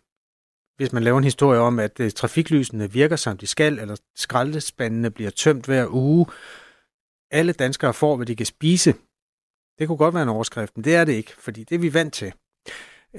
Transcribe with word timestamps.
hvis 0.77 0.93
man 0.93 1.03
laver 1.03 1.17
en 1.17 1.23
historie 1.23 1.59
om, 1.59 1.79
at 1.79 1.99
øh, 1.99 2.11
trafiklysene 2.11 2.91
virker 2.91 3.15
som 3.15 3.37
de 3.37 3.47
skal, 3.47 3.79
eller 3.79 3.95
skraldespandene 4.15 5.11
bliver 5.11 5.29
tømt 5.29 5.65
hver 5.65 5.87
uge. 5.89 6.25
Alle 7.31 7.53
danskere 7.53 7.93
får, 7.93 8.15
hvad 8.15 8.25
de 8.25 8.35
kan 8.35 8.45
spise. 8.45 8.93
Det 9.79 9.87
kunne 9.87 9.97
godt 9.97 10.13
være 10.13 10.23
en 10.23 10.29
overskrift, 10.29 10.77
men 10.77 10.83
det 10.83 10.95
er 10.95 11.05
det 11.05 11.13
ikke, 11.13 11.33
fordi 11.37 11.63
det 11.63 11.75
er 11.75 11.79
vi 11.79 11.93
vant 11.93 12.13
til. 12.13 12.33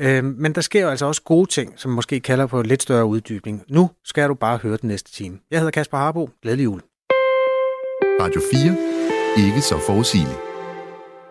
Uh, 0.00 0.24
men 0.24 0.54
der 0.54 0.60
sker 0.60 0.82
jo 0.82 0.88
altså 0.88 1.06
også 1.06 1.22
gode 1.22 1.50
ting, 1.50 1.72
som 1.76 1.90
måske 1.90 2.20
kalder 2.20 2.46
på 2.46 2.62
lidt 2.62 2.82
større 2.82 3.06
uddybning. 3.06 3.62
Nu 3.68 3.90
skal 4.04 4.28
du 4.28 4.34
bare 4.34 4.58
høre 4.58 4.76
den 4.76 4.88
næste 4.88 5.12
time. 5.12 5.38
Jeg 5.50 5.58
hedder 5.58 5.70
Kasper 5.70 5.98
Harbo. 5.98 6.30
Glædelig 6.42 6.64
jul. 6.64 6.80
Radio 8.20 8.40
4. 8.52 9.46
Ikke 9.46 9.60
så 9.60 9.78
forudsigeligt. 9.86 10.38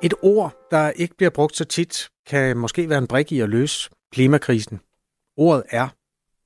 Et 0.04 0.14
ord, 0.22 0.54
der 0.72 0.90
ikke 0.90 1.16
bliver 1.18 1.30
brugt 1.30 1.56
så 1.56 1.66
tit, 1.66 2.10
kan 2.28 2.58
måske 2.58 2.90
være 2.90 2.98
en 2.98 3.08
brik 3.08 3.32
i 3.32 3.40
at 3.40 3.50
løse 3.50 3.90
klimakrisen. 4.14 4.80
Ordet 5.38 5.64
er 5.70 5.88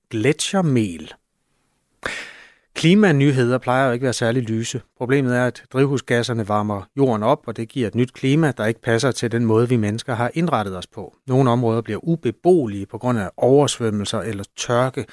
gletsjermel. 0.09 1.13
Klimanyheder 2.79 3.57
plejer 3.57 3.85
jo 3.87 3.91
ikke 3.91 4.03
at 4.03 4.05
være 4.05 4.13
særlig 4.13 4.43
lyse. 4.43 4.81
Problemet 4.97 5.35
er, 5.35 5.45
at 5.45 5.63
drivhusgasserne 5.73 6.47
varmer 6.47 6.81
jorden 6.97 7.23
op, 7.23 7.43
og 7.47 7.57
det 7.57 7.69
giver 7.69 7.87
et 7.87 7.95
nyt 7.95 8.13
klima, 8.13 8.51
der 8.57 8.65
ikke 8.65 8.81
passer 8.81 9.11
til 9.11 9.31
den 9.31 9.45
måde, 9.45 9.69
vi 9.69 9.77
mennesker 9.77 10.15
har 10.15 10.31
indrettet 10.33 10.77
os 10.77 10.87
på. 10.87 11.15
Nogle 11.27 11.49
områder 11.49 11.81
bliver 11.81 11.99
ubeboelige 12.03 12.85
på 12.85 12.97
grund 12.97 13.19
af 13.19 13.29
oversvømmelser 13.37 14.19
eller 14.19 14.43
tørke, 14.57 15.05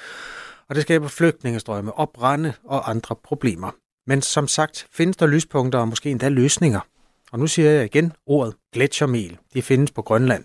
og 0.69 0.75
det 0.75 0.83
skaber 0.83 1.07
flygtningestrømme, 1.07 1.93
opbrænde 1.93 2.53
og 2.63 2.89
andre 2.89 3.15
problemer. 3.23 3.71
Men 4.05 4.21
som 4.21 4.47
sagt 4.47 4.87
findes 4.91 5.17
der 5.17 5.27
lyspunkter 5.27 5.79
og 5.79 5.87
måske 5.87 6.11
endda 6.11 6.29
løsninger. 6.29 6.79
Og 7.31 7.39
nu 7.39 7.47
siger 7.47 7.69
jeg 7.69 7.85
igen 7.85 8.13
ordet 8.25 8.55
gletsjermel. 8.73 9.37
De 9.53 9.61
findes 9.61 9.91
på 9.91 10.01
Grønland. 10.01 10.43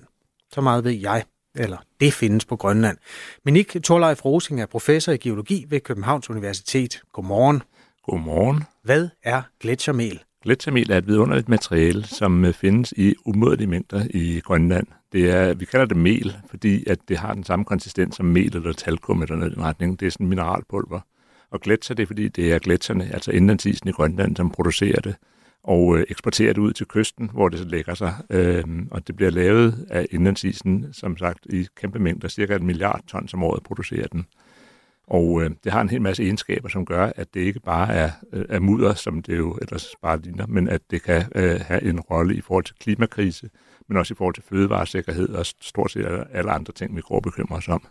Så 0.53 0.61
meget 0.61 0.85
ved 0.85 0.93
jeg 0.93 1.25
eller 1.55 1.77
det 2.01 2.13
findes 2.13 2.45
på 2.45 2.57
Grønland. 2.57 2.99
Menik 3.45 3.77
Torleif 3.85 4.25
Rosing 4.25 4.61
er 4.61 4.67
professor 4.67 5.13
i 5.13 5.17
geologi 5.17 5.67
ved 5.69 5.81
Københavns 5.81 6.31
Universitet. 6.31 7.03
Godmorgen. 7.13 7.63
Godmorgen. 8.03 8.63
Hvad 8.83 9.09
er 9.23 9.43
gletsjermel? 9.61 10.21
Gletsjermel 10.43 10.91
er 10.91 10.99
et 10.99 11.07
vidunderligt 11.07 11.49
materiale, 11.49 12.05
som 12.05 12.45
øh, 12.45 12.55
findes 12.55 12.95
i 12.97 13.15
umådelige 13.25 13.69
mængder 13.69 14.07
i 14.11 14.41
Grønland. 14.41 14.87
Det 15.13 15.31
er, 15.31 15.55
vi 15.55 15.65
kalder 15.65 15.87
det 15.87 15.97
mel, 15.97 16.37
fordi 16.51 16.85
at 16.87 16.99
det 17.09 17.19
har 17.19 17.35
den 17.35 17.45
samme 17.45 17.65
konsistens 17.65 18.17
som 18.17 18.27
mel 18.27 18.57
eller 18.57 18.73
talkum 18.73 19.23
eller 19.23 19.37
noget 19.37 19.53
i 19.53 19.55
den 19.55 19.65
retning. 19.65 20.01
Det 20.01 20.07
er 20.07 20.11
sådan 20.11 20.27
mineralpulver. 20.27 21.01
Og 21.51 21.61
gletsjer, 21.61 21.95
det 21.95 22.03
er 22.03 22.07
fordi, 22.07 22.29
det 22.29 22.53
er 22.53 22.59
gletsjerne, 22.59 23.11
altså 23.15 23.31
indlandsisen 23.31 23.89
i 23.89 23.93
Grønland, 23.93 24.37
som 24.37 24.51
producerer 24.51 25.01
det 25.01 25.15
og 25.65 25.99
øh, 25.99 26.05
eksporterer 26.09 26.53
det 26.53 26.61
ud 26.61 26.73
til 26.73 26.87
kysten, 26.87 27.31
hvor 27.33 27.49
det 27.49 27.59
så 27.59 27.65
lægger 27.65 27.95
sig. 27.95 28.15
Øh, 28.31 28.65
og 28.91 29.07
det 29.07 29.17
bliver 29.17 29.31
lavet 29.31 29.87
af 29.91 30.07
indlandsisen, 30.11 30.93
som 30.93 31.17
sagt, 31.17 31.47
i 31.47 31.67
kæmpe 31.77 31.99
mængder. 31.99 32.29
Cirka 32.29 32.57
en 32.57 32.67
milliard 32.67 33.01
tons 33.07 33.35
om 33.35 33.43
året 33.43 33.63
producerer 33.63 34.07
den. 34.07 34.27
Og 35.07 35.43
øh, 35.43 35.51
det 35.65 35.73
har 35.73 35.81
en 35.81 35.89
hel 35.89 36.03
masse 36.03 36.23
egenskaber, 36.23 36.69
som 36.69 36.87
gør, 36.87 37.13
at 37.17 37.35
det 37.35 37.41
ikke 37.41 37.61
bare 37.61 37.95
er, 37.95 38.11
øh, 38.33 38.45
er 38.49 38.59
mudder, 38.59 38.95
som 38.95 39.23
det 39.23 39.39
jo 39.39 39.59
ellers 39.63 39.87
bare 40.03 40.21
ligner, 40.21 40.47
men 40.47 40.69
at 40.69 40.81
det 40.91 41.03
kan 41.03 41.25
øh, 41.35 41.61
have 41.61 41.83
en 41.83 42.01
rolle 42.01 42.37
i 42.37 42.41
forhold 42.41 42.65
til 42.65 42.75
klimakrise, 42.81 43.51
men 43.89 43.99
også 43.99 44.15
i 44.15 44.17
forhold 44.17 44.35
til 44.35 44.45
fødevaresikkerhed 44.49 45.29
og 45.29 45.47
stort 45.47 45.91
set 45.91 46.25
alle 46.33 46.51
andre 46.51 46.73
ting, 46.73 46.97
vi 46.97 47.01
går 47.01 47.15
og 47.15 47.23
bekymrer 47.23 47.57
os 47.57 47.69
om. 47.69 47.87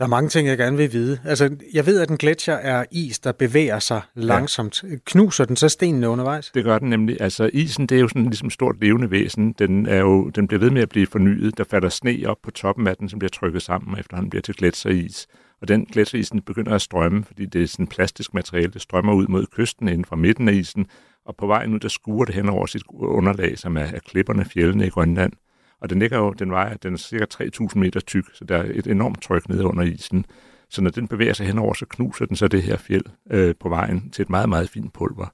Der 0.00 0.06
er 0.06 0.10
mange 0.10 0.28
ting, 0.28 0.48
jeg 0.48 0.58
gerne 0.58 0.76
vil 0.76 0.92
vide. 0.92 1.18
Altså, 1.24 1.56
jeg 1.74 1.86
ved, 1.86 2.00
at 2.00 2.10
en 2.10 2.16
gletsjer 2.16 2.54
er 2.54 2.84
is, 2.90 3.18
der 3.18 3.32
bevæger 3.32 3.78
sig 3.78 4.00
langsomt. 4.14 4.82
Ja. 4.82 4.96
Knuser 5.04 5.44
den 5.44 5.56
så 5.56 5.68
stenene 5.68 6.08
undervejs? 6.08 6.50
Det 6.54 6.64
gør 6.64 6.78
den 6.78 6.90
nemlig. 6.90 7.16
Altså, 7.20 7.50
isen, 7.52 7.86
det 7.86 7.96
er 7.96 8.00
jo 8.00 8.08
sådan 8.08 8.24
ligesom 8.24 8.50
stort 8.50 8.76
levende 8.80 9.10
væsen. 9.10 9.52
Den, 9.52 9.86
er 9.86 9.96
jo, 9.96 10.28
den 10.28 10.48
bliver 10.48 10.60
ved 10.60 10.70
med 10.70 10.82
at 10.82 10.88
blive 10.88 11.06
fornyet. 11.06 11.58
Der 11.58 11.64
falder 11.64 11.88
sne 11.88 12.24
op 12.26 12.36
på 12.42 12.50
toppen 12.50 12.86
af 12.86 12.96
den, 12.96 13.08
som 13.08 13.18
bliver 13.18 13.30
trykket 13.30 13.62
sammen, 13.62 13.98
efter 13.98 14.16
den 14.20 14.30
bliver 14.30 14.42
til 14.42 14.54
gletsjeris. 14.54 15.26
Og 15.60 15.68
den 15.68 15.84
gletsjerisen 15.84 16.42
begynder 16.42 16.74
at 16.74 16.82
strømme, 16.82 17.24
fordi 17.24 17.46
det 17.46 17.62
er 17.62 17.66
sådan 17.66 17.86
plastisk 17.86 18.34
materiale. 18.34 18.72
Det 18.72 18.82
strømmer 18.82 19.14
ud 19.14 19.26
mod 19.26 19.46
kysten 19.56 19.88
inden 19.88 20.04
fra 20.04 20.16
midten 20.16 20.48
af 20.48 20.52
isen, 20.52 20.86
og 21.26 21.36
på 21.36 21.46
vejen 21.46 21.74
ud, 21.74 21.80
der 21.80 21.88
skuer 21.88 22.24
det 22.24 22.34
hen 22.34 22.48
over 22.48 22.66
sit 22.66 22.82
underlag, 22.94 23.58
som 23.58 23.76
er, 23.76 23.80
er 23.80 23.98
klipperne, 24.08 24.44
fjellene 24.44 24.86
i 24.86 24.90
Grønland. 24.90 25.32
Og 25.80 25.90
den 25.90 25.98
ligger 25.98 26.18
jo, 26.18 26.32
den 26.32 26.50
vejer, 26.50 26.76
den 26.76 26.94
er 26.94 26.98
cirka 26.98 27.24
3.000 27.34 27.78
meter 27.78 28.00
tyk, 28.00 28.24
så 28.34 28.44
der 28.44 28.56
er 28.56 28.70
et 28.74 28.86
enormt 28.86 29.22
tryk 29.22 29.48
nede 29.48 29.64
under 29.64 29.82
isen. 29.82 30.26
Så 30.68 30.82
når 30.82 30.90
den 30.90 31.08
bevæger 31.08 31.32
sig 31.32 31.46
henover, 31.46 31.74
så 31.74 31.86
knuser 31.86 32.26
den 32.26 32.36
så 32.36 32.48
det 32.48 32.62
her 32.62 32.76
fjeld 32.76 33.04
øh, 33.30 33.54
på 33.60 33.68
vejen 33.68 34.10
til 34.10 34.22
et 34.22 34.30
meget, 34.30 34.48
meget 34.48 34.70
fint 34.70 34.92
pulver. 34.92 35.26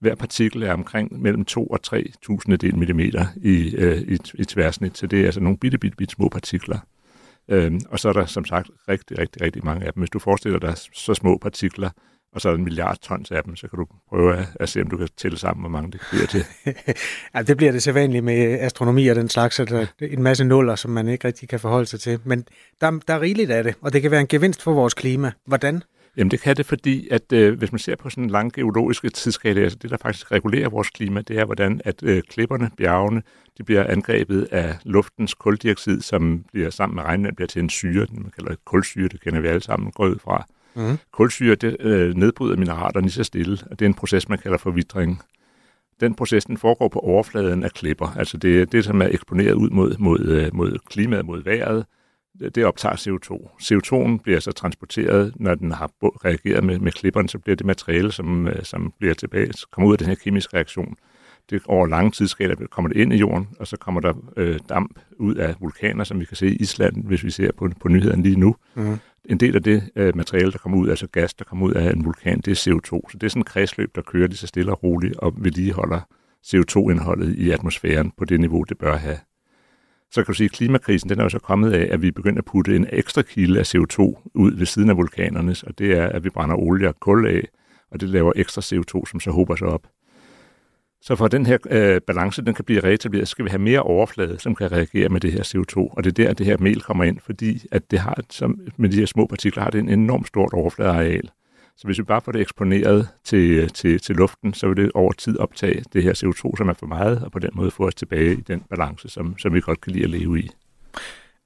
Hver 0.00 0.14
partikel 0.14 0.62
er 0.62 0.72
omkring 0.72 1.22
mellem 1.22 1.44
2 1.44 1.66
og 1.66 1.80
3.000 1.86 2.56
del 2.56 2.76
millimeter 2.78 3.26
i, 3.36 3.74
øh, 3.76 3.98
i, 3.98 4.18
i 4.34 4.44
tværsnit, 4.44 4.98
så 4.98 5.06
det 5.06 5.20
er 5.20 5.24
altså 5.24 5.40
nogle 5.40 5.58
bitte, 5.58 5.78
bitte, 5.78 5.96
bitte 5.96 6.12
små 6.12 6.28
partikler. 6.28 6.78
Øhm, 7.48 7.80
og 7.88 7.98
så 7.98 8.08
er 8.08 8.12
der 8.12 8.26
som 8.26 8.44
sagt 8.44 8.70
rigtig, 8.88 9.18
rigtig, 9.18 9.42
rigtig 9.42 9.64
mange 9.64 9.86
af 9.86 9.92
dem. 9.92 10.00
Hvis 10.00 10.10
du 10.10 10.18
forestiller 10.18 10.58
dig 10.58 10.74
så 10.92 11.14
små 11.14 11.38
partikler, 11.38 11.90
og 12.36 12.42
så 12.42 12.48
er 12.48 12.54
en 12.54 12.64
milliard 12.64 12.98
tons 13.02 13.30
af 13.30 13.44
dem, 13.44 13.56
så 13.56 13.68
kan 13.68 13.78
du 13.78 13.86
prøve 14.08 14.36
at, 14.36 14.46
at 14.60 14.68
se, 14.68 14.80
om 14.80 14.90
du 14.90 14.96
kan 14.96 15.08
tælle 15.16 15.38
sammen, 15.38 15.62
hvor 15.62 15.70
mange 15.70 15.92
det 15.92 16.00
bliver 16.10 16.26
til. 16.26 16.44
ja, 17.34 17.42
det 17.42 17.56
bliver 17.56 17.72
det 17.72 17.82
sædvanligt 17.82 18.24
med 18.24 18.58
astronomi 18.60 19.08
og 19.08 19.16
den 19.16 19.28
slags, 19.28 19.60
at 19.60 19.68
der 19.68 19.80
er 19.80 19.86
en 20.00 20.22
masse 20.22 20.44
nuller, 20.44 20.74
som 20.74 20.90
man 20.90 21.08
ikke 21.08 21.26
rigtig 21.26 21.48
kan 21.48 21.60
forholde 21.60 21.86
sig 21.86 22.00
til. 22.00 22.18
Men 22.24 22.44
der, 22.80 22.98
der 23.08 23.14
er 23.14 23.20
rigeligt 23.20 23.50
af 23.50 23.64
det, 23.64 23.74
og 23.80 23.92
det 23.92 24.02
kan 24.02 24.10
være 24.10 24.20
en 24.20 24.26
gevinst 24.26 24.62
for 24.62 24.72
vores 24.72 24.94
klima. 24.94 25.32
Hvordan? 25.46 25.82
Jamen 26.16 26.30
det 26.30 26.40
kan 26.40 26.56
det, 26.56 26.66
fordi 26.66 27.08
at 27.10 27.32
øh, 27.32 27.58
hvis 27.58 27.72
man 27.72 27.78
ser 27.78 27.96
på 27.96 28.10
sådan 28.10 28.24
en 28.24 28.30
lang 28.30 28.52
geologiske 28.52 29.08
tidsskala, 29.08 29.60
altså 29.60 29.78
det, 29.82 29.90
der 29.90 29.96
faktisk 29.96 30.32
regulerer 30.32 30.68
vores 30.68 30.90
klima, 30.90 31.20
det 31.20 31.38
er, 31.38 31.44
hvordan 31.44 31.80
at 31.84 32.02
øh, 32.02 32.22
klipperne, 32.22 32.70
bjergene, 32.76 33.22
de 33.58 33.64
bliver 33.64 33.84
angrebet 33.84 34.48
af 34.50 34.76
luftens 34.84 35.34
koldioxid, 35.34 36.00
som 36.00 36.44
bliver 36.52 36.70
sammen 36.70 36.96
med 36.96 37.04
regnvand 37.04 37.36
bliver 37.36 37.48
til 37.48 37.62
en 37.62 37.70
syre, 37.70 38.06
den 38.06 38.22
man 38.22 38.32
kalder 38.38 38.54
kulsyre, 38.64 39.08
det 39.08 39.20
kender 39.20 39.40
vi 39.40 39.48
alle 39.48 39.62
sammen, 39.62 39.90
går 39.90 40.06
ud 40.06 40.18
fra. 40.18 40.46
Mm. 40.76 40.98
Kulsyre 41.12 41.54
det, 41.54 41.76
øh, 41.80 42.14
nedbryder 42.14 42.56
mineraler 42.56 43.00
lige 43.00 43.10
så 43.10 43.24
stille, 43.24 43.58
og 43.70 43.78
det 43.78 43.84
er 43.84 43.88
en 43.88 43.94
proces, 43.94 44.28
man 44.28 44.38
kalder 44.38 44.58
for 44.58 44.70
vidring. 44.70 45.22
Den 46.00 46.14
proces 46.14 46.44
den 46.44 46.56
foregår 46.56 46.88
på 46.88 46.98
overfladen 46.98 47.64
af 47.64 47.70
klipper, 47.70 48.06
altså 48.16 48.36
det, 48.36 48.72
det 48.72 48.84
som 48.84 49.02
er 49.02 49.08
eksponeret 49.10 49.52
ud 49.52 49.70
mod, 49.70 49.96
mod, 49.98 50.20
øh, 50.20 50.54
mod 50.54 50.78
klimaet, 50.88 51.24
mod 51.26 51.42
vejret, 51.42 51.86
det 52.54 52.64
optager 52.64 52.94
CO2. 52.94 53.50
CO2'en 53.62 54.22
bliver 54.22 54.40
så 54.40 54.52
transporteret, 54.52 55.32
når 55.36 55.54
den 55.54 55.72
har 55.72 55.90
reageret 56.02 56.64
med, 56.64 56.78
med 56.78 56.92
klipperne, 56.92 57.28
så 57.28 57.38
bliver 57.38 57.56
det 57.56 57.66
materiale, 57.66 58.12
som, 58.12 58.48
øh, 58.48 58.64
som 58.64 58.92
bliver 58.98 59.14
tilbage, 59.14 59.52
kommer 59.72 59.88
ud 59.88 59.94
af 59.94 59.98
den 59.98 60.06
her 60.06 60.14
kemiske 60.14 60.56
reaktion, 60.56 60.96
det 61.50 61.62
over 61.66 61.86
lange 61.86 62.10
tidsskaler 62.10 62.66
kommer 62.70 62.88
det 62.88 63.00
ind 63.00 63.12
i 63.12 63.16
jorden, 63.16 63.48
og 63.60 63.66
så 63.66 63.76
kommer 63.76 64.00
der 64.00 64.12
øh, 64.36 64.58
damp 64.68 64.98
ud 65.18 65.34
af 65.34 65.54
vulkaner, 65.60 66.04
som 66.04 66.20
vi 66.20 66.24
kan 66.24 66.36
se 66.36 66.48
i 66.48 66.56
Island, 66.56 67.04
hvis 67.04 67.24
vi 67.24 67.30
ser 67.30 67.50
på, 67.52 67.70
på 67.80 67.88
nyhederne 67.88 68.22
lige 68.22 68.40
nu. 68.40 68.56
Mm. 68.74 68.98
En 69.30 69.40
del 69.40 69.56
af 69.56 69.62
det 69.62 69.90
øh, 69.96 70.16
materiale, 70.16 70.52
der 70.52 70.58
kommer 70.58 70.78
ud, 70.78 70.88
altså 70.88 71.06
gas, 71.06 71.34
der 71.34 71.44
kommer 71.44 71.66
ud 71.66 71.72
af 71.72 71.92
en 71.92 72.04
vulkan, 72.04 72.40
det 72.40 72.50
er 72.66 72.70
CO2. 72.70 73.10
Så 73.10 73.18
det 73.18 73.22
er 73.22 73.28
sådan 73.28 73.40
en 73.40 73.44
kredsløb, 73.44 73.94
der 73.94 74.02
kører 74.02 74.26
lige 74.26 74.36
så 74.36 74.46
stille 74.46 74.72
og 74.72 74.82
roligt 74.82 75.16
og 75.16 75.34
vedligeholder 75.36 76.00
CO2-indholdet 76.46 77.34
i 77.34 77.50
atmosfæren 77.50 78.12
på 78.18 78.24
det 78.24 78.40
niveau, 78.40 78.62
det 78.62 78.78
bør 78.78 78.96
have. 78.96 79.18
Så 80.10 80.22
kan 80.22 80.26
du 80.26 80.36
sige, 80.36 80.44
at 80.44 80.52
klimakrisen 80.52 81.10
den 81.10 81.18
er 81.18 81.22
jo 81.22 81.28
så 81.28 81.38
kommet 81.38 81.72
af, 81.72 81.88
at 81.90 82.02
vi 82.02 82.10
begynder 82.10 82.38
at 82.38 82.44
putte 82.44 82.76
en 82.76 82.86
ekstra 82.92 83.22
kilde 83.22 83.58
af 83.58 83.74
CO2 83.74 84.30
ud 84.34 84.56
ved 84.56 84.66
siden 84.66 84.90
af 84.90 84.96
vulkanernes, 84.96 85.62
og 85.62 85.78
det 85.78 85.98
er, 85.98 86.06
at 86.06 86.24
vi 86.24 86.30
brænder 86.30 86.56
olie 86.56 86.88
og 86.88 87.00
kul 87.00 87.26
af, 87.26 87.48
og 87.90 88.00
det 88.00 88.08
laver 88.08 88.32
ekstra 88.36 88.60
CO2, 88.60 89.10
som 89.10 89.20
så 89.20 89.30
hober 89.30 89.56
sig 89.56 89.68
op. 89.68 89.86
Så 91.06 91.16
for 91.16 91.24
at 91.24 91.32
den 91.32 91.46
her 91.46 91.58
øh, 91.70 92.00
balance 92.00 92.42
den 92.42 92.54
kan 92.54 92.64
blive 92.64 92.80
reetableret, 92.80 93.28
skal 93.28 93.44
vi 93.44 93.50
have 93.50 93.62
mere 93.62 93.82
overflade, 93.82 94.38
som 94.38 94.54
kan 94.54 94.72
reagere 94.72 95.08
med 95.08 95.20
det 95.20 95.32
her 95.32 95.42
CO2. 95.42 95.76
Og 95.76 96.04
det 96.04 96.18
er 96.18 96.24
der, 96.24 96.32
det 96.32 96.46
her 96.46 96.56
mel 96.58 96.80
kommer 96.80 97.04
ind, 97.04 97.18
fordi 97.26 97.66
at 97.72 97.90
det 97.90 97.98
har, 97.98 98.20
som 98.30 98.60
med 98.76 98.90
de 98.90 98.96
her 98.96 99.06
små 99.06 99.26
partikler 99.26 99.62
har 99.62 99.70
det 99.70 99.78
en 99.78 99.88
enormt 99.88 100.26
stort 100.26 100.52
overfladeareal. 100.52 101.30
Så 101.76 101.86
hvis 101.86 101.98
vi 101.98 102.02
bare 102.02 102.20
får 102.20 102.32
det 102.32 102.40
eksponeret 102.40 103.08
til, 103.24 103.68
til, 103.68 104.00
til 104.00 104.16
luften, 104.16 104.54
så 104.54 104.68
vil 104.68 104.76
det 104.76 104.92
over 104.94 105.12
tid 105.12 105.38
optage 105.38 105.82
det 105.92 106.02
her 106.02 106.12
CO2, 106.12 106.56
som 106.56 106.68
er 106.68 106.74
for 106.74 106.86
meget, 106.86 107.22
og 107.24 107.32
på 107.32 107.38
den 107.38 107.50
måde 107.54 107.70
få 107.70 107.86
os 107.86 107.94
tilbage 107.94 108.32
i 108.32 108.40
den 108.40 108.62
balance, 108.70 109.08
som, 109.08 109.38
som 109.38 109.54
vi 109.54 109.60
godt 109.60 109.80
kan 109.80 109.92
lide 109.92 110.04
at 110.04 110.10
leve 110.10 110.38
i. 110.38 110.50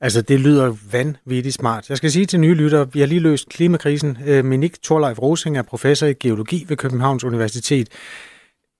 Altså, 0.00 0.22
det 0.22 0.40
lyder 0.40 0.76
vanvittigt 0.92 1.54
smart. 1.54 1.88
Jeg 1.88 1.96
skal 1.96 2.10
sige 2.10 2.26
til 2.26 2.40
nye 2.40 2.54
lyttere, 2.54 2.92
vi 2.92 3.00
har 3.00 3.06
lige 3.06 3.20
løst 3.20 3.48
klimakrisen. 3.48 4.18
Øh, 4.26 4.44
Minik 4.44 4.82
Thorleif 4.82 5.18
Rosing 5.18 5.58
er 5.58 5.62
professor 5.62 6.06
i 6.06 6.12
geologi 6.12 6.64
ved 6.68 6.76
Københavns 6.76 7.24
Universitet. 7.24 7.88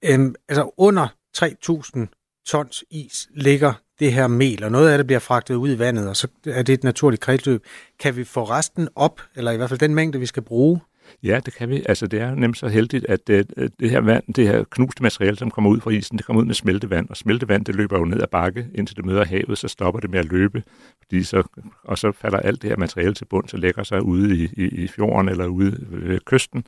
Øhm, 0.05 0.35
altså, 0.49 0.71
under 0.77 1.09
3.000 1.39 2.43
tons 2.47 2.85
is 2.91 3.29
ligger 3.35 3.73
det 3.99 4.13
her 4.13 4.27
mel, 4.27 4.65
og 4.65 4.73
noget 4.73 4.91
af 4.91 4.99
det 4.99 5.07
bliver 5.07 5.19
fragtet 5.19 5.55
ud 5.55 5.71
i 5.71 5.79
vandet, 5.79 6.09
og 6.09 6.17
så 6.17 6.29
er 6.47 6.63
det 6.63 6.73
et 6.73 6.85
naturligt 6.85 7.23
kredsløb. 7.23 7.65
Kan 7.99 8.17
vi 8.17 8.25
få 8.25 8.45
resten 8.45 8.89
op, 8.95 9.21
eller 9.37 9.51
i 9.51 9.57
hvert 9.57 9.69
fald 9.69 9.81
den 9.81 9.95
mængde, 9.95 10.21
vi 10.21 10.27
skal 10.27 10.43
bruge, 10.43 10.81
Ja, 11.23 11.41
det 11.47 11.55
kan 11.55 11.69
vi. 11.69 11.83
Altså, 11.89 12.07
det 12.07 12.21
er 12.21 12.35
nemt 12.35 12.59
så 12.59 12.69
heldigt, 12.69 13.07
at 13.09 13.27
det, 13.27 13.71
det 13.81 13.91
her 13.91 14.01
vand, 14.01 14.35
det 14.35 14.47
her 14.47 14.65
knuste 14.65 15.03
materiale, 15.03 15.37
som 15.37 15.51
kommer 15.51 15.71
ud 15.71 15.81
fra 15.81 15.91
isen, 15.91 16.19
det 16.19 16.27
kommer 16.27 16.41
ud 16.43 16.47
med 16.47 16.55
smeltevand, 16.55 17.09
og 17.09 17.17
smeltevand, 17.17 17.65
det 17.65 17.75
løber 17.75 17.99
jo 17.99 18.05
ned 18.05 18.23
ad 18.23 18.27
bakke, 18.27 18.67
indtil 18.75 18.97
det 18.97 19.05
møder 19.05 19.25
havet, 19.25 19.59
så 19.59 19.69
stopper 19.69 20.01
det 20.01 20.11
med 20.11 20.19
at 20.19 20.25
løbe, 20.25 20.63
fordi 21.03 21.23
så, 21.23 21.43
og 21.85 21.99
så 21.99 22.13
falder 22.13 22.39
alt 22.39 22.63
det 22.63 22.71
her 22.71 22.77
materiale 22.77 23.15
til 23.15 23.25
bund, 23.25 23.49
så 23.49 23.57
lægger 23.57 23.83
sig 23.83 24.03
ude 24.03 24.37
i, 24.37 24.49
i, 24.57 24.65
i 24.65 24.89
fjorden 24.89 25.29
eller 25.29 25.47
ude 25.47 25.87
ved 25.91 26.21
kysten, 26.27 26.65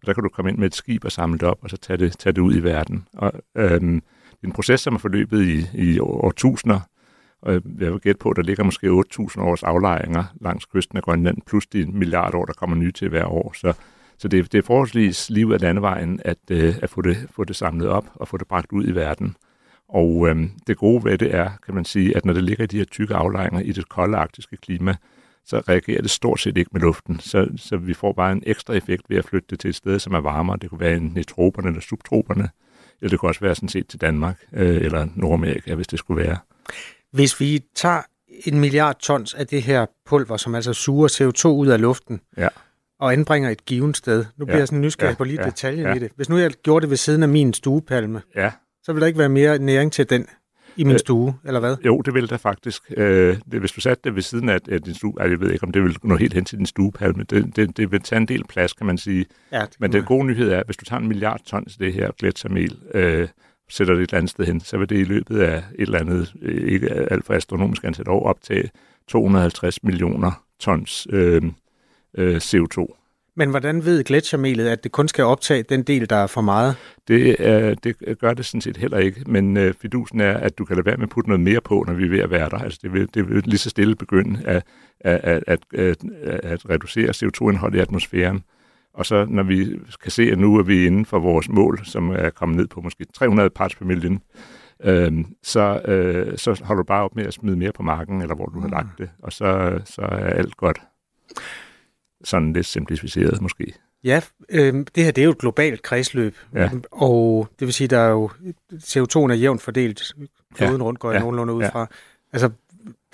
og 0.00 0.06
der 0.06 0.12
kan 0.12 0.22
du 0.22 0.28
komme 0.28 0.50
ind 0.50 0.58
med 0.58 0.66
et 0.66 0.74
skib 0.74 1.04
og 1.04 1.12
samle 1.12 1.38
det 1.38 1.48
op, 1.48 1.58
og 1.62 1.70
så 1.70 1.76
tage 1.76 1.96
det, 1.96 2.18
tage 2.18 2.32
det 2.32 2.40
ud 2.40 2.56
i 2.56 2.62
verden. 2.62 3.08
Og, 3.14 3.32
øhm, 3.56 4.00
det 4.30 4.42
er 4.42 4.46
en 4.46 4.52
proces, 4.52 4.80
som 4.80 4.94
er 4.94 4.98
forløbet 4.98 5.42
i, 5.42 5.66
i 5.74 5.98
årtusinder, 6.00 6.80
og 7.42 7.52
jeg 7.52 7.92
vil 7.92 8.00
gætte 8.00 8.18
på, 8.18 8.30
at 8.30 8.36
der 8.36 8.42
ligger 8.42 8.64
måske 8.64 8.86
8.000 8.86 9.40
års 9.40 9.62
aflejringer 9.62 10.24
langs 10.40 10.64
kysten 10.66 10.96
af 10.96 11.02
Grønland, 11.02 11.38
plus 11.46 11.66
de 11.66 11.86
milliard 11.86 12.34
år, 12.34 12.44
der 12.44 12.52
kommer 12.52 12.76
nye 12.76 12.92
til 12.92 13.08
hver 13.08 13.24
år. 13.24 13.52
Så, 13.56 13.72
så 14.18 14.28
det, 14.28 14.52
det 14.52 14.58
er 14.58 14.62
forholdsvis 14.62 15.30
liv 15.30 15.50
af 15.54 15.60
landevejen 15.60 16.20
at, 16.24 16.38
øh, 16.50 16.74
at 16.82 16.90
få, 16.90 17.02
det, 17.02 17.16
få 17.30 17.44
det 17.44 17.56
samlet 17.56 17.88
op 17.88 18.06
og 18.14 18.28
få 18.28 18.36
det 18.36 18.46
bragt 18.46 18.72
ud 18.72 18.88
i 18.88 18.94
verden. 18.94 19.36
Og 19.88 20.28
øhm, 20.28 20.50
det 20.66 20.76
gode 20.76 21.04
ved 21.04 21.18
det 21.18 21.34
er, 21.34 21.50
kan 21.66 21.74
man 21.74 21.84
sige, 21.84 22.16
at 22.16 22.24
når 22.24 22.32
det 22.32 22.44
ligger 22.44 22.64
i 22.64 22.66
de 22.66 22.78
her 22.78 22.84
tykke 22.84 23.14
aflejringer 23.14 23.60
i 23.60 23.72
det 23.72 23.88
kolde 23.88 24.16
arktiske 24.16 24.56
klima, 24.56 24.96
så 25.46 25.62
reagerer 25.68 26.02
det 26.02 26.10
stort 26.10 26.40
set 26.40 26.56
ikke 26.56 26.70
med 26.72 26.80
luften. 26.80 27.20
Så, 27.20 27.48
så 27.56 27.76
vi 27.76 27.94
får 27.94 28.12
bare 28.12 28.32
en 28.32 28.42
ekstra 28.46 28.74
effekt 28.74 29.02
ved 29.08 29.16
at 29.16 29.24
flytte 29.24 29.46
det 29.50 29.60
til 29.60 29.70
et 29.70 29.76
sted, 29.76 29.98
som 29.98 30.14
er 30.14 30.20
varmere. 30.20 30.56
Det 30.56 30.70
kunne 30.70 30.80
være 30.80 31.10
i 31.16 31.22
troperne 31.22 31.68
eller 31.68 31.80
subtroperne, 31.80 32.48
eller 33.00 33.10
det 33.10 33.18
kunne 33.18 33.30
også 33.30 33.40
være 33.40 33.54
sådan 33.54 33.68
set 33.68 33.88
til 33.88 34.00
Danmark 34.00 34.36
øh, 34.52 34.76
eller 34.76 35.08
Nordamerika, 35.14 35.74
hvis 35.74 35.86
det 35.86 35.98
skulle 35.98 36.22
være. 36.22 36.38
Hvis 37.12 37.40
vi 37.40 37.64
tager 37.74 38.02
en 38.44 38.60
milliard 38.60 38.98
tons 38.98 39.34
af 39.34 39.46
det 39.46 39.62
her 39.62 39.86
pulver, 40.06 40.36
som 40.36 40.54
altså 40.54 40.72
suger 40.72 41.08
CO2 41.08 41.48
ud 41.48 41.66
af 41.66 41.80
luften, 41.80 42.20
ja. 42.36 42.48
og 43.00 43.12
anbringer 43.12 43.50
et 43.50 43.64
givet 43.64 43.96
sted. 43.96 44.24
Nu 44.36 44.44
bliver 44.44 44.56
ja. 44.56 44.60
jeg 44.60 44.68
sådan 44.68 44.80
nysgerrig 44.80 45.10
ja. 45.10 45.16
på 45.16 45.24
lige 45.24 45.40
ja. 45.40 45.46
detaljen 45.46 45.86
ja. 45.86 45.94
i 45.94 45.98
det. 45.98 46.10
Hvis 46.16 46.28
nu 46.28 46.36
jeg 46.36 46.50
gjorde 46.50 46.82
det 46.82 46.90
ved 46.90 46.96
siden 46.96 47.22
af 47.22 47.28
min 47.28 47.52
stuepalme, 47.52 48.22
ja. 48.36 48.52
så 48.82 48.92
vil 48.92 49.00
der 49.00 49.06
ikke 49.06 49.18
være 49.18 49.28
mere 49.28 49.58
næring 49.58 49.92
til 49.92 50.10
den 50.10 50.26
i 50.76 50.84
min 50.84 50.94
øh, 50.94 50.98
stue, 50.98 51.34
eller 51.44 51.60
hvad? 51.60 51.76
Jo, 51.84 52.00
det 52.00 52.14
vil 52.14 52.30
der 52.30 52.36
faktisk. 52.36 52.82
Øh, 52.96 53.36
det, 53.52 53.60
hvis 53.60 53.72
du 53.72 53.80
satte 53.80 54.00
det 54.04 54.14
ved 54.14 54.22
siden 54.22 54.48
af, 54.48 54.58
af 54.68 54.82
din 54.82 54.94
stue, 54.94 55.12
altså, 55.20 55.30
jeg 55.30 55.40
ved 55.40 55.52
ikke, 55.52 55.64
om 55.64 55.72
det 55.72 55.82
vil 55.82 55.96
nå 56.02 56.16
helt 56.16 56.34
hen 56.34 56.44
til 56.44 56.58
din 56.58 56.66
stuepalme, 56.66 57.22
det, 57.22 57.56
det, 57.56 57.76
det 57.76 57.92
vil 57.92 58.00
tage 58.00 58.20
en 58.20 58.28
del 58.28 58.44
plads, 58.44 58.72
kan 58.72 58.86
man 58.86 58.98
sige. 58.98 59.26
Ja, 59.52 59.64
Men 59.78 59.92
den 59.92 60.04
gode 60.04 60.26
nyhed 60.26 60.50
er, 60.50 60.58
at 60.58 60.66
hvis 60.66 60.76
du 60.76 60.84
tager 60.84 61.00
en 61.00 61.08
milliard 61.08 61.40
tons 61.44 61.72
af 61.72 61.78
det 61.78 61.92
her 61.92 62.10
gletsjermel, 62.18 62.78
øh, 62.94 63.28
sætter 63.68 63.94
det 63.94 64.02
et 64.02 64.08
eller 64.08 64.18
andet 64.18 64.30
sted 64.30 64.44
hen, 64.44 64.60
så 64.60 64.78
vil 64.78 64.88
det 64.88 64.98
i 64.98 65.04
løbet 65.04 65.40
af 65.40 65.56
et 65.58 65.64
eller 65.78 65.98
andet, 65.98 66.34
øh, 66.42 66.72
ikke 66.72 66.90
alt 66.90 67.24
for 67.24 67.34
astronomisk 67.34 67.84
antal 67.84 68.08
år, 68.08 68.26
optage 68.26 68.70
250 69.08 69.82
millioner 69.82 70.44
tons 70.60 71.06
øh, 71.10 71.42
øh, 72.18 72.36
CO2. 72.36 73.05
Men 73.38 73.50
hvordan 73.50 73.84
ved 73.84 74.04
gletsjermelet, 74.04 74.68
at 74.68 74.84
det 74.84 74.92
kun 74.92 75.08
skal 75.08 75.24
optage 75.24 75.62
den 75.62 75.82
del, 75.82 76.10
der 76.10 76.16
er 76.16 76.26
for 76.26 76.40
meget? 76.40 76.76
Det, 77.08 77.36
er, 77.38 77.74
det 77.74 78.18
gør 78.18 78.34
det 78.34 78.44
sådan 78.44 78.60
set 78.60 78.76
heller 78.76 78.98
ikke, 78.98 79.24
men 79.26 79.56
øh, 79.56 79.74
fidusen 79.74 80.20
er, 80.20 80.36
at 80.36 80.58
du 80.58 80.64
kan 80.64 80.76
lade 80.76 80.86
være 80.86 80.96
med 80.96 81.02
at 81.02 81.10
putte 81.10 81.30
noget 81.30 81.40
mere 81.40 81.60
på, 81.60 81.84
når 81.86 81.94
vi 81.94 82.04
er 82.04 82.10
ved 82.10 82.20
at 82.20 82.30
være 82.30 82.48
der. 82.48 82.58
Altså 82.58 82.78
det 82.82 82.92
vil, 82.92 83.08
det 83.14 83.28
vil 83.28 83.42
lige 83.46 83.58
så 83.58 83.70
stille 83.70 83.96
begynde 83.96 84.40
at, 84.44 84.62
at, 85.00 85.20
at, 85.24 85.42
at, 85.46 85.96
at, 86.22 86.44
at 86.44 86.70
reducere 86.70 87.10
CO2-indholdet 87.10 87.78
i 87.78 87.80
atmosfæren. 87.80 88.42
Og 88.94 89.06
så 89.06 89.26
når 89.28 89.42
vi 89.42 89.78
kan 90.02 90.10
se, 90.10 90.22
at 90.22 90.38
nu 90.38 90.56
er 90.56 90.62
vi 90.62 90.86
inden 90.86 91.06
for 91.06 91.18
vores 91.18 91.48
mål, 91.48 91.80
som 91.84 92.10
er 92.10 92.30
kommet 92.30 92.56
ned 92.56 92.66
på 92.66 92.80
måske 92.80 93.06
300 93.14 93.50
parts 93.50 93.74
per 93.74 93.84
million, 93.84 94.20
øh, 94.84 95.12
så, 95.42 95.80
øh, 95.88 96.38
så 96.38 96.60
holder 96.64 96.82
du 96.82 96.86
bare 96.86 97.04
op 97.04 97.16
med 97.16 97.26
at 97.26 97.34
smide 97.34 97.56
mere 97.56 97.72
på 97.72 97.82
marken, 97.82 98.22
eller 98.22 98.34
hvor 98.34 98.46
du 98.46 98.60
har 98.60 98.68
lagt 98.68 98.98
det, 98.98 99.10
og 99.22 99.32
så, 99.32 99.80
så 99.84 100.02
er 100.02 100.30
alt 100.30 100.56
godt. 100.56 100.78
Sådan 102.26 102.52
lidt 102.52 102.66
simplificeret 102.66 103.42
måske. 103.42 103.74
Ja, 104.04 104.20
øh, 104.48 104.74
det 104.94 105.04
her 105.04 105.10
det 105.10 105.18
er 105.18 105.24
jo 105.24 105.30
et 105.30 105.38
globalt 105.38 105.82
kredsløb, 105.82 106.36
ja. 106.54 106.70
og 106.90 107.48
det 107.58 107.66
vil 107.66 107.74
sige, 107.74 107.88
der 107.88 107.98
er 107.98 108.10
jo 108.10 108.30
CO2'en 108.74 109.30
er 109.30 109.34
jævnt 109.34 109.62
fordelt, 109.62 110.12
kloden 110.54 110.80
ja. 110.80 110.86
rundt 110.86 111.00
går 111.00 111.10
jeg 111.10 111.16
ja. 111.16 111.20
nogenlunde 111.20 111.54
ud 111.54 111.64
fra. 111.72 111.80
Ja. 111.80 111.86
Altså, 112.32 112.50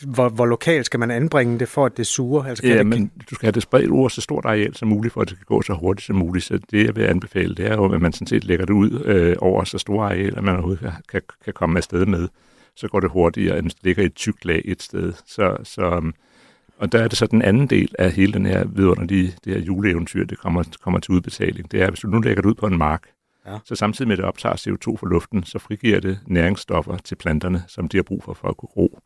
hvor, 0.07 0.29
hvor 0.29 0.47
lokalt 0.47 0.87
skal 0.87 1.01
man 1.01 1.11
anbringe 1.11 1.59
det, 1.59 1.69
for 1.69 1.87
at 1.87 1.97
det 1.97 2.07
suger? 2.07 2.45
Altså, 2.45 2.63
kan 2.63 2.73
ja, 2.73 2.79
det... 2.79 2.87
men 2.87 3.11
du 3.31 3.35
skal 3.35 3.47
have 3.47 3.53
det 3.53 3.63
spredt 3.63 3.91
over 3.91 4.09
så 4.09 4.21
stort 4.21 4.45
areal 4.45 4.77
som 4.77 4.89
muligt, 4.89 5.15
for 5.15 5.21
at 5.21 5.29
det 5.29 5.37
kan 5.37 5.47
gå 5.47 5.63
så 5.63 5.73
hurtigt 5.73 6.07
som 6.07 6.17
muligt. 6.17 6.45
Så 6.45 6.59
det, 6.71 6.87
jeg 6.87 6.97
vil 6.97 7.03
anbefale, 7.03 7.55
det 7.55 7.67
er 7.67 7.75
jo, 7.75 7.93
at 7.93 8.01
man 8.01 8.13
sådan 8.13 8.27
set 8.27 8.45
lægger 8.45 8.67
det 8.67 8.73
ud 8.73 9.03
øh, 9.05 9.37
over 9.39 9.65
så 9.65 9.79
store 9.79 10.07
arealer, 10.07 10.41
man 10.41 10.55
overhovedet 10.55 10.93
kan, 11.09 11.23
kan, 11.45 11.53
komme 11.53 11.79
afsted 11.79 12.07
med. 12.07 12.29
Så 12.77 12.89
går 12.89 13.01
det 13.01 13.11
hurtigere, 13.11 13.59
end 13.59 13.71
det 13.71 13.79
ligger 13.83 14.03
i 14.03 14.07
et 14.07 14.15
tykt 14.15 14.45
lag 14.45 14.63
et 14.65 14.83
sted. 14.83 15.13
Så, 15.27 15.57
så, 15.65 15.83
øhm, 15.83 16.15
og 16.83 16.93
der 16.93 17.03
er 17.03 17.09
det 17.09 17.19
så 17.19 17.27
den 17.27 17.43
anden 17.43 17.67
del 17.67 17.95
af 17.99 18.13
hele 18.13 18.33
den 18.33 18.47
her 18.47 18.65
vidunderlige 18.65 19.35
det 19.45 19.55
her 19.55 19.61
juleeventyr, 19.61 20.25
det 20.25 20.39
kommer, 20.39 20.65
kommer 20.81 21.01
til 21.01 21.13
udbetaling. 21.13 21.73
Det 21.73 21.83
er, 21.83 21.89
hvis 21.89 22.01
du 22.01 22.09
nu 22.09 22.21
lægger 22.21 22.43
det 22.43 22.49
ud 22.49 22.55
på 22.55 22.67
en 22.67 22.79
mark, 22.79 23.03
ja. 23.47 23.59
så 23.65 23.75
samtidig 23.75 24.09
med, 24.09 24.13
at 24.13 24.19
det 24.19 24.25
optager 24.25 24.55
CO2 24.55 24.97
fra 24.97 25.09
luften, 25.09 25.45
så 25.45 25.59
frigiver 25.59 26.01
det 26.01 26.19
næringsstoffer 26.27 26.97
til 26.97 27.15
planterne, 27.15 27.65
som 27.69 27.89
de 27.89 27.97
har 27.97 28.03
brug 28.03 28.25
for 28.25 28.35
for 28.35 28.49
at 28.49 28.57
kunne 28.57 28.69
gro. 28.69 28.99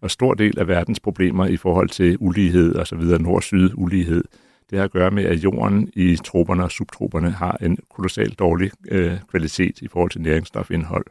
Og 0.00 0.10
stor 0.10 0.34
del 0.34 0.58
af 0.58 0.68
verdens 0.68 1.00
problemer 1.00 1.46
i 1.46 1.56
forhold 1.56 1.88
til 1.88 2.16
ulighed 2.20 2.74
og 2.74 2.86
så 2.86 2.96
videre, 2.96 3.22
nord-syd 3.22 3.70
ulighed, 3.74 4.24
det 4.70 4.78
har 4.78 4.84
at 4.84 4.92
gøre 4.92 5.10
med, 5.10 5.24
at 5.24 5.44
jorden 5.44 5.90
i 5.94 6.16
troberne 6.24 6.64
og 6.64 6.70
subtroberne 6.70 7.30
har 7.30 7.56
en 7.60 7.78
kolossalt 7.94 8.38
dårlig 8.38 8.70
øh, 8.88 9.18
kvalitet 9.30 9.82
i 9.82 9.88
forhold 9.88 10.10
til 10.10 10.20
næringsstofindhold. 10.20 11.06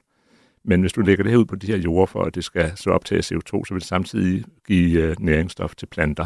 Men 0.66 0.82
hvis 0.82 0.94
du 0.94 1.02
lægger 1.02 1.24
det 1.24 1.32
her 1.32 1.40
ud 1.40 1.46
på 1.46 1.56
de 1.56 1.68
her 1.68 1.78
jorder, 1.78 2.06
for 2.06 2.24
at 2.24 2.36
det 2.36 2.44
skal 2.44 2.72
så 2.76 2.90
optage 2.90 3.20
CO2, 3.22 3.66
så 3.66 3.68
vil 3.70 3.80
det 3.80 3.88
samtidig 3.88 4.46
give 4.68 5.02
øh, 5.02 5.16
næringsstof 5.20 5.76
til 5.76 5.86
planter. 5.86 6.26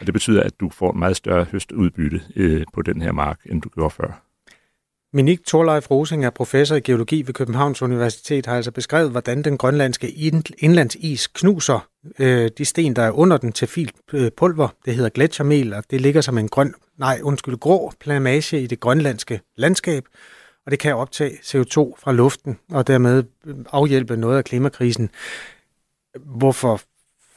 Og 0.00 0.06
det 0.06 0.14
betyder, 0.14 0.42
at 0.42 0.60
du 0.60 0.68
får 0.68 0.92
meget 0.92 1.16
større 1.16 1.46
høstudbytte 1.52 2.20
øh, 2.36 2.64
på 2.72 2.82
den 2.82 3.02
her 3.02 3.12
mark, 3.12 3.40
end 3.44 3.62
du 3.62 3.68
gjorde 3.68 3.90
før. 3.90 4.22
Minik 5.12 5.46
Thorleif 5.46 5.90
Rosing 5.90 6.24
er 6.24 6.30
professor 6.30 6.76
i 6.76 6.80
geologi 6.80 7.22
ved 7.26 7.34
Københavns 7.34 7.82
Universitet, 7.82 8.46
har 8.46 8.56
altså 8.56 8.70
beskrevet, 8.70 9.10
hvordan 9.10 9.42
den 9.42 9.58
grønlandske 9.58 10.10
indlandsis 10.58 11.26
knuser 11.26 11.88
øh, 12.18 12.50
de 12.58 12.64
sten, 12.64 12.96
der 12.96 13.02
er 13.02 13.10
under 13.10 13.36
den 13.36 13.52
til 13.52 13.68
filt 13.68 13.94
øh, 14.12 14.30
pulver. 14.36 14.68
Det 14.84 14.94
hedder 14.94 15.10
gletsjermel, 15.10 15.72
og 15.74 15.84
det 15.90 16.00
ligger 16.00 16.20
som 16.20 16.38
en 16.38 16.48
grøn, 16.48 16.74
nej, 16.98 17.20
undskyld, 17.22 17.56
grå 17.56 17.92
plamage 18.00 18.62
i 18.62 18.66
det 18.66 18.80
grønlandske 18.80 19.40
landskab, 19.56 20.04
og 20.70 20.72
det 20.72 20.78
kan 20.78 20.96
optage 20.96 21.30
CO2 21.30 21.94
fra 21.98 22.12
luften 22.12 22.58
og 22.70 22.86
dermed 22.86 23.24
afhjælpe 23.72 24.16
noget 24.16 24.38
af 24.38 24.44
klimakrisen. 24.44 25.10
Hvorfor 26.24 26.80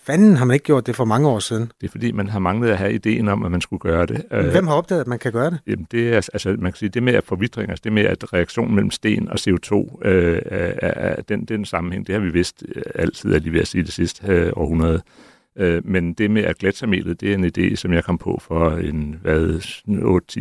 fanden 0.04 0.38
har 0.38 0.46
man 0.46 0.54
ikke 0.54 0.64
gjort 0.64 0.88
det 0.88 0.96
for 0.96 1.06
mange 1.06 1.30
år 1.30 1.40
siden? 1.40 1.72
Det 1.82 1.88
er 1.88 1.92
fordi, 1.92 2.12
man 2.12 2.30
har 2.30 2.40
manglet 2.40 2.70
at 2.70 2.78
have 2.78 2.94
ideen 2.94 3.28
om, 3.28 3.46
at 3.46 3.52
man 3.52 3.62
skulle 3.62 3.80
gøre 3.80 4.06
det. 4.06 4.26
Hvem 4.52 4.68
har 4.68 4.74
opdaget, 4.74 5.02
at 5.02 5.08
man 5.08 5.20
kan 5.20 5.32
gøre 5.32 5.50
det? 5.50 5.60
Jamen, 5.68 5.88
det 5.92 6.10
er, 6.10 6.16
altså, 6.16 6.56
man 6.60 6.72
kan 6.72 6.78
sige, 6.78 6.90
det 6.90 7.04
med 7.04 7.14
at 7.14 7.24
forvidring, 7.24 7.70
altså 7.70 7.82
det 7.84 7.94
med, 7.94 8.04
at 8.04 8.34
reaktionen 8.34 8.76
mellem 8.76 8.92
sten 8.92 9.30
og 9.30 9.36
CO2 9.40 10.08
øh, 10.08 10.42
er, 10.46 10.74
er, 10.82 11.22
den, 11.22 11.46
den 11.46 11.66
sammenhæng, 11.66 12.08
det 12.08 12.16
har 12.16 12.22
vi 12.22 12.30
vidst 12.30 12.64
øh, 12.76 12.84
altid, 12.96 13.34
er 13.34 13.40
lige 13.40 13.54
ved 13.54 13.62
at 13.62 13.68
sige 13.68 13.84
det 13.84 13.94
sidste 13.94 14.28
øh, 14.28 14.52
århundrede. 14.56 15.02
Øh, 15.58 15.82
men 15.86 16.14
det 16.14 16.32
med 16.32 16.44
at 16.44 16.58
gletsjermelet, 16.58 17.22
det 17.22 17.32
er 17.32 17.36
en 17.36 17.52
idé, 17.58 17.76
som 17.76 17.94
jeg 17.94 18.04
kom 18.04 18.18
på 18.18 18.40
for 18.42 18.70
en, 18.70 19.20
hvad, 19.22 19.60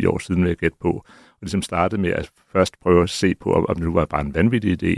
8-10 0.01 0.07
år 0.07 0.19
siden, 0.19 0.41
vil 0.41 0.47
jeg 0.49 0.57
gætte 0.57 0.77
på. 0.81 0.89
Og 0.89 1.05
ligesom 1.43 1.61
startede 1.61 2.01
med 2.01 2.09
at 2.09 2.31
først 2.51 2.79
prøve 2.79 3.03
at 3.03 3.09
se 3.09 3.35
på, 3.35 3.53
om 3.53 3.75
det 3.75 3.83
nu 3.83 3.93
var 3.93 4.05
bare 4.05 4.21
en 4.21 4.35
vanvittig 4.35 4.83
idé, 4.83 4.97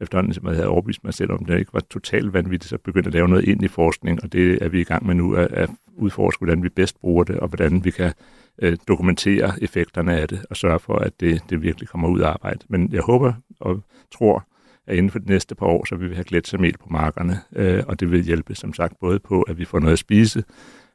efterhånden, 0.00 0.34
som 0.34 0.46
jeg 0.46 0.54
havde 0.54 0.68
overbevist 0.68 1.04
mig 1.04 1.14
selv 1.14 1.32
om, 1.32 1.44
det 1.44 1.58
ikke 1.58 1.74
var 1.74 1.82
totalt 1.90 2.32
vanvittigt, 2.32 2.70
så 2.70 2.78
begyndte 2.78 3.08
at 3.08 3.14
lave 3.14 3.28
noget 3.28 3.44
ind 3.44 3.62
i 3.62 3.68
forskning, 3.68 4.22
og 4.22 4.32
det 4.32 4.62
er 4.62 4.68
vi 4.68 4.80
i 4.80 4.84
gang 4.84 5.06
med 5.06 5.14
nu, 5.14 5.34
at, 5.34 5.52
at 5.52 5.70
udforske, 5.96 6.44
hvordan 6.44 6.62
vi 6.62 6.68
bedst 6.68 7.00
bruger 7.00 7.24
det, 7.24 7.36
og 7.36 7.48
hvordan 7.48 7.84
vi 7.84 7.90
kan 7.90 8.12
øh, 8.62 8.76
dokumentere 8.88 9.52
effekterne 9.62 10.20
af 10.20 10.28
det, 10.28 10.44
og 10.50 10.56
sørge 10.56 10.78
for, 10.78 10.96
at 10.96 11.20
det, 11.20 11.42
det 11.50 11.62
virkelig 11.62 11.88
kommer 11.88 12.08
ud 12.08 12.20
af 12.20 12.28
arbejde. 12.28 12.60
Men 12.68 12.92
jeg 12.92 13.02
håber 13.02 13.32
og 13.60 13.82
tror, 14.12 14.46
at 14.86 14.96
inden 14.96 15.10
for 15.10 15.18
de 15.18 15.26
næste 15.26 15.54
par 15.54 15.66
år, 15.66 15.84
så 15.84 15.96
vil 15.96 16.10
vi 16.10 16.14
have 16.14 16.24
gletsjermel 16.24 16.78
på 16.78 16.88
markerne, 16.90 17.40
øh, 17.56 17.82
og 17.86 18.00
det 18.00 18.10
vil 18.10 18.22
hjælpe, 18.22 18.54
som 18.54 18.74
sagt, 18.74 18.98
både 19.00 19.18
på, 19.18 19.42
at 19.42 19.58
vi 19.58 19.64
får 19.64 19.78
noget 19.78 19.92
at 19.92 19.98
spise, 19.98 20.44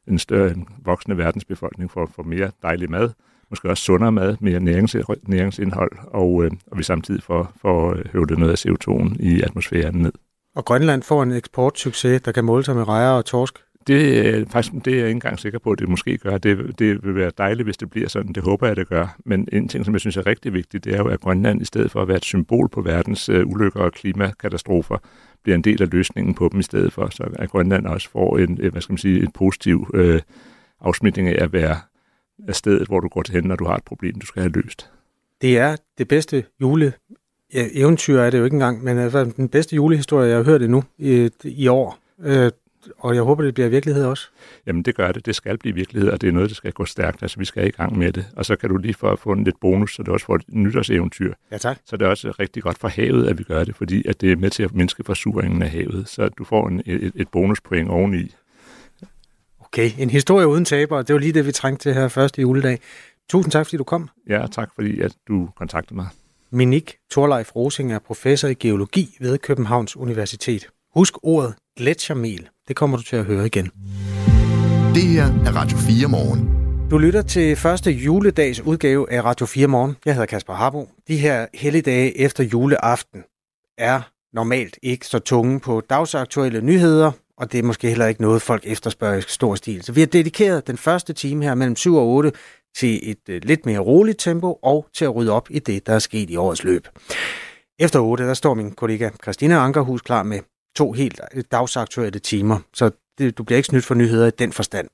en 0.06 0.18
større 0.18 0.50
en 0.50 0.68
voksende 0.84 1.18
verdensbefolkning 1.18 1.90
får, 1.90 2.06
får 2.06 2.22
mere 2.22 2.50
dejlig 2.62 2.90
mad, 2.90 3.10
måske 3.50 3.70
også 3.70 3.84
sundere 3.84 4.12
mad, 4.12 4.36
mere 4.40 4.60
nærings, 4.60 4.96
næringsindhold, 5.22 5.92
og, 6.06 6.44
øh, 6.44 6.50
og 6.66 6.78
vi 6.78 6.82
samtidig 6.82 7.22
får, 7.22 7.52
får 7.62 7.96
høvlet 8.12 8.38
noget 8.38 8.52
af 8.52 8.66
CO2'en 8.66 9.16
i 9.18 9.42
atmosfæren 9.42 9.94
ned. 9.94 10.12
Og 10.56 10.64
Grønland 10.64 11.02
får 11.02 11.22
en 11.22 11.32
eksportsucces, 11.32 12.22
der 12.22 12.32
kan 12.32 12.44
måle 12.44 12.64
sig 12.64 12.76
med 12.76 12.88
rejer 12.88 13.10
og 13.10 13.24
torsk? 13.24 13.58
Det 13.86 14.28
er 14.28 14.44
faktisk 14.50 14.84
det 14.84 14.92
er 14.92 14.96
jeg 14.96 15.06
ikke 15.06 15.16
engang 15.16 15.38
sikker 15.38 15.58
på, 15.58 15.70
at 15.70 15.78
det 15.78 15.88
måske 15.88 16.18
gør. 16.18 16.38
Det, 16.38 16.78
det 16.78 17.04
vil 17.04 17.14
være 17.14 17.30
dejligt, 17.38 17.66
hvis 17.66 17.76
det 17.76 17.90
bliver 17.90 18.08
sådan. 18.08 18.32
Det 18.32 18.42
håber 18.42 18.66
jeg, 18.66 18.76
det 18.76 18.88
gør. 18.88 19.16
Men 19.24 19.48
en 19.52 19.68
ting, 19.68 19.84
som 19.84 19.94
jeg 19.94 20.00
synes 20.00 20.16
er 20.16 20.26
rigtig 20.26 20.52
vigtigt, 20.52 20.84
det 20.84 20.94
er 20.94 20.98
jo, 20.98 21.08
at 21.08 21.20
Grønland 21.20 21.62
i 21.62 21.64
stedet 21.64 21.90
for 21.90 22.02
at 22.02 22.08
være 22.08 22.16
et 22.16 22.24
symbol 22.24 22.68
på 22.68 22.80
verdens 22.80 23.28
uh, 23.28 23.40
ulykker 23.46 23.80
og 23.80 23.92
klimakatastrofer, 23.92 24.98
bliver 25.42 25.56
en 25.56 25.64
del 25.64 25.82
af 25.82 25.90
løsningen 25.90 26.34
på 26.34 26.48
dem 26.52 26.60
i 26.60 26.62
stedet 26.62 26.92
for, 26.92 27.08
så 27.10 27.28
at 27.32 27.50
Grønland 27.50 27.86
også 27.86 28.10
får 28.10 28.38
en, 28.38 28.58
hvad 28.70 28.80
skal 28.80 28.92
man 28.92 28.98
sige, 28.98 29.22
en 29.22 29.32
positiv 29.32 29.90
uh, 29.94 30.18
afsmitning 30.80 31.28
af 31.28 31.44
at 31.44 31.52
være 31.52 31.76
af 32.48 32.54
stedet, 32.54 32.86
hvor 32.86 33.00
du 33.00 33.08
går 33.08 33.22
til 33.22 33.34
hen, 33.34 33.44
når 33.44 33.56
du 33.56 33.64
har 33.64 33.76
et 33.76 33.84
problem, 33.84 34.14
du 34.14 34.26
skal 34.26 34.42
have 34.42 34.52
løst. 34.52 34.90
Det 35.40 35.58
er 35.58 35.76
det 35.98 36.08
bedste 36.08 36.44
jule 36.60 36.92
ja, 37.54 37.66
eventyr 37.72 38.20
er 38.20 38.30
det 38.30 38.38
jo 38.38 38.44
ikke 38.44 38.54
engang, 38.54 38.84
men 38.84 38.98
altså, 38.98 39.24
den 39.36 39.48
bedste 39.48 39.76
julehistorie, 39.76 40.28
jeg 40.28 40.36
har 40.36 40.44
hørt 40.44 40.62
endnu 40.62 40.84
i, 40.98 41.30
i 41.44 41.68
år. 41.68 41.98
Øh, 42.22 42.50
og 42.98 43.14
jeg 43.14 43.22
håber, 43.22 43.44
det 43.44 43.54
bliver 43.54 43.68
virkelighed 43.68 44.04
også. 44.04 44.28
Jamen 44.66 44.82
det 44.82 44.94
gør 44.94 45.12
det. 45.12 45.26
Det 45.26 45.34
skal 45.34 45.58
blive 45.58 45.74
virkelighed, 45.74 46.10
og 46.10 46.20
det 46.20 46.28
er 46.28 46.32
noget, 46.32 46.50
der 46.50 46.54
skal 46.54 46.72
gå 46.72 46.84
stærkt. 46.84 47.22
Altså 47.22 47.38
vi 47.38 47.44
skal 47.44 47.66
i 47.66 47.70
gang 47.70 47.98
med 47.98 48.12
det. 48.12 48.26
Og 48.36 48.44
så 48.44 48.56
kan 48.56 48.68
du 48.68 48.76
lige 48.76 48.94
få, 48.94 49.16
få 49.16 49.32
en 49.32 49.44
lidt 49.44 49.60
bonus, 49.60 49.94
så 49.94 50.02
det 50.02 50.08
også 50.08 50.26
får 50.26 50.34
et 50.34 50.44
nytårseventyr. 50.48 51.34
Ja 51.52 51.58
tak. 51.58 51.78
Så 51.84 51.96
det 51.96 52.04
er 52.04 52.10
også 52.10 52.30
rigtig 52.30 52.62
godt 52.62 52.78
for 52.78 52.88
havet, 52.88 53.26
at 53.28 53.38
vi 53.38 53.44
gør 53.44 53.64
det, 53.64 53.76
fordi 53.76 54.08
at 54.08 54.20
det 54.20 54.32
er 54.32 54.36
med 54.36 54.50
til 54.50 54.62
at 54.62 54.74
mindske 54.74 55.04
forsuringen 55.04 55.62
af 55.62 55.70
havet. 55.70 56.08
Så 56.08 56.28
du 56.28 56.44
får 56.44 56.68
en, 56.68 56.82
et, 56.86 57.12
et 57.14 57.28
bonuspoint 57.28 57.88
oveni. 57.88 58.34
Okay, 59.72 59.90
en 59.98 60.10
historie 60.10 60.46
uden 60.46 60.64
taber. 60.64 61.02
Det 61.02 61.12
var 61.12 61.20
lige 61.20 61.32
det, 61.32 61.46
vi 61.46 61.52
trængte 61.52 61.82
til 61.82 61.94
her 61.94 62.08
første 62.08 62.42
juledag. 62.42 62.78
Tusind 63.28 63.52
tak, 63.52 63.66
fordi 63.66 63.76
du 63.76 63.84
kom. 63.84 64.08
Ja, 64.28 64.46
tak 64.52 64.68
fordi 64.74 65.00
at 65.00 65.12
du 65.28 65.48
kontaktede 65.56 65.94
mig. 65.94 66.06
Minik 66.50 66.96
Thorleif 67.10 67.56
Rosing 67.56 67.92
er 67.92 67.98
professor 67.98 68.48
i 68.48 68.54
geologi 68.54 69.16
ved 69.20 69.38
Københavns 69.38 69.96
Universitet. 69.96 70.68
Husk 70.94 71.14
ordet 71.22 71.54
gletsjermel. 71.76 72.48
Det 72.68 72.76
kommer 72.76 72.96
du 72.96 73.02
til 73.02 73.16
at 73.16 73.24
høre 73.24 73.46
igen. 73.46 73.70
Det 74.94 75.02
her 75.02 75.24
er 75.24 75.56
Radio 75.56 75.78
4 75.78 76.08
morgen. 76.08 76.50
Du 76.90 76.98
lytter 76.98 77.22
til 77.22 77.56
første 77.56 77.90
juledags 77.90 78.60
udgave 78.60 79.12
af 79.12 79.24
Radio 79.24 79.46
4 79.46 79.66
morgen. 79.66 79.96
Jeg 80.04 80.14
hedder 80.14 80.26
Kasper 80.26 80.54
Harbo. 80.54 80.88
De 81.08 81.16
her 81.16 81.46
helligdage 81.54 82.18
efter 82.18 82.44
juleaften 82.44 83.24
er 83.78 84.00
normalt 84.32 84.78
ikke 84.82 85.06
så 85.06 85.18
tunge 85.18 85.60
på 85.60 85.82
dagsaktuelle 85.90 86.60
nyheder, 86.60 87.12
og 87.40 87.52
det 87.52 87.58
er 87.58 87.62
måske 87.62 87.88
heller 87.88 88.06
ikke 88.06 88.22
noget, 88.22 88.42
folk 88.42 88.62
efterspørger 88.66 89.18
i 89.18 89.22
stor 89.28 89.54
stil. 89.54 89.82
Så 89.82 89.92
vi 89.92 90.00
har 90.00 90.06
dedikeret 90.06 90.66
den 90.66 90.76
første 90.76 91.12
time 91.12 91.44
her 91.44 91.54
mellem 91.54 91.76
7 91.76 91.96
og 91.96 92.06
8 92.08 92.32
til 92.76 93.10
et 93.10 93.28
øh, 93.28 93.40
lidt 93.44 93.66
mere 93.66 93.78
roligt 93.78 94.18
tempo 94.18 94.58
og 94.62 94.86
til 94.94 95.04
at 95.04 95.14
rydde 95.14 95.32
op 95.32 95.46
i 95.50 95.58
det, 95.58 95.86
der 95.86 95.94
er 95.94 95.98
sket 95.98 96.30
i 96.30 96.36
årets 96.36 96.64
løb. 96.64 96.88
Efter 97.78 98.00
8, 98.00 98.24
der 98.24 98.34
står 98.34 98.54
min 98.54 98.72
kollega 98.72 99.10
Christina 99.22 99.54
Ankerhus 99.54 100.02
klar 100.02 100.22
med 100.22 100.40
to 100.76 100.92
helt 100.92 101.20
øh, 101.34 101.44
dagsaktuelle 101.52 102.18
timer, 102.18 102.58
så 102.74 102.90
det, 103.18 103.38
du 103.38 103.42
bliver 103.42 103.56
ikke 103.56 103.66
snydt 103.66 103.84
for 103.84 103.94
nyheder 103.94 104.26
i 104.26 104.30
den 104.30 104.52
forstand. 104.52 104.88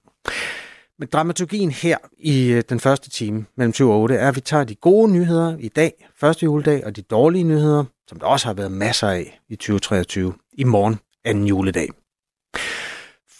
Men 0.99 1.09
dramaturgien 1.12 1.71
her 1.71 1.97
i 2.19 2.53
øh, 2.53 2.62
den 2.69 2.81
første 2.81 3.11
time 3.11 3.45
mellem 3.57 3.75
7 3.75 3.91
og 3.91 4.00
8 4.00 4.15
er, 4.15 4.29
at 4.29 4.37
vi 4.37 4.41
tager 4.41 4.65
de 4.65 4.75
gode 4.75 5.12
nyheder 5.12 5.57
i 5.59 5.69
dag, 5.69 6.07
første 6.21 6.45
juledag, 6.45 6.87
og 6.87 6.97
de 6.97 7.03
dårlige 7.03 7.45
nyheder, 7.45 7.85
som 8.09 8.19
der 8.19 8.26
også 8.26 8.47
har 8.47 8.55
været 8.55 8.73
masser 8.73 9.09
af 9.09 9.41
i 9.49 9.57
2023, 9.57 10.35
i 10.53 10.65
morgen 10.65 10.99
anden 11.25 11.47
juledag. 11.47 11.88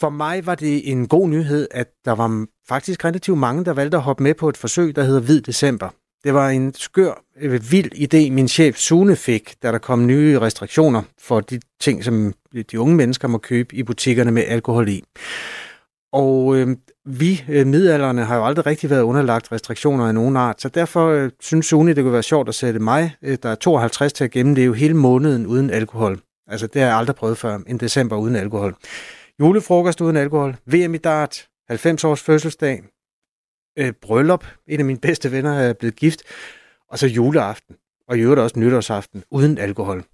For 0.01 0.11
mig 0.11 0.47
var 0.47 0.55
det 0.55 0.91
en 0.91 1.09
god 1.09 1.29
nyhed, 1.29 1.69
at 1.71 1.89
der 2.05 2.13
var 2.13 2.47
faktisk 2.69 3.05
relativt 3.05 3.39
mange, 3.39 3.65
der 3.65 3.73
valgte 3.73 3.97
at 3.97 4.03
hoppe 4.03 4.23
med 4.23 4.35
på 4.35 4.49
et 4.49 4.57
forsøg, 4.57 4.97
der 4.97 5.03
hedder 5.03 5.21
Hvid 5.21 5.41
December. 5.41 5.89
Det 6.25 6.35
var 6.35 6.49
en 6.49 6.75
skør, 6.75 7.23
øh, 7.41 7.71
vild 7.71 7.93
idé, 7.95 8.31
min 8.31 8.49
chef 8.49 8.77
Sune 8.77 9.17
fik, 9.17 9.55
da 9.63 9.73
der 9.73 9.79
kom 9.79 10.07
nye 10.07 10.41
restriktioner 10.41 11.03
for 11.21 11.41
de 11.41 11.61
ting, 11.81 12.05
som 12.05 12.35
øh, 12.55 12.65
de 12.71 12.81
unge 12.81 12.97
mennesker 12.97 13.29
må 13.29 13.39
købe 13.39 13.77
i 13.77 13.83
butikkerne 13.83 14.31
med 14.31 14.43
alkohol 14.47 14.89
i. 14.89 15.05
Og 16.13 16.57
øh, 16.57 16.77
vi 17.05 17.45
øh, 17.49 17.67
midalderne 17.67 18.25
har 18.25 18.37
jo 18.37 18.47
aldrig 18.47 18.67
rigtig 18.67 18.91
været 18.91 19.03
underlagt 19.03 19.53
restriktioner 19.53 20.07
af 20.07 20.15
nogen 20.15 20.37
art, 20.37 20.61
så 20.61 20.69
derfor 20.69 21.09
øh, 21.09 21.31
synes 21.41 21.67
Sune, 21.67 21.95
det 21.95 22.03
kunne 22.03 22.13
være 22.13 22.23
sjovt 22.23 22.49
at 22.49 22.55
sætte 22.55 22.81
mig, 22.81 23.15
øh, 23.23 23.39
der 23.43 23.49
er 23.49 23.55
52 23.55 24.13
til 24.13 24.25
at 24.25 24.31
gennemleve 24.31 24.77
hele 24.77 24.95
måneden 24.95 25.47
uden 25.47 25.71
alkohol. 25.71 26.21
Altså 26.49 26.67
det 26.67 26.81
har 26.81 26.89
jeg 26.89 26.97
aldrig 26.97 27.17
prøvet 27.17 27.39
før, 27.39 27.59
en 27.67 27.79
december 27.79 28.17
uden 28.17 28.37
alkohol. 28.37 28.77
Julefrokost 29.41 30.01
uden 30.01 30.17
alkohol, 30.17 30.57
VM 30.67 30.95
i 30.95 30.99
dart, 30.99 31.49
90 31.69 32.05
års 32.05 32.23
fødselsdag, 32.23 32.83
øh, 33.79 33.93
bryllup, 33.93 34.47
en 34.69 34.79
af 34.79 34.85
mine 34.85 34.99
bedste 34.99 35.33
venner 35.33 35.53
er 35.53 35.73
blevet 35.73 35.97
gift, 35.97 36.23
og 36.91 36.99
så 36.99 37.07
juleaften, 37.07 37.77
og 38.09 38.19
i 38.19 38.21
øvrigt 38.21 38.41
også 38.41 38.59
nytårsaften, 38.59 39.25
uden 39.31 39.59
alkohol. 39.59 40.05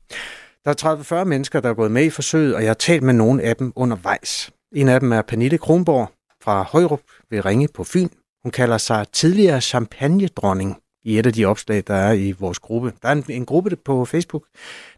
Der 0.64 0.70
er 0.70 1.22
30-40 1.22 1.24
mennesker, 1.24 1.60
der 1.60 1.70
er 1.70 1.74
gået 1.74 1.90
med 1.90 2.04
i 2.04 2.10
forsøget, 2.10 2.54
og 2.54 2.62
jeg 2.62 2.68
har 2.68 2.74
talt 2.74 3.02
med 3.02 3.14
nogle 3.14 3.42
af 3.42 3.56
dem 3.56 3.72
undervejs. 3.76 4.50
En 4.72 4.88
af 4.88 5.00
dem 5.00 5.12
er 5.12 5.22
Pernille 5.22 5.58
Kronborg 5.58 6.10
fra 6.42 6.62
Højrup 6.62 7.02
ved 7.30 7.44
Ringe 7.44 7.68
på 7.74 7.84
Fyn. 7.84 8.08
Hun 8.42 8.50
kalder 8.52 8.78
sig 8.78 9.06
tidligere 9.12 9.60
champagne-dronning 9.60 10.76
i 11.04 11.18
et 11.18 11.26
af 11.26 11.32
de 11.32 11.44
opslag, 11.44 11.82
der 11.86 11.94
er 11.94 12.12
i 12.12 12.32
vores 12.32 12.58
gruppe. 12.58 12.92
Der 13.02 13.08
er 13.08 13.12
en, 13.12 13.24
en 13.28 13.46
gruppe 13.46 13.76
på 13.76 14.04
Facebook, 14.04 14.46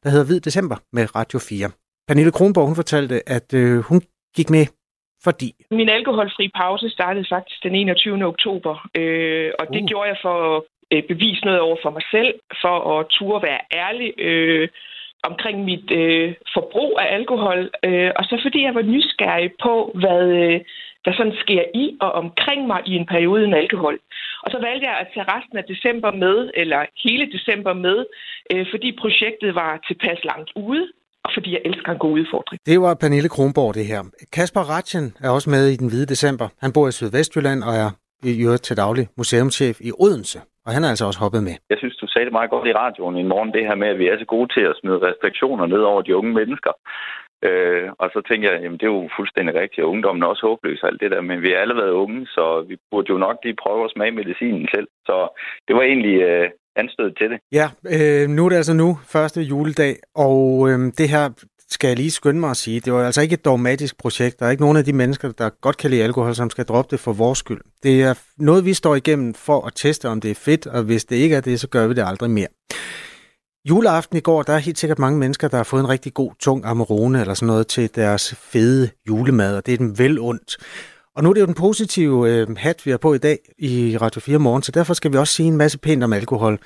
der 0.03 0.11
hedder 0.11 0.25
Hvid 0.25 0.41
December 0.41 0.77
med 0.93 1.15
Radio 1.15 1.39
4. 1.39 1.71
Pernille 2.09 2.33
Kronborg, 2.33 2.67
hun 2.67 2.77
fortalte, 2.77 3.29
at 3.29 3.55
øh, 3.55 3.79
hun 3.79 4.03
gik 4.37 4.51
med 4.51 4.67
fordi? 5.27 5.51
Min 5.71 5.89
alkoholfri 5.89 6.51
pause 6.55 6.91
startede 6.91 7.27
faktisk 7.29 7.63
den 7.63 7.75
21. 7.75 8.27
oktober, 8.27 8.89
øh, 9.01 9.51
og 9.59 9.67
det 9.75 9.83
uh. 9.83 9.89
gjorde 9.89 10.09
jeg 10.09 10.19
for 10.23 10.57
at 10.57 10.63
øh, 10.93 11.03
bevise 11.03 11.45
noget 11.45 11.61
over 11.61 11.77
for 11.83 11.91
mig 11.91 12.03
selv, 12.11 12.35
for 12.63 12.77
at 12.95 13.07
turde 13.11 13.47
være 13.49 13.61
ærlig 13.73 14.09
øh, 14.19 14.69
omkring 15.31 15.65
mit 15.65 15.91
øh, 15.91 16.35
forbrug 16.55 16.99
af 17.03 17.15
alkohol, 17.15 17.71
øh, 17.85 18.11
og 18.17 18.25
så 18.25 18.39
fordi 18.43 18.63
jeg 18.63 18.75
var 18.75 18.83
nysgerrig 18.83 19.51
på, 19.63 19.75
hvad 20.03 20.25
øh, 20.43 20.61
der 21.05 21.13
sådan 21.17 21.37
sker 21.45 21.65
i 21.75 21.97
og 22.01 22.13
omkring 22.13 22.67
mig 22.67 22.81
i 22.87 22.93
en 23.01 23.07
periode 23.07 23.41
uden 23.43 23.55
alkohol. 23.55 23.99
Og 24.43 24.51
så 24.51 24.59
valgte 24.67 24.89
jeg 24.89 24.97
at 24.99 25.09
tage 25.15 25.31
resten 25.35 25.57
af 25.59 25.65
december 25.65 26.11
med, 26.25 26.51
eller 26.55 26.81
hele 27.05 27.33
december 27.33 27.73
med, 27.73 27.99
øh, 28.53 28.67
fordi 28.73 28.89
projektet 29.03 29.55
var 29.55 29.81
tilpas 29.89 30.21
langt 30.25 30.51
ude, 30.57 30.87
fordi 31.35 31.53
jeg 31.53 31.63
elsker 31.65 31.93
en 31.93 31.99
god 31.99 32.13
udfordring. 32.21 32.59
Det 32.67 32.81
var 32.81 32.95
Pernille 32.95 33.29
Kronborg, 33.29 33.75
det 33.75 33.87
her. 33.87 34.01
Kasper 34.33 34.65
Ratchen 34.73 35.07
er 35.25 35.31
også 35.31 35.51
med 35.51 35.65
i 35.75 35.77
den 35.77 35.89
hvide 35.89 36.07
december. 36.07 36.47
Han 36.63 36.73
bor 36.75 36.89
i 36.89 36.93
Sydvestjylland 36.93 37.63
og 37.69 37.75
er 37.85 37.91
i 38.31 38.45
øvrigt 38.47 38.63
til 38.63 38.77
daglig 38.77 39.07
museumschef 39.19 39.77
i 39.89 39.91
Odense. 40.05 40.39
Og 40.67 40.71
han 40.75 40.85
er 40.85 40.91
altså 40.93 41.05
også 41.07 41.21
hoppet 41.25 41.43
med. 41.49 41.55
Jeg 41.71 41.79
synes, 41.79 41.97
du 41.97 42.07
sagde 42.07 42.25
det 42.25 42.33
meget 42.39 42.51
godt 42.51 42.69
i 42.69 42.79
radioen 42.83 43.17
i 43.17 43.31
morgen, 43.33 43.53
det 43.57 43.67
her 43.69 43.77
med, 43.83 43.89
at 43.89 43.99
vi 43.99 44.07
er 44.09 44.19
så 44.19 44.25
gode 44.35 44.49
til 44.55 44.65
at 44.71 44.79
smide 44.81 45.05
restriktioner 45.09 45.67
ned 45.67 45.83
over 45.91 46.03
de 46.03 46.17
unge 46.17 46.33
mennesker. 46.41 46.73
Øh, 47.47 47.89
og 48.03 48.09
så 48.15 48.21
tænker 48.29 48.53
jeg, 48.53 48.63
jamen 48.63 48.79
det 48.79 48.87
er 48.87 48.97
jo 48.99 49.17
fuldstændig 49.19 49.55
rigtigt, 49.55 49.85
og 49.85 49.91
ungdommen 49.91 50.23
er 50.23 50.27
også 50.27 50.47
håbløs 50.47 50.83
og 50.83 50.89
alt 50.89 51.01
det 51.01 51.11
der, 51.11 51.21
men 51.21 51.43
vi 51.43 51.53
er 51.53 51.59
alle 51.59 51.77
været 51.77 52.01
unge, 52.05 52.27
så 52.27 52.45
vi 52.69 52.77
burde 52.91 53.13
jo 53.13 53.19
nok 53.19 53.37
lige 53.43 53.63
prøve 53.65 53.85
at 53.85 53.93
smage 53.95 54.19
medicinen 54.21 54.69
selv. 54.75 54.89
Så 55.09 55.17
det 55.69 55.77
var 55.77 55.83
egentlig 55.83 56.17
øh, 56.31 56.51
anstød 56.77 57.15
til 57.19 57.31
det. 57.31 57.39
Ja, 57.53 57.69
øh, 57.87 58.29
nu 58.29 58.45
er 58.45 58.49
det 58.49 58.57
altså 58.57 58.73
nu, 58.73 58.99
første 59.07 59.43
juledag, 59.43 59.97
og 60.15 60.71
øh, 60.71 60.93
det 60.99 61.09
her 61.09 61.31
skal 61.71 61.89
jeg 61.89 61.97
lige 61.97 62.11
skynde 62.11 62.41
mig 62.41 62.51
at 62.51 62.57
sige, 62.57 62.81
det 62.81 62.93
var 62.93 63.07
altså 63.07 63.21
ikke 63.21 63.35
et 63.35 63.45
dogmatisk 63.45 63.99
projekt. 63.99 64.41
Der 64.41 64.47
er 64.47 64.51
ikke 64.51 64.63
nogen 64.63 64.77
af 64.77 64.85
de 64.85 64.93
mennesker, 64.93 65.33
der 65.33 65.49
godt 65.61 65.77
kan 65.77 65.91
lide 65.91 66.03
alkohol, 66.03 66.35
som 66.35 66.51
skal 66.51 66.65
droppe 66.65 66.91
det 66.91 67.01
for 67.01 67.13
vores 67.13 67.39
skyld. 67.39 67.61
Det 67.83 68.03
er 68.03 68.15
noget, 68.39 68.65
vi 68.65 68.75
står 68.75 68.95
igennem 68.95 69.35
for 69.35 69.67
at 69.67 69.73
teste, 69.75 70.09
om 70.09 70.21
det 70.21 70.31
er 70.31 70.35
fedt, 70.35 70.67
og 70.67 70.83
hvis 70.83 71.05
det 71.05 71.17
ikke 71.17 71.37
er 71.37 71.41
det, 71.41 71.61
så 71.61 71.69
gør 71.69 71.87
vi 71.87 71.95
det 71.95 72.05
aldrig 72.07 72.31
mere. 72.31 72.47
Juleaften 73.69 74.17
i 74.17 74.21
går, 74.21 74.43
der 74.43 74.53
er 74.53 74.59
helt 74.59 74.79
sikkert 74.79 74.99
mange 74.99 75.19
mennesker, 75.19 75.49
der 75.49 75.57
har 75.57 75.65
fået 75.65 75.81
en 75.81 75.89
rigtig 75.89 76.15
god 76.15 76.33
tung 76.41 76.65
Amarone 76.65 77.21
eller 77.21 77.35
sådan 77.35 77.47
noget 77.47 77.67
til 77.67 77.95
deres 77.95 78.35
fede 78.35 78.91
julemad, 79.09 79.57
og 79.57 79.67
det 79.67 79.75
er 79.75 79.79
dem 79.79 79.99
vel 79.99 80.19
ondt. 80.21 80.57
Og 81.17 81.23
nu 81.23 81.31
er 81.31 81.35
det 81.35 81.41
jo 81.41 81.47
den 81.47 81.55
positive 81.55 82.31
øh, 82.31 82.57
hat, 82.57 82.87
vi 82.87 82.91
har 82.91 82.99
på 82.99 83.15
i 83.15 83.19
dag 83.19 83.39
i 83.59 83.97
Radio 84.01 84.21
4 84.21 84.39
Morgen, 84.39 84.63
så 84.63 84.73
derfor 84.73 84.95
skal 84.95 85.13
vi 85.13 85.17
også 85.17 85.35
sige 85.35 85.47
en 85.47 85.57
masse 85.57 85.79
pænt 85.79 86.05
om 86.05 86.13
alkohol. 86.13 86.59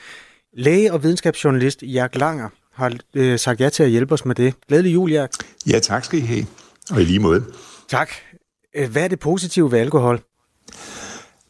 Læge 0.56 0.92
og 0.92 1.02
videnskabsjournalist 1.02 1.82
Jørg 1.82 2.16
Langer 2.16 2.48
har 2.72 2.96
øh, 3.14 3.38
sagt 3.38 3.60
ja 3.60 3.68
til 3.68 3.82
at 3.82 3.90
hjælpe 3.90 4.14
os 4.14 4.24
med 4.24 4.34
det. 4.34 4.54
Glædelig 4.68 4.94
jul, 4.94 5.12
Jørg. 5.12 5.28
Ja, 5.66 5.78
tak 5.78 6.04
skal 6.04 6.18
I 6.18 6.22
have. 6.22 6.46
Og 6.90 7.00
i 7.00 7.04
lige 7.04 7.18
måde. 7.18 7.44
Tak. 7.88 8.10
Øh, 8.76 8.90
hvad 8.90 9.04
er 9.04 9.08
det 9.08 9.20
positive 9.20 9.72
ved 9.72 9.78
alkohol? 9.78 10.20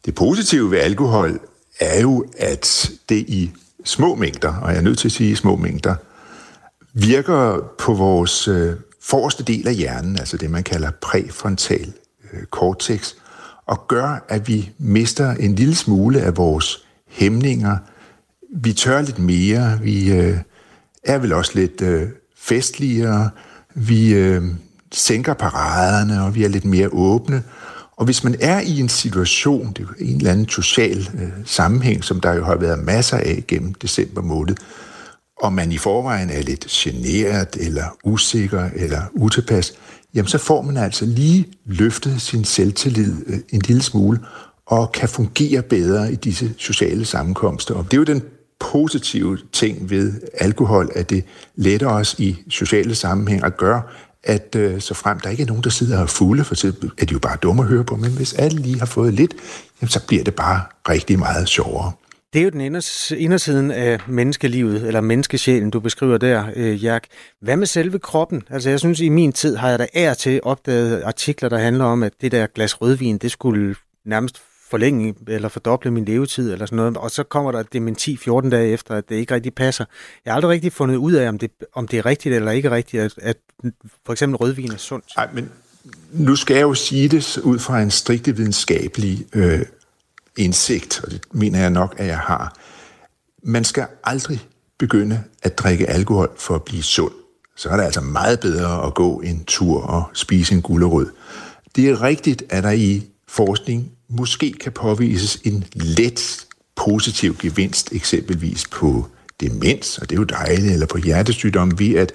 Det 0.05 0.15
positive 0.15 0.71
ved 0.71 0.79
alkohol 0.79 1.39
er 1.79 2.01
jo, 2.01 2.25
at 2.37 2.91
det 3.09 3.29
i 3.29 3.51
små 3.83 4.15
mængder, 4.15 4.55
og 4.55 4.69
jeg 4.69 4.77
er 4.77 4.81
nødt 4.81 4.97
til 4.97 5.07
at 5.07 5.11
sige 5.11 5.35
små 5.35 5.55
mængder, 5.55 5.95
virker 6.93 7.71
på 7.77 7.93
vores 7.93 8.47
øh, 8.47 8.73
forreste 9.01 9.43
del 9.43 9.67
af 9.67 9.75
hjernen, 9.75 10.19
altså 10.19 10.37
det 10.37 10.49
man 10.49 10.63
kalder 10.63 10.91
præfrontal 11.01 11.93
Øh, 12.33 12.43
cortex, 12.51 13.13
og 13.65 13.87
gør, 13.87 14.25
at 14.29 14.47
vi 14.47 14.71
mister 14.77 15.31
en 15.31 15.55
lille 15.55 15.75
smule 15.75 16.21
af 16.21 16.37
vores 16.37 16.85
hæmninger. 17.07 17.77
Vi 18.55 18.73
tør 18.73 19.01
lidt 19.01 19.19
mere, 19.19 19.79
vi 19.81 20.11
øh, 20.11 20.37
er 21.03 21.17
vel 21.17 21.33
også 21.33 21.51
lidt 21.55 21.81
øh, 21.81 22.07
festligere, 22.37 23.29
vi 23.75 24.13
øh, 24.13 24.43
sænker 24.91 25.33
paraderne, 25.33 26.23
og 26.23 26.35
vi 26.35 26.43
er 26.43 26.47
lidt 26.47 26.65
mere 26.65 26.89
åbne. 26.91 27.43
Og 27.97 28.05
hvis 28.05 28.23
man 28.23 28.35
er 28.41 28.59
i 28.59 28.79
en 28.79 28.89
situation, 28.89 29.73
det 29.77 29.83
er 29.83 29.93
en 29.99 30.17
eller 30.17 30.31
anden 30.31 30.49
social 30.49 31.09
øh, 31.19 31.29
sammenhæng, 31.45 32.03
som 32.03 32.19
der 32.19 32.33
jo 32.33 32.43
har 32.43 32.55
været 32.55 32.79
masser 32.79 33.17
af 33.17 33.43
gennem 33.47 33.73
december 33.73 34.21
måned, 34.21 34.55
og 35.41 35.53
man 35.53 35.71
i 35.71 35.77
forvejen 35.77 36.29
er 36.29 36.41
lidt 36.41 36.65
generet, 36.69 37.57
eller 37.59 37.97
usikker, 38.03 38.69
eller 38.75 39.01
utilpas, 39.13 39.73
jamen 40.15 40.27
så 40.27 40.37
får 40.37 40.61
man 40.61 40.77
altså 40.77 41.05
lige 41.05 41.45
løftet 41.65 42.21
sin 42.21 42.43
selvtillid 42.43 43.15
øh, 43.27 43.39
en 43.49 43.61
lille 43.61 43.81
smule, 43.81 44.19
og 44.65 44.91
kan 44.91 45.09
fungere 45.09 45.61
bedre 45.61 46.11
i 46.11 46.15
disse 46.15 46.53
sociale 46.57 47.05
sammenkomster. 47.05 47.75
Og 47.75 47.83
det 47.83 47.93
er 47.93 47.97
jo 47.97 48.03
den 48.03 48.23
positive 48.59 49.37
ting 49.51 49.89
ved 49.89 50.13
alkohol, 50.33 50.91
at 50.95 51.09
det 51.09 51.23
letter 51.55 51.87
os 51.87 52.15
i 52.17 52.37
sociale 52.49 52.95
sammenhæng 52.95 53.43
og 53.43 53.57
gør, 53.57 53.81
at 54.23 54.55
øh, 54.55 54.81
så 54.81 54.93
frem 54.93 55.19
der 55.19 55.29
ikke 55.29 55.43
er 55.43 55.47
nogen, 55.47 55.63
der 55.63 55.69
sidder 55.69 56.01
og 56.01 56.09
fulde, 56.09 56.43
for 56.43 56.55
så 56.55 56.73
er 56.97 57.05
de 57.05 57.13
jo 57.13 57.19
bare 57.19 57.37
dumme 57.43 57.61
at 57.61 57.67
høre 57.67 57.83
på, 57.83 57.95
men 57.95 58.11
hvis 58.11 58.33
alle 58.33 58.61
lige 58.61 58.79
har 58.79 58.85
fået 58.85 59.13
lidt, 59.13 59.33
jamen, 59.81 59.89
så 59.89 60.07
bliver 60.07 60.23
det 60.23 60.35
bare 60.35 60.61
rigtig 60.89 61.19
meget 61.19 61.47
sjovere. 61.47 61.91
Det 62.33 62.39
er 62.39 62.43
jo 62.43 62.49
den 62.49 62.61
indersiden 63.17 63.71
af 63.71 63.99
menneskelivet, 64.07 64.87
eller 64.87 65.01
menneskesjælen, 65.01 65.69
du 65.69 65.79
beskriver 65.79 66.17
der, 66.17 66.45
øh, 66.55 66.83
Jack. 66.83 67.07
Hvad 67.41 67.57
med 67.57 67.67
selve 67.67 67.99
kroppen? 67.99 68.43
Altså, 68.49 68.69
jeg 68.69 68.79
synes, 68.79 68.99
i 68.99 69.09
min 69.09 69.33
tid 69.33 69.55
har 69.55 69.69
jeg 69.69 69.79
da 69.79 69.87
ær 69.93 70.13
til 70.13 70.39
opdaget 70.43 71.01
artikler, 71.03 71.49
der 71.49 71.57
handler 71.57 71.85
om, 71.85 72.03
at 72.03 72.13
det 72.21 72.31
der 72.31 72.47
glas 72.47 72.81
rødvin, 72.81 73.17
det 73.17 73.31
skulle 73.31 73.75
nærmest 74.05 74.41
forlænge 74.69 75.15
eller 75.27 75.49
fordoble 75.49 75.91
min 75.91 76.05
levetid 76.05 76.53
eller 76.53 76.65
sådan 76.65 76.75
noget, 76.75 76.97
og 76.97 77.11
så 77.11 77.23
kommer 77.23 77.51
der 77.51 77.59
et 77.59 77.73
dementi 77.73 78.17
14 78.17 78.49
dage 78.49 78.71
efter, 78.71 78.95
at 78.95 79.09
det 79.09 79.15
ikke 79.15 79.33
rigtig 79.33 79.53
passer. 79.53 79.85
Jeg 80.25 80.33
har 80.33 80.35
aldrig 80.35 80.49
rigtig 80.49 80.73
fundet 80.73 80.95
ud 80.95 81.13
af, 81.13 81.29
om 81.29 81.37
det, 81.37 81.51
om 81.73 81.87
det 81.87 81.99
er 81.99 82.05
rigtigt 82.05 82.35
eller 82.35 82.51
ikke 82.51 82.71
rigtigt, 82.71 83.03
at, 83.03 83.13
at 83.17 83.37
for 84.05 84.13
eksempel 84.13 84.37
rødvin 84.37 84.71
er 84.71 84.77
sundt. 84.77 85.05
Nej, 85.17 85.29
men 85.33 85.51
nu 86.11 86.35
skal 86.35 86.55
jeg 86.55 86.61
jo 86.61 86.73
sige 86.73 87.07
det 87.07 87.37
ud 87.37 87.59
fra 87.59 87.81
en 87.81 87.91
strikte 87.91 88.35
videnskabelig 88.35 89.25
øh, 89.35 89.61
indsigt, 90.37 91.01
og 91.03 91.11
det 91.11 91.21
mener 91.31 91.59
jeg 91.59 91.69
nok, 91.69 91.95
at 91.97 92.07
jeg 92.07 92.19
har. 92.19 92.55
Man 93.43 93.63
skal 93.63 93.85
aldrig 94.03 94.39
begynde 94.79 95.23
at 95.43 95.57
drikke 95.57 95.89
alkohol 95.89 96.29
for 96.37 96.55
at 96.55 96.63
blive 96.63 96.83
sund. 96.83 97.13
Så 97.55 97.69
er 97.69 97.77
det 97.77 97.83
altså 97.83 98.01
meget 98.01 98.39
bedre 98.39 98.85
at 98.87 98.93
gå 98.93 99.19
en 99.19 99.43
tur 99.45 99.81
og 99.81 100.03
spise 100.13 100.55
en 100.55 100.61
gulerod. 100.61 101.11
Det 101.75 101.89
er 101.89 102.01
rigtigt, 102.01 102.43
at 102.49 102.63
der 102.63 102.71
i 102.71 103.03
forskning 103.27 103.91
måske 104.09 104.51
kan 104.51 104.71
påvises 104.71 105.41
en 105.43 105.65
let 105.73 106.45
positiv 106.75 107.37
gevinst, 107.37 107.91
eksempelvis 107.91 108.67
på 108.71 109.07
demens, 109.39 109.97
og 109.97 110.09
det 110.09 110.15
er 110.15 110.19
jo 110.19 110.23
dejligt, 110.23 110.73
eller 110.73 110.85
på 110.85 110.97
hjertesygdom, 110.97 111.79
ved 111.79 111.95
at 111.95 112.11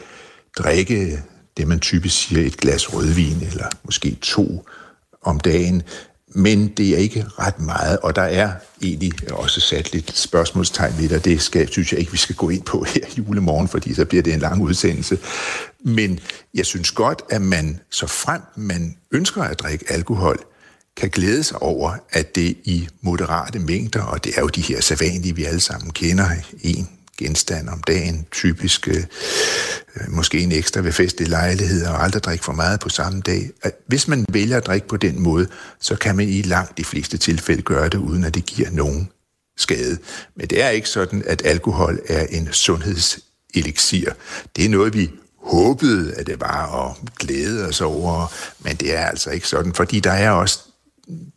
drikke 0.59 1.23
det, 1.57 1.69
man 1.69 1.81
typisk 1.81 2.17
siger, 2.17 2.47
et 2.47 2.57
glas 2.57 2.95
rødvin, 2.95 3.43
eller 3.51 3.67
måske 3.85 4.17
to 4.23 4.65
om 5.23 5.41
dagen. 5.41 5.83
Men 6.37 6.69
det 6.69 6.89
er 6.89 6.97
ikke 6.97 7.27
ret 7.39 7.61
meget, 7.61 7.99
og 7.99 8.17
der 8.17 8.23
er 8.23 8.53
egentlig 8.83 9.13
også 9.33 9.61
sat 9.61 9.93
lidt 9.93 10.17
spørgsmålstegn 10.17 10.95
ved 10.99 11.09
det, 11.09 11.17
og 11.17 11.25
det 11.25 11.43
skal, 11.43 11.69
synes 11.69 11.93
jeg 11.93 12.01
ikke, 12.01 12.13
vi 12.13 12.19
skal 12.19 12.37
gå 12.37 12.49
ind 12.49 12.63
på 12.63 12.85
her 12.95 13.05
julemorgen, 13.19 13.69
fordi 13.69 13.95
så 13.95 14.05
bliver 14.05 14.23
det 14.23 14.35
en 14.35 14.41
lang 14.41 14.63
udsendelse. 14.63 15.19
Men 15.81 16.21
jeg 16.55 16.67
synes 16.67 16.91
godt, 16.91 17.23
at 17.31 17.43
man, 17.43 17.81
så 17.91 18.07
frem 18.07 18.41
man 18.57 18.97
ønsker 19.11 19.43
at 19.43 19.59
drikke 19.59 19.85
alkohol, 19.89 20.39
kan 20.97 21.11
glæde 21.11 21.45
sig 21.45 21.63
over, 21.63 21.97
at 22.11 22.35
det 22.35 22.57
i 22.65 22.89
moderate 23.01 23.59
mængder, 23.59 24.03
og 24.03 24.25
det 24.25 24.33
er 24.37 24.41
jo 24.41 24.49
de 24.49 24.61
her 24.61 24.81
sædvanlige, 24.81 25.37
vi 25.37 25.45
alle 25.45 25.61
sammen 25.61 25.91
kender, 25.91 26.29
en 26.61 26.89
genstand 27.19 27.69
om 27.69 27.83
dagen, 27.83 28.27
typisk 28.33 28.89
øh, 28.89 28.97
øh, 28.97 30.13
måske 30.13 30.39
en 30.39 30.53
ekstra 30.53 30.81
ved 30.81 30.93
festlige 30.93 31.31
lejligheder, 31.31 31.91
og 31.91 32.03
aldrig 32.05 32.23
drikke 32.23 32.45
for 32.45 32.53
meget 32.53 32.81
på 32.81 32.89
samme 32.89 33.21
dag. 33.21 33.51
Hvis 33.87 34.09
man 34.09 34.25
vælger 34.29 34.57
at 34.57 34.67
drikke 34.67 34.89
på 34.89 34.97
den 34.97 35.23
måde, 35.23 35.47
så 35.81 35.97
kan 35.97 36.17
man 36.17 36.29
i 36.29 36.43
langt 36.43 36.79
de 36.79 36.85
fleste 36.85 37.19
tilfælde 37.19 37.63
gøre 37.63 37.89
det, 37.89 37.99
uden 37.99 38.25
at 38.25 38.35
det 38.35 38.47
giver 38.47 38.71
nogen 38.71 39.09
skade. 39.57 39.99
Men 40.37 40.47
det 40.47 40.63
er 40.63 40.69
ikke 40.69 40.89
sådan, 40.89 41.23
at 41.27 41.43
alkohol 41.45 42.01
er 42.09 42.27
en 42.27 42.53
sundhedseliksir. 42.53 44.11
Det 44.57 44.65
er 44.65 44.69
noget, 44.69 44.95
vi 44.95 45.11
håbede, 45.43 46.15
at 46.15 46.27
det 46.27 46.41
var 46.41 46.67
og 46.67 46.97
glæde 47.19 47.69
os 47.69 47.81
over, 47.81 48.33
men 48.61 48.77
det 48.77 48.97
er 48.97 49.07
altså 49.07 49.31
ikke 49.31 49.49
sådan, 49.49 49.75
fordi 49.75 50.01
der 50.01 50.13
er 50.13 50.31
også 50.31 50.59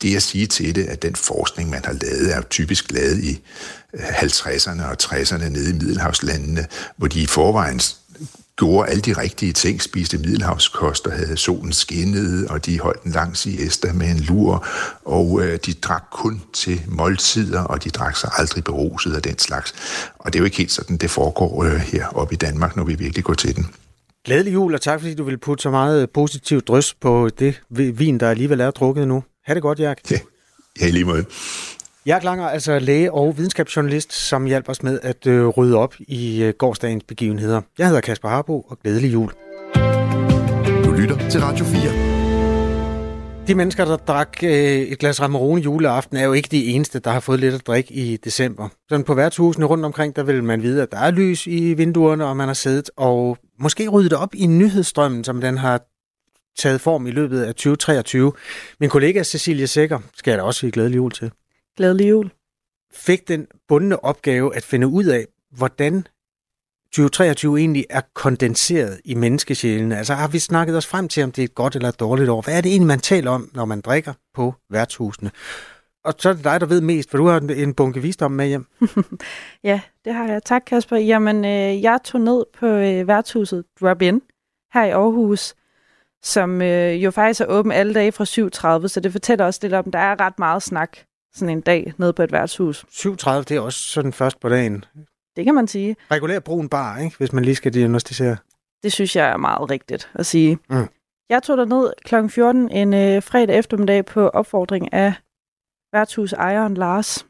det 0.01 0.15
at 0.15 0.23
sige 0.23 0.47
til 0.47 0.75
det, 0.75 0.83
at 0.83 1.01
den 1.01 1.15
forskning, 1.15 1.69
man 1.69 1.85
har 1.85 1.93
lavet, 1.93 2.35
er 2.35 2.41
typisk 2.41 2.91
lavet 2.91 3.23
i 3.23 3.41
øh, 3.93 3.99
50'erne 3.99 4.83
og 4.83 4.97
60'erne 5.03 5.49
nede 5.49 5.69
i 5.69 5.73
Middelhavslandene, 5.73 6.67
hvor 6.97 7.07
de 7.07 7.21
i 7.21 7.25
forvejen 7.25 7.81
gjorde 8.57 8.89
alle 8.89 9.01
de 9.01 9.13
rigtige 9.13 9.53
ting, 9.53 9.81
spiste 9.81 10.17
middelhavskost 10.17 11.07
og 11.07 11.13
havde 11.13 11.37
solen 11.37 11.73
skinnet, 11.73 12.47
og 12.47 12.65
de 12.65 12.79
holdt 12.79 13.03
en 13.03 13.11
lang 13.11 13.37
siesta 13.37 13.93
med 13.93 14.09
en 14.09 14.19
lur, 14.19 14.65
og 15.05 15.41
øh, 15.43 15.59
de 15.65 15.73
drak 15.73 16.03
kun 16.11 16.41
til 16.53 16.81
måltider, 16.87 17.61
og 17.61 17.83
de 17.83 17.89
drak 17.89 18.15
sig 18.15 18.29
aldrig 18.37 18.63
beruset 18.63 19.13
af 19.15 19.21
den 19.21 19.39
slags. 19.39 19.73
Og 20.19 20.33
det 20.33 20.39
er 20.39 20.41
jo 20.41 20.45
ikke 20.45 20.57
helt 20.57 20.71
sådan, 20.71 20.97
det 20.97 21.09
foregår 21.09 21.63
øh, 21.63 21.71
her 21.71 22.07
oppe 22.07 22.33
i 22.33 22.37
Danmark, 22.37 22.75
når 22.75 22.83
vi 22.83 22.95
virkelig 22.95 23.23
går 23.23 23.33
til 23.33 23.55
den. 23.55 23.67
Glædelig 24.25 24.53
jul, 24.53 24.73
og 24.73 24.81
tak 24.81 24.99
fordi 24.99 25.13
du 25.13 25.23
vil 25.23 25.37
putte 25.37 25.61
så 25.61 25.69
meget 25.71 26.09
positivt 26.09 26.67
drøs 26.67 26.93
på 26.93 27.29
det 27.39 27.61
vin, 27.69 28.17
der 28.17 28.29
alligevel 28.29 28.59
er 28.59 28.71
drukket 28.71 29.07
nu. 29.07 29.23
Ha' 29.47 29.53
det 29.53 29.61
godt, 29.61 29.79
Jack. 29.79 30.11
Ja, 30.11 30.19
ja 30.81 30.89
lige 30.89 31.05
måde. 31.05 31.25
Jack 32.05 32.23
Langer, 32.23 32.47
altså 32.47 32.79
læge 32.79 33.13
og 33.13 33.37
videnskabsjournalist, 33.37 34.13
som 34.13 34.45
hjælper 34.45 34.71
os 34.71 34.83
med 34.83 34.99
at 35.03 35.27
øh, 35.27 35.47
rydde 35.47 35.77
op 35.77 35.93
i 35.99 36.43
øh, 36.43 36.53
gårdsdagens 36.57 37.03
begivenheder. 37.03 37.61
Jeg 37.77 37.87
hedder 37.87 38.01
Kasper 38.01 38.29
Harbo, 38.29 38.61
og 38.61 38.79
glædelig 38.83 39.13
jul. 39.13 39.31
Du 40.85 40.91
lytter 40.91 41.29
til 41.29 41.41
Radio 41.41 41.65
4. 41.65 43.47
De 43.47 43.55
mennesker, 43.55 43.85
der 43.85 43.97
drak 43.97 44.37
øh, 44.43 44.51
et 44.51 44.99
glas 44.99 45.21
Ramarone 45.21 45.61
juleaften, 45.61 46.17
er 46.17 46.23
jo 46.23 46.33
ikke 46.33 46.49
de 46.51 46.65
eneste, 46.65 46.99
der 46.99 47.11
har 47.11 47.19
fået 47.19 47.39
lidt 47.39 47.55
at 47.55 47.67
drikke 47.67 47.93
i 47.93 48.17
december. 48.17 48.69
Sådan 48.89 49.03
på 49.03 49.13
værtshusene 49.13 49.65
rundt 49.65 49.85
omkring, 49.85 50.15
der 50.15 50.23
vil 50.23 50.43
man 50.43 50.61
vide, 50.61 50.81
at 50.81 50.91
der 50.91 50.97
er 50.97 51.11
lys 51.11 51.47
i 51.47 51.73
vinduerne, 51.73 52.25
og 52.25 52.37
man 52.37 52.47
har 52.47 52.53
siddet 52.53 52.89
og 52.97 53.37
måske 53.59 53.87
ryddet 53.87 54.13
op 54.13 54.35
i 54.35 54.47
nyhedsstrømmen, 54.47 55.23
som 55.23 55.41
den 55.41 55.57
har 55.57 55.81
taget 56.57 56.81
form 56.81 57.07
i 57.07 57.11
løbet 57.11 57.41
af 57.41 57.55
2023. 57.55 58.33
Min 58.79 58.89
kollega 58.89 59.23
Cecilia 59.23 59.65
Sækker 59.65 59.99
skal 60.15 60.31
jeg 60.31 60.37
da 60.37 60.43
også 60.43 60.59
sige 60.59 60.71
glædelig 60.71 60.97
jul 60.97 61.11
til. 61.11 61.31
Glædelig 61.77 62.09
jul. 62.09 62.31
Fik 62.93 63.27
den 63.27 63.47
bundne 63.67 64.03
opgave 64.03 64.55
at 64.55 64.63
finde 64.63 64.87
ud 64.87 65.05
af, 65.05 65.25
hvordan 65.51 66.07
2023 66.91 67.59
egentlig 67.59 67.85
er 67.89 68.01
kondenseret 68.13 68.99
i 69.05 69.15
menneskesjælen. 69.15 69.91
Altså 69.91 70.13
har 70.13 70.27
vi 70.27 70.39
snakket 70.39 70.77
os 70.77 70.85
frem 70.85 71.07
til, 71.07 71.23
om 71.23 71.31
det 71.31 71.41
er 71.41 71.45
et 71.45 71.55
godt 71.55 71.75
eller 71.75 71.89
et 71.89 71.99
dårligt 71.99 72.29
år? 72.29 72.41
Hvad 72.41 72.57
er 72.57 72.61
det 72.61 72.69
egentlig, 72.69 72.87
man 72.87 72.99
taler 72.99 73.31
om, 73.31 73.49
når 73.53 73.65
man 73.65 73.81
drikker 73.81 74.13
på 74.33 74.53
værtshusene? 74.69 75.31
Og 76.03 76.13
så 76.17 76.29
er 76.29 76.33
det 76.33 76.43
dig, 76.43 76.59
der 76.59 76.65
ved 76.65 76.81
mest, 76.81 77.09
for 77.09 77.17
du 77.17 77.27
har 77.27 77.39
en 77.39 77.73
bunke 77.73 78.01
visdom 78.01 78.31
med 78.31 78.47
hjem. 78.47 78.65
ja, 79.63 79.81
det 80.05 80.13
har 80.13 80.27
jeg. 80.27 80.43
Tak, 80.43 80.63
Kasper. 80.67 80.97
Jamen, 80.97 81.45
øh, 81.45 81.81
jeg 81.81 81.99
tog 82.03 82.21
ned 82.21 82.45
på 82.59 82.65
øh, 82.65 83.07
værtshuset 83.07 83.63
Drop 83.81 84.01
In 84.01 84.21
her 84.73 84.83
i 84.83 84.89
Aarhus, 84.89 85.53
som 86.23 86.61
øh, 86.61 87.03
jo 87.03 87.11
faktisk 87.11 87.41
er 87.41 87.45
åben 87.45 87.71
alle 87.71 87.93
dage 87.93 88.11
fra 88.11 88.23
7.30, 88.81 88.87
så 88.87 88.99
det 88.99 89.11
fortæller 89.11 89.45
også 89.45 89.59
lidt 89.63 89.73
om, 89.73 89.91
der 89.91 89.99
er 89.99 90.19
ret 90.19 90.39
meget 90.39 90.63
snak 90.63 90.97
sådan 91.35 91.49
en 91.49 91.61
dag 91.61 91.93
nede 91.97 92.13
på 92.13 92.23
et 92.23 92.31
værtshus. 92.31 92.85
7.30, 92.89 93.09
det 93.29 93.51
er 93.51 93.59
også 93.59 93.79
sådan 93.79 94.13
først 94.13 94.39
på 94.39 94.49
dagen. 94.49 94.85
Det 95.35 95.45
kan 95.45 95.55
man 95.55 95.67
sige. 95.67 95.95
Regulær 96.11 96.39
brun 96.39 96.69
bar, 96.69 96.97
ikke? 96.97 97.17
hvis 97.17 97.33
man 97.33 97.45
lige 97.45 97.55
skal 97.55 97.73
diagnostisere. 97.73 98.37
Det 98.83 98.93
synes 98.93 99.15
jeg 99.15 99.29
er 99.29 99.37
meget 99.37 99.71
rigtigt 99.71 100.09
at 100.13 100.25
sige. 100.25 100.57
Mm. 100.69 100.87
Jeg 101.29 101.43
tog 101.43 101.57
der 101.57 101.65
ned 101.65 101.93
kl. 102.05 102.27
14 102.29 102.71
en 102.71 102.93
øh, 102.93 103.23
fredag 103.23 103.57
eftermiddag 103.57 104.05
på 104.05 104.27
opfordring 104.27 104.93
af 104.93 105.13
værtshus 105.93 106.33
ejeren 106.33 106.73
Lars. 106.73 107.25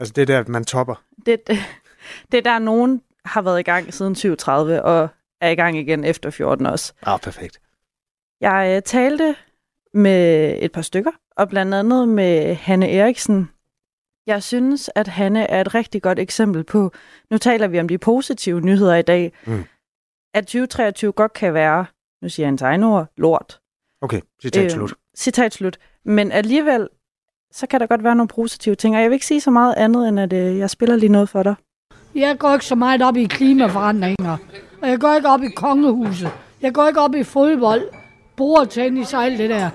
Altså 0.00 0.12
det 0.12 0.22
er 0.22 0.26
der, 0.26 0.50
man 0.50 0.64
topper? 0.64 1.02
Det, 1.26 1.40
det, 2.32 2.38
er 2.38 2.42
der, 2.42 2.58
nogen 2.58 3.02
har 3.24 3.42
været 3.42 3.60
i 3.60 3.62
gang 3.62 3.94
siden 3.94 4.14
7.30 4.14 4.50
og 4.82 5.08
er 5.40 5.48
i 5.48 5.54
gang 5.54 5.78
igen 5.78 6.04
efter 6.04 6.30
14 6.30 6.66
også. 6.66 6.92
Ah, 7.02 7.20
perfekt. 7.20 7.60
Jeg 8.40 8.74
øh, 8.76 8.82
talte 8.82 9.36
med 9.94 10.54
et 10.60 10.72
par 10.72 10.82
stykker, 10.82 11.10
og 11.36 11.48
blandt 11.48 11.74
andet 11.74 12.08
med 12.08 12.54
Hanne 12.54 12.90
Eriksen. 12.90 13.50
Jeg 14.26 14.42
synes, 14.42 14.90
at 14.94 15.08
Hanne 15.08 15.50
er 15.50 15.60
et 15.60 15.74
rigtig 15.74 16.02
godt 16.02 16.18
eksempel 16.18 16.64
på, 16.64 16.92
nu 17.30 17.38
taler 17.38 17.68
vi 17.68 17.80
om 17.80 17.88
de 17.88 17.98
positive 17.98 18.60
nyheder 18.60 18.94
i 18.94 19.02
dag, 19.02 19.32
mm. 19.46 19.64
at 20.34 20.44
2023 20.44 21.12
godt 21.12 21.32
kan 21.32 21.54
være, 21.54 21.86
nu 22.22 22.28
siger 22.28 22.46
jeg 22.46 22.52
en 22.52 22.58
tegnord, 22.58 23.06
lort. 23.16 23.60
Okay, 24.00 24.20
citat 24.42 24.64
øh, 24.64 24.70
slut. 24.70 24.94
Citat 25.16 25.54
slut. 25.54 25.78
Men 26.04 26.32
alligevel, 26.32 26.88
så 27.52 27.66
kan 27.66 27.80
der 27.80 27.86
godt 27.86 28.04
være 28.04 28.14
nogle 28.14 28.28
positive 28.28 28.74
ting, 28.74 28.96
og 28.96 29.02
jeg 29.02 29.10
vil 29.10 29.14
ikke 29.14 29.26
sige 29.26 29.40
så 29.40 29.50
meget 29.50 29.74
andet, 29.76 30.08
end 30.08 30.20
at 30.20 30.32
øh, 30.32 30.58
jeg 30.58 30.70
spiller 30.70 30.96
lige 30.96 31.12
noget 31.12 31.28
for 31.28 31.42
dig. 31.42 31.54
Jeg 32.14 32.38
går 32.38 32.52
ikke 32.52 32.66
så 32.66 32.74
meget 32.74 33.02
op 33.02 33.16
i 33.16 33.24
klimaforandringer, 33.24 34.36
og 34.82 34.88
jeg 34.88 35.00
går 35.00 35.14
ikke 35.14 35.28
op 35.28 35.42
i 35.42 35.48
kongehuset. 35.48 36.30
Jeg 36.62 36.74
går 36.74 36.88
ikke 36.88 37.00
op 37.00 37.14
i 37.14 37.22
fodbold 37.22 37.82
bordtennis 38.38 39.14
og 39.14 39.24
alt 39.24 39.38
det 39.38 39.50
der. 39.50 39.70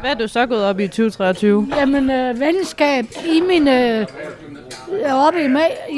Hvad 0.00 0.10
er 0.10 0.14
du 0.14 0.28
så 0.28 0.46
gået 0.46 0.64
op 0.64 0.80
i 0.80 0.88
2023? 0.88 1.68
Jamen, 1.76 2.10
øh, 2.10 2.40
venskab 2.40 3.04
i 3.26 3.40
min... 3.40 3.68
Øh, 3.68 3.74
jeg, 3.74 4.06
er 5.02 5.14
oppe 5.14 5.40
i, 5.40 5.48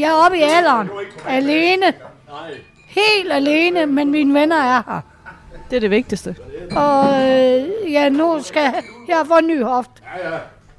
jeg 0.01 0.09
er 0.09 0.25
oppe 0.25 0.39
i 0.39 0.43
alderen. 0.43 0.91
Alene. 1.29 1.93
helt 2.87 3.33
alene, 3.33 3.87
men 3.87 4.11
mine 4.11 4.41
venner 4.41 4.57
er 4.57 4.83
her. 4.87 5.01
Det 5.71 5.77
er 5.77 5.81
det 5.81 5.91
vigtigste. 5.91 6.37
Og 6.77 7.05
øh, 7.05 7.93
ja, 7.93 8.09
nu 8.09 8.43
skal 8.43 8.63
jeg, 9.09 9.27
fået 9.27 9.39
en 9.39 9.47
ny 9.47 9.63
hoft 9.63 9.91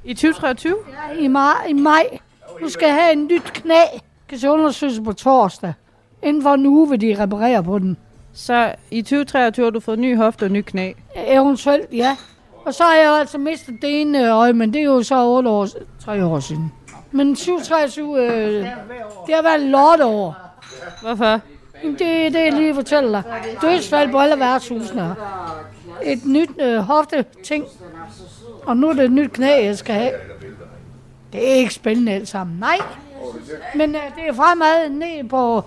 I 0.04 0.14
2023? 0.14 0.76
ja, 0.90 1.22
i, 1.24 1.28
maj, 1.28 1.66
i 1.68 1.74
maj. 1.74 2.20
Nu 2.62 2.70
skal 2.70 2.86
jeg 2.86 2.96
have 2.96 3.14
en 3.14 3.28
nyt 3.28 3.44
knæ. 3.44 3.82
Skal 4.28 4.40
se 4.40 4.50
undersøgelse 4.50 5.02
på 5.02 5.14
torsdag. 5.14 5.74
Inden 6.24 6.44
for 6.44 6.54
en 6.54 6.66
uge 6.66 6.90
vil 6.90 7.02
de 7.02 7.24
reparere 7.24 7.64
på 7.64 7.80
den. 7.80 7.98
Så 8.38 8.76
i 8.92 9.02
2023 9.02 9.66
har 9.66 9.72
du 9.72 9.80
fået 9.80 10.00
ny 10.00 10.18
hofte 10.18 10.44
og 10.44 10.52
ny 10.52 10.62
knæ. 10.62 10.94
Eventuelt, 11.16 11.94
ja. 11.94 12.18
Og 12.66 12.74
så 12.74 12.84
har 12.84 12.96
jeg 12.96 13.08
jo 13.08 13.14
altså 13.14 13.38
mistet 13.38 13.76
det 13.82 14.02
ene 14.02 14.32
øje, 14.32 14.54
men 14.54 14.74
det 14.74 14.80
er 14.80 14.86
jo 14.86 15.04
så 15.04 15.26
8 15.26 15.50
år, 15.50 15.68
3 16.00 16.26
år 16.26 16.40
siden. 16.40 16.72
Men 17.12 17.36
2023, 17.36 18.26
øh, 18.26 18.54
det 19.28 19.36
har 19.36 19.42
været 19.42 19.62
lort 19.62 20.02
over. 20.02 20.34
Hvorfor? 21.02 21.40
Det 22.00 22.26
er 22.26 22.30
det, 22.30 22.40
jeg 22.40 22.54
lige 22.54 22.76
fortæller 22.76 23.22
dig. 23.22 23.24
Dødsfald 23.62 24.12
på 24.12 24.20
alle 24.20 24.40
værtshusene. 24.40 25.16
Et 26.04 26.26
nyt 26.26 26.50
øh, 26.60 26.78
hofte-ting. 26.78 27.66
Og 28.66 28.78
nu 28.78 28.90
er 28.90 28.94
det 28.94 29.06
et 29.06 29.12
nyt 29.12 29.32
knæ, 29.32 29.66
jeg 29.66 29.78
skal 29.78 29.96
have. 29.96 30.12
Det 31.34 31.50
er 31.50 31.54
ikke 31.54 31.74
spændende 31.74 32.12
alt 32.12 32.28
sammen. 32.28 32.58
Nej. 32.60 32.78
Men 33.76 33.96
øh, 33.96 34.02
det 34.16 34.28
er 34.28 34.34
fremad 34.34 34.90
ned 34.90 35.30
på, 35.30 35.64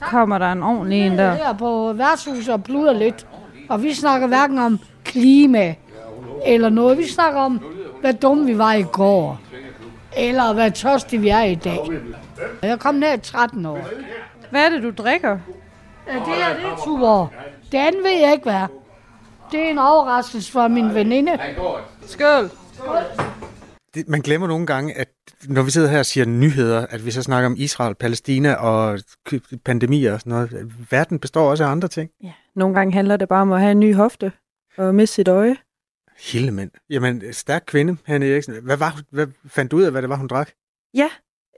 Kommer 0.00 0.38
der 0.38 0.52
en 0.52 0.62
ordentlig 0.62 1.06
en 1.06 1.18
der? 1.18 1.34
her 1.34 1.52
på 1.52 1.92
værtshuset 1.92 2.54
og 2.54 2.64
pluder 2.64 2.92
lidt. 2.92 3.26
Og 3.68 3.82
vi 3.82 3.94
snakker 3.94 4.26
hverken 4.26 4.58
om 4.58 4.78
klima 5.04 5.74
eller 6.46 6.68
noget. 6.68 6.98
Vi 6.98 7.08
snakker 7.08 7.40
om, 7.40 7.60
hvad 8.00 8.14
dumme 8.14 8.46
vi 8.46 8.58
var 8.58 8.72
i 8.72 8.82
går. 8.82 9.40
Eller 10.16 10.52
hvad 10.52 10.70
tørstige 10.70 11.20
vi 11.20 11.28
er 11.28 11.42
i 11.42 11.54
dag. 11.54 11.80
Jeg 12.62 12.78
kom 12.78 12.94
ned 12.94 13.14
i 13.14 13.20
13 13.20 13.66
år. 13.66 13.78
Hvad 14.50 14.66
er 14.66 14.68
det, 14.68 14.82
du 14.82 14.90
drikker? 15.02 15.38
Ja, 16.08 16.14
det 16.14 16.22
her, 16.26 16.56
det 16.56 16.64
er 16.64 16.76
Tuborg. 16.84 17.28
Det 17.72 17.78
andet 17.78 18.04
ved 18.04 18.20
jeg 18.20 18.32
ikke, 18.32 18.44
hvad. 18.44 18.66
Det 19.52 19.66
er 19.66 19.70
en 19.70 19.78
overraskelse 19.78 20.52
fra 20.52 20.68
min 20.68 20.94
veninde. 20.94 21.38
Skål! 22.06 22.50
Det, 23.94 24.08
man 24.08 24.20
glemmer 24.20 24.46
nogle 24.46 24.66
gange, 24.66 24.94
at 24.94 25.08
når 25.48 25.62
vi 25.62 25.70
sidder 25.70 25.88
her 25.88 25.98
og 25.98 26.06
siger 26.06 26.26
nyheder, 26.26 26.86
at 26.86 27.06
vi 27.06 27.10
så 27.10 27.22
snakker 27.22 27.46
om 27.50 27.54
Israel, 27.58 27.94
Palæstina 27.94 28.54
og 28.54 28.98
pandemier 29.64 30.12
og 30.12 30.20
sådan 30.20 30.30
noget. 30.30 30.72
Verden 30.90 31.18
består 31.18 31.50
også 31.50 31.64
af 31.64 31.68
andre 31.68 31.88
ting. 31.88 32.10
Ja. 32.22 32.32
Nogle 32.56 32.74
gange 32.74 32.92
handler 32.92 33.16
det 33.16 33.28
bare 33.28 33.42
om 33.42 33.52
at 33.52 33.60
have 33.60 33.72
en 33.72 33.80
ny 33.80 33.94
hofte 33.94 34.32
og 34.76 34.94
miste 34.94 35.14
sit 35.14 35.28
øje. 35.28 35.56
Hildemand. 36.32 36.70
Jamen, 36.90 37.22
stærk 37.32 37.64
kvinde, 37.66 37.96
Hanne 38.04 38.26
Eriksen. 38.26 38.54
Hvad, 38.62 38.76
var, 38.76 39.00
hvad 39.10 39.26
fandt 39.46 39.70
du 39.72 39.76
ud 39.76 39.82
af, 39.82 39.90
hvad 39.90 40.02
det 40.02 40.10
var, 40.10 40.16
hun 40.16 40.26
drak? 40.26 40.50
Ja, 40.94 41.08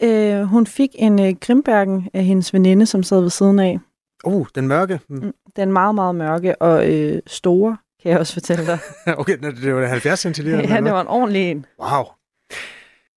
øh, 0.03 0.43
hun 0.43 0.67
fik 0.67 0.91
en 0.95 1.21
øh, 1.27 1.35
Grimbergen 1.41 2.11
af 2.15 2.25
hendes 2.25 2.55
veninde, 2.55 2.87
som 2.87 3.03
sad 3.03 3.21
ved 3.21 3.31
siden 3.31 3.59
af. 3.59 3.79
Uh, 4.25 4.47
den 4.55 4.69
mørke. 4.69 5.01
Mm. 5.09 5.17
Mm, 5.17 5.33
Den 5.57 5.73
meget, 5.73 5.95
meget 5.95 6.15
mørke 6.15 6.63
og 6.63 6.93
øh, 6.93 7.23
store, 7.27 7.77
kan 8.03 8.11
jeg 8.11 8.19
også 8.21 8.33
fortælle 8.33 8.67
dig. 8.67 8.79
Okay, 9.21 9.39
det 9.39 9.75
var 9.75 9.87
70 9.87 10.21
centiliter. 10.21 10.59
ja, 10.75 10.81
det 10.81 10.93
var 10.93 11.01
en 11.01 11.07
ordentlig 11.07 11.51
en. 11.51 11.67
Wow. 11.81 12.05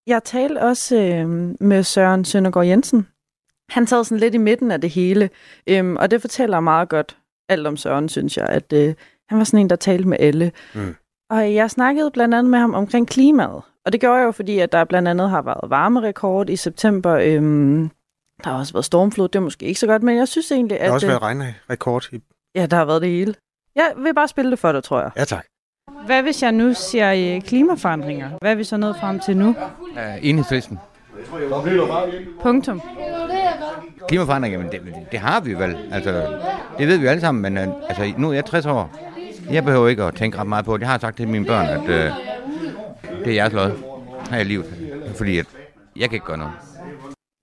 Jeg 0.10 0.24
talte 0.24 0.62
også 0.62 0.95
øh, 0.95 1.30
med 1.60 1.84
Søren 1.84 2.26
Søndergaard 2.26 2.67
Jensen. 2.67 3.08
Han 3.69 3.88
sad 3.88 4.04
sådan 4.04 4.19
lidt 4.19 4.36
i 4.36 4.38
midten 4.38 4.72
af 4.72 4.82
det 4.82 4.89
hele, 4.89 5.30
øhm, 5.67 5.95
og 5.98 6.12
det 6.12 6.22
fortæller 6.22 6.60
meget 6.60 6.89
godt 6.89 7.17
alt 7.50 7.67
om 7.67 7.78
Søren, 7.78 8.10
synes 8.10 8.38
jeg, 8.38 8.45
at 8.45 8.74
øh, 8.74 8.93
han 9.30 9.38
var 9.38 9.43
sådan 9.43 9.60
en, 9.60 9.69
der 9.69 9.76
talte 9.76 10.08
med 10.08 10.17
alle. 10.19 10.52
Mm. 10.76 10.95
Og 11.30 11.54
jeg 11.54 11.72
snakkede 11.72 12.12
blandt 12.12 12.36
andet 12.36 12.52
med 12.52 12.60
ham 12.60 12.74
omkring 12.74 13.08
klimaet, 13.08 13.62
og 13.86 13.91
det 13.91 14.02
gjorde 14.02 14.15
jeg 14.15 14.26
jo, 14.26 14.32
fordi 14.32 14.60
at 14.60 14.72
der 14.72 14.84
blandt 14.84 15.08
andet 15.08 15.30
har 15.30 15.41
været 15.41 15.69
varmerekord 15.69 16.50
i 16.50 16.56
september. 16.56 17.13
Øhm, 17.13 17.89
der 18.43 18.50
har 18.50 18.60
også 18.60 18.74
været 18.74 18.86
stormflod, 18.86 19.28
det 19.28 19.36
er 19.36 19.43
måske 19.43 19.65
ikke 19.65 19.80
så 19.80 19.88
godt, 19.88 20.04
men 20.04 20.17
jeg 20.17 20.28
synes 20.28 20.52
egentlig, 20.52 20.78
Der 20.78 20.84
at... 20.84 20.88
har 20.88 20.93
også 20.93 21.08
øh, 21.08 21.10
været 21.10 21.22
regnrekord. 21.22 22.13
I... 22.13 22.22
Ja, 22.56 22.65
der 22.65 22.78
har 22.78 22.86
været 22.86 23.02
det 23.02 23.10
hele. 23.10 23.36
Jeg 23.76 23.93
vil 23.98 24.13
bare 24.13 24.28
spille 24.28 24.52
det 24.52 24.60
for 24.60 24.72
dig, 24.72 24.84
tror 24.84 25.02
jeg. 25.02 25.12
Ja, 25.17 25.26
tak. 25.26 25.45
Hvad 26.06 26.24
hvis 26.24 26.44
jeg 26.44 26.52
nu 26.52 26.74
siger 26.74 27.36
øh, 27.36 27.42
klimaforandringer? 27.42 28.30
Hvad 28.42 28.52
er 28.52 28.56
vi 28.56 28.64
så 28.64 28.78
nået 28.78 28.96
frem 29.00 29.20
til 29.20 29.38
nu? 29.38 29.50
Uh, 29.50 29.56
enhedslisten. 30.22 30.80
Punktum. 32.42 32.82
Klimaforandringer, 34.08 34.60
men 34.60 34.72
det, 34.72 34.82
det 35.12 35.20
har 35.20 35.42
vi 35.42 35.54
vel. 35.54 35.78
Altså, 35.92 36.38
det 36.78 36.88
ved 36.88 36.98
vi 36.98 37.08
alle 37.08 37.22
sammen, 37.22 37.42
men 37.42 37.58
uh, 37.70 37.74
altså, 37.90 38.14
nu 38.18 38.30
er 38.30 38.34
jeg 38.34 38.46
60 38.46 38.66
år. 38.66 38.92
Jeg 39.52 39.64
behøver 39.64 39.88
ikke 39.88 40.04
at 40.04 40.16
tænke 40.16 40.38
ret 40.38 40.48
meget 40.48 40.66
på 40.66 40.78
det. 40.78 40.82
Jeg 40.82 40.90
har 40.90 40.98
sagt 41.00 41.18
til 41.18 41.28
mine 41.28 41.46
børn, 41.46 41.66
at 41.68 41.80
uh, 41.82 42.16
det 43.26 43.28
er 43.28 43.34
jeres 43.34 43.54
lod 43.54 43.72
her 44.32 44.40
i 44.40 44.44
livet. 44.44 44.66
Fordi 45.18 45.38
at 45.38 45.46
jeg 45.96 46.10
kan 46.10 46.16
ikke 46.16 46.26
gøre 46.26 46.38
noget. 46.38 46.54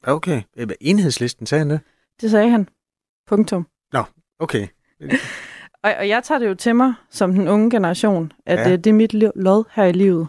Okay. 0.07 0.43
Øh, 0.57 0.69
Enhedslisten, 0.81 1.47
sagde 1.47 1.61
han 1.61 1.71
det? 1.71 1.81
Det 2.21 2.31
sagde 2.31 2.51
han. 2.51 2.69
Punktum. 3.27 3.67
Okay. 4.39 4.67
Og, 5.87 5.93
og 5.99 6.09
jeg 6.09 6.23
tager 6.23 6.39
det 6.39 6.49
jo 6.49 6.55
til 6.55 6.77
mig, 6.77 6.95
som 7.11 7.33
den 7.33 7.49
unge 7.49 7.71
generation, 7.71 8.33
at 8.47 8.59
Ja. 8.59 8.69
ja. 8.69 8.77
det 8.77 8.87
er 8.87 8.95
mit 8.95 9.13
lod 9.37 9.65
her 9.75 9.85
i 9.85 9.93
livet. 9.93 10.29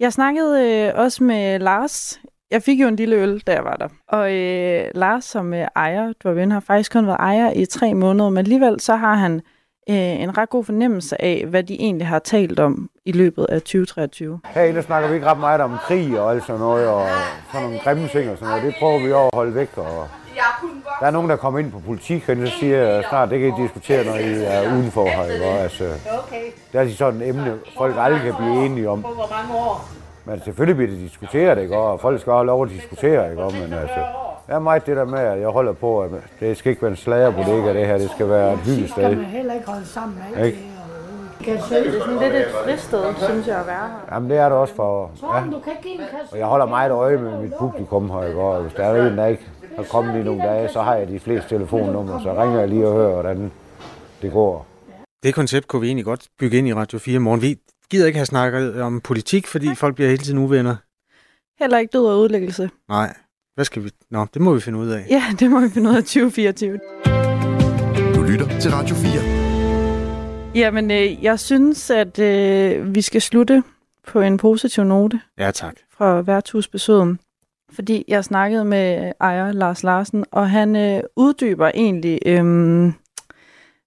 Jeg 0.00 0.12
snakkede 0.12 0.62
øh, 0.86 0.92
også 0.94 1.24
med 1.24 1.58
Lars. 1.58 2.20
Jeg 2.50 2.62
fik 2.62 2.80
jo 2.80 2.88
en 2.88 2.96
lille 2.96 3.16
øl, 3.16 3.38
da 3.46 3.52
jeg 3.52 3.64
var 3.64 3.76
der. 3.76 3.88
Og 4.08 4.34
øh, 4.34 4.84
Lars, 4.94 5.24
som 5.24 5.54
øh, 5.54 5.66
ejer, 5.76 6.12
du 6.22 6.30
ven, 6.32 6.50
har 6.50 6.60
faktisk 6.60 6.92
kun 6.92 7.06
været 7.06 7.16
ejer 7.20 7.52
i 7.52 7.64
tre 7.64 7.94
måneder, 7.94 8.30
men 8.30 8.38
alligevel 8.38 8.80
så 8.80 8.96
har 8.96 9.14
han 9.14 9.34
øh, 9.90 9.96
en 9.96 10.38
ret 10.38 10.50
god 10.50 10.64
fornemmelse 10.64 11.22
af, 11.22 11.44
hvad 11.48 11.62
de 11.62 11.74
egentlig 11.80 12.06
har 12.06 12.18
talt 12.18 12.60
om 12.60 12.90
i 13.04 13.12
løbet 13.12 13.46
af 13.48 13.60
2023. 13.60 14.40
Herinde 14.44 14.82
snakker 14.82 15.08
vi 15.08 15.14
ikke 15.14 15.26
ret 15.26 15.40
meget 15.40 15.60
om 15.60 15.76
krig 15.86 16.20
og 16.20 16.30
alt 16.32 16.46
sådan 16.46 16.60
noget, 16.60 16.88
og 16.88 17.06
sådan 17.52 17.66
nogle 17.66 17.80
grimme 17.84 18.08
ting 18.08 18.30
og 18.30 18.38
sådan 18.38 18.48
noget. 18.48 18.64
Det 18.64 18.74
prøver 18.78 18.98
vi 19.06 19.12
over 19.12 19.26
at 19.26 19.34
holde 19.34 19.54
væk. 19.54 19.78
Og 19.78 20.08
der 21.00 21.06
er 21.06 21.10
nogen, 21.10 21.30
der 21.30 21.36
kommer 21.36 21.60
ind 21.60 21.72
på 21.72 21.78
politik, 21.86 22.28
og 22.28 22.36
så 22.36 22.52
siger 22.60 23.02
snart, 23.08 23.30
det 23.30 23.40
kan 23.40 23.48
I 23.48 23.62
diskutere, 23.62 24.04
når 24.04 24.14
I 24.14 24.44
er 24.44 24.72
udenfor 24.74 25.04
her. 25.08 25.24
Ikke? 25.24 25.44
Og 25.46 25.50
Altså, 25.52 25.84
det 25.84 26.74
er 26.74 26.80
altså 26.80 26.96
sådan 26.96 27.20
et 27.22 27.28
emne, 27.28 27.58
folk 27.78 27.94
aldrig 27.98 28.22
kan 28.22 28.34
blive 28.38 28.66
enige 28.66 28.90
om. 28.90 29.04
Men 30.24 30.42
selvfølgelig 30.44 30.76
bliver 30.76 30.90
det 30.90 31.00
diskuteret, 31.00 31.58
ikke? 31.58 31.76
og 31.76 32.00
folk 32.00 32.20
skal 32.20 32.32
have 32.32 32.46
lov 32.46 32.62
at 32.64 32.70
diskutere. 32.70 33.30
Ikke? 33.30 33.42
Men 33.42 33.72
altså, 33.72 34.00
det 34.46 34.54
er 34.54 34.58
meget 34.58 34.86
det 34.86 34.96
der 34.96 35.04
med, 35.04 35.18
at 35.18 35.40
jeg 35.40 35.48
holder 35.48 35.72
på, 35.72 36.00
at 36.02 36.10
det 36.40 36.56
skal 36.56 36.70
ikke 36.70 36.82
være 36.82 36.90
en 36.90 36.96
slagerbodega, 36.96 37.72
det 37.74 37.86
her. 37.86 37.98
Det 37.98 38.10
skal 38.10 38.28
være 38.28 38.52
et 38.52 38.58
hyggeligt 38.58 38.90
Skal 38.90 39.02
man 39.02 39.12
sted. 39.14 39.24
heller 39.24 39.54
ikke 39.54 39.66
holde 39.66 39.86
sammen 39.86 40.18
med 40.18 40.36
alt 40.38 40.46
Ikke? 40.46 40.58
det. 40.58 41.44
Kan 41.44 41.60
selv. 41.68 41.92
Det 41.92 42.00
er 42.00 42.04
sådan 42.04 42.18
lidt 42.20 42.34
et 42.34 42.46
fristed, 42.64 43.04
synes 43.18 43.46
jeg, 43.46 43.58
at 43.58 43.66
være 43.66 43.76
her. 43.76 44.14
Jamen, 44.14 44.30
det 44.30 44.38
er 44.38 44.48
det 44.48 44.58
også 44.58 44.74
for... 44.74 45.10
Ja. 45.22 45.40
Kan. 45.40 45.72
Og 46.32 46.38
jeg 46.38 46.46
holder 46.46 46.66
meget 46.66 46.90
øje 46.92 47.16
med 47.16 47.38
mit 47.38 47.52
publikum 47.58 48.10
her, 48.10 48.22
ikke? 48.22 48.40
og 48.40 48.62
hvis 48.62 48.72
der 48.74 48.84
er 48.84 49.06
en, 49.06 49.18
der 49.18 49.26
ikke 49.26 49.46
har 49.78 49.84
kommet 49.84 50.20
i 50.20 50.22
nogle 50.22 50.42
dage, 50.42 50.68
så 50.68 50.82
har 50.82 50.94
jeg 50.94 51.08
de 51.08 51.20
fleste 51.20 51.48
telefonnumre, 51.48 52.22
så 52.22 52.42
ringer 52.42 52.58
jeg 52.58 52.68
lige 52.68 52.86
og 52.86 52.92
hører, 52.94 53.12
hvordan 53.12 53.52
det 54.22 54.32
går. 54.32 54.66
Det 55.22 55.34
koncept 55.34 55.68
kunne 55.68 55.80
vi 55.80 55.86
egentlig 55.86 56.04
godt 56.04 56.26
bygge 56.38 56.58
ind 56.58 56.68
i 56.68 56.74
Radio 56.74 56.98
4 56.98 57.14
i 57.14 57.18
morgen. 57.18 57.42
Vi 57.42 57.56
gider 57.90 58.06
ikke 58.06 58.16
have 58.16 58.26
snakket 58.26 58.82
om 58.82 59.00
politik, 59.00 59.46
fordi 59.46 59.74
folk 59.74 59.94
bliver 59.94 60.10
hele 60.10 60.22
tiden 60.22 60.38
uvenner. 60.38 60.76
Heller 61.58 61.78
ikke 61.78 61.92
død 61.92 62.06
og 62.06 62.20
udlæggelse. 62.20 62.70
Nej. 62.88 63.14
Hvad 63.54 63.64
skal 63.64 63.84
vi... 63.84 63.90
Nå, 64.10 64.26
det 64.34 64.42
må 64.42 64.54
vi 64.54 64.60
finde 64.60 64.78
ud 64.78 64.88
af. 64.88 65.06
Ja, 65.10 65.22
det 65.38 65.50
må 65.50 65.60
vi 65.60 65.68
finde 65.68 65.90
ud 65.90 65.96
af 65.96 66.02
2024. 66.02 66.78
Du 68.14 68.22
lytter 68.22 68.58
til 68.60 68.70
Radio 68.70 68.94
4. 68.96 70.54
Jamen, 70.54 70.90
øh, 70.90 71.24
jeg 71.24 71.40
synes, 71.40 71.90
at 71.90 72.18
øh, 72.18 72.94
vi 72.94 73.02
skal 73.02 73.22
slutte 73.22 73.62
på 74.06 74.20
en 74.20 74.36
positiv 74.36 74.84
note. 74.84 75.20
Ja, 75.38 75.50
tak. 75.50 75.74
fra 75.98 76.20
værtshusbesøget, 76.22 77.18
fordi 77.72 78.04
jeg 78.08 78.24
snakkede 78.24 78.64
med 78.64 79.12
ejer 79.20 79.52
Lars 79.52 79.82
Larsen, 79.82 80.24
og 80.32 80.50
han 80.50 80.76
øh, 80.76 81.00
uddyber 81.16 81.70
egentlig, 81.74 82.18
øh, 82.26 82.44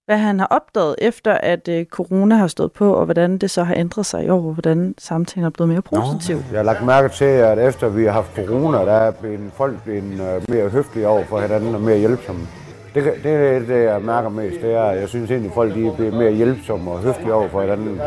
hvad 0.06 0.18
han 0.18 0.40
har 0.40 0.48
opdaget 0.48 0.96
efter, 1.02 1.34
at 1.34 1.68
øh, 1.68 1.86
corona 1.86 2.36
har 2.36 2.48
stået 2.48 2.72
på, 2.72 2.94
og 2.94 3.06
hvordan 3.06 3.38
det 3.38 3.52
så 3.52 3.64
har 3.64 3.76
ændret 3.76 4.06
sig 4.06 4.26
i 4.26 4.30
år, 4.30 4.48
og 4.48 4.54
hvordan 4.54 4.96
samtalen 4.98 5.46
er 5.46 5.50
blevet 5.50 5.70
mere 5.70 5.82
positiv. 5.82 6.38
Jeg 6.52 6.60
har 6.60 6.64
lagt 6.64 6.86
mærke 6.86 7.10
til, 7.10 7.26
at 7.26 7.60
efter 7.60 7.90
vi 7.90 8.04
har 8.04 8.12
haft 8.12 8.36
corona, 8.36 8.78
der 8.78 8.94
er 8.94 9.12
blevet 9.12 9.40
folk 9.54 9.84
blevet 9.84 10.04
øh, 10.04 10.44
mere 10.50 10.70
høflige 10.70 11.08
over 11.08 11.24
for 11.24 11.40
hinanden 11.40 11.76
og 11.76 11.82
mere 11.82 11.98
hjælpsomme. 11.98 12.48
Det, 12.96 13.04
det 13.24 13.32
er 13.32 13.60
det, 13.60 13.84
jeg 13.84 14.02
mærker 14.02 14.30
mest. 14.30 14.62
Det 14.62 14.74
er, 14.74 14.84
at 14.84 15.00
jeg 15.00 15.10
synes 15.10 15.32
egentlig, 15.32 15.50
at 15.50 15.56
folk 15.56 15.76
de 15.76 15.88
er 15.88 15.96
blevet 15.96 16.14
mere 16.14 16.32
hjælpsomme 16.32 16.92
og 16.92 17.00
høflige 17.00 17.34
over 17.34 17.48
for 17.50 17.62
hinanden. 17.62 18.02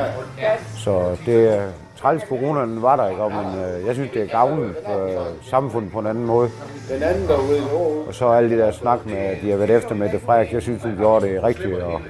Så 0.76 1.16
det 1.26 1.62
træls 2.04 2.22
coronaen 2.28 2.82
var 2.82 2.96
der 2.96 3.08
ikke, 3.08 3.22
og 3.22 3.32
men 3.32 3.64
øh, 3.64 3.86
jeg 3.86 3.94
synes, 3.94 4.10
det 4.10 4.22
er 4.22 4.26
gavnet 4.26 4.68
øh, 4.68 5.48
samfundet 5.50 5.92
på 5.92 5.98
en 5.98 6.06
anden 6.06 6.26
måde. 6.26 6.50
Og 8.08 8.14
så 8.14 8.28
alle 8.28 8.50
de 8.50 8.58
der 8.58 8.70
snak 8.70 9.06
med, 9.06 9.16
at 9.16 9.42
de 9.42 9.50
har 9.50 9.56
været 9.56 9.70
efter 9.70 9.94
med 9.94 10.08
det 10.12 10.20
Frederik, 10.20 10.52
jeg 10.52 10.62
synes, 10.62 10.82
hun 10.82 10.96
gjorde 10.96 11.28
det 11.28 11.42
rigtigt. 11.42 11.74
Og 11.82 12.00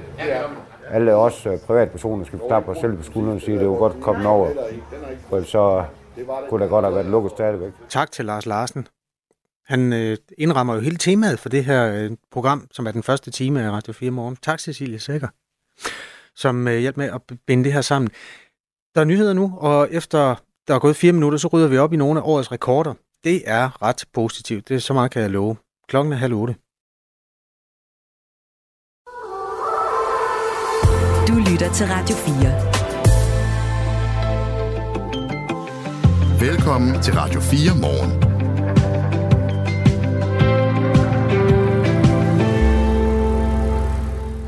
alle 0.89 1.15
os 1.15 1.45
øh, 1.45 1.59
privatpersoner 1.59 2.25
skal 2.25 2.39
klappe 2.47 2.71
os 2.71 2.77
selv 2.77 2.97
på 2.97 3.03
skulderen 3.03 3.35
og 3.35 3.41
sige, 3.41 3.55
at 3.55 3.59
det 3.61 3.69
var 3.69 3.75
godt 3.75 4.01
kommet 4.01 4.25
over. 4.25 4.49
For 5.29 5.41
så 5.41 5.83
kunne 6.49 6.63
det 6.63 6.69
godt 6.69 6.85
have 6.85 6.95
været 6.95 7.05
lukket 7.05 7.31
stadigvæk. 7.31 7.71
Tak 7.89 8.11
til 8.11 8.25
Lars 8.25 8.45
Larsen. 8.45 8.87
Han 9.65 9.93
øh, 9.93 10.17
indrammer 10.37 10.73
jo 10.75 10.79
hele 10.79 10.97
temaet 10.97 11.39
for 11.39 11.49
det 11.49 11.65
her 11.65 11.93
øh, 11.93 12.11
program, 12.31 12.67
som 12.71 12.87
er 12.87 12.91
den 12.91 13.03
første 13.03 13.31
time 13.31 13.63
af 13.63 13.71
Radio 13.71 13.93
4 13.93 14.11
morgen. 14.11 14.35
Tak 14.41 14.59
Cecilie 14.59 14.99
Sækker, 14.99 15.27
som 16.35 16.67
øh, 16.67 16.77
hjælper 16.77 17.01
med 17.01 17.09
at 17.11 17.21
binde 17.47 17.63
det 17.63 17.73
her 17.73 17.81
sammen. 17.81 18.11
Der 18.95 19.01
er 19.01 19.05
nyheder 19.05 19.33
nu, 19.33 19.53
og 19.57 19.87
efter 19.91 20.35
der 20.67 20.75
er 20.75 20.79
gået 20.79 20.95
fire 20.95 21.13
minutter, 21.13 21.37
så 21.37 21.47
rydder 21.47 21.67
vi 21.67 21.77
op 21.77 21.93
i 21.93 21.95
nogle 21.95 22.19
af 22.19 22.23
årets 22.25 22.51
rekorder. 22.51 22.93
Det 23.23 23.41
er 23.45 23.81
ret 23.81 24.05
positivt, 24.13 24.67
det 24.67 24.75
er 24.75 24.79
så 24.79 24.93
meget 24.93 25.11
kan 25.11 25.21
jeg 25.21 25.31
love. 25.31 25.55
Klokken 25.87 26.13
er 26.13 26.17
halv 26.17 26.33
otte. 26.33 26.55
Du 31.27 31.51
lytter 31.51 31.73
til 31.73 31.85
Radio 31.85 32.15
4. 32.15 32.35
Velkommen 36.49 37.01
til 37.01 37.13
Radio 37.13 37.39
4 37.39 37.81
morgen. 37.81 38.24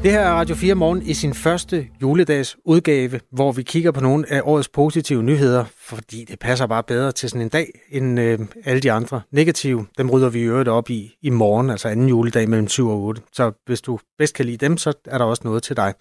Det 0.08 0.16
her 0.16 0.22
er 0.22 0.34
Radio 0.34 0.56
4 0.56 0.76
Morgen 0.76 1.02
i 1.02 1.14
sin 1.14 1.34
første 1.34 1.88
juledags 2.02 2.58
udgave, 2.66 3.20
hvor 3.32 3.52
vi 3.52 3.64
kigger 3.64 3.92
på 3.92 4.02
nogle 4.02 4.32
af 4.32 4.42
årets 4.44 4.70
positive 4.70 5.24
nyheder, 5.24 5.66
fordi 5.78 6.24
det 6.24 6.40
passer 6.40 6.68
bare 6.68 6.84
bedre 6.84 7.12
til 7.12 7.30
sådan 7.30 7.42
en 7.42 7.50
dag 7.50 7.80
end 7.90 8.20
øh, 8.20 8.40
alle 8.66 8.80
de 8.80 8.92
andre 8.92 9.22
negative. 9.32 9.86
Dem 9.98 10.10
rydder 10.10 10.30
vi 10.30 10.40
i 10.40 10.44
øvrigt 10.44 10.70
op 10.70 10.90
i 10.90 11.16
i 11.22 11.30
morgen, 11.30 11.70
altså 11.70 11.88
anden 11.88 12.10
juledag 12.10 12.50
mellem 12.50 12.68
7 12.68 12.90
og 12.90 13.02
8. 13.02 13.22
Så 13.34 13.52
hvis 13.66 13.82
du 13.82 14.00
bedst 14.18 14.34
kan 14.34 14.46
lide 14.46 14.58
dem, 14.58 14.78
så 14.78 14.94
er 15.06 15.18
der 15.18 15.26
også 15.26 15.42
noget 15.46 15.64
til 15.64 15.78
dig. 15.78 15.94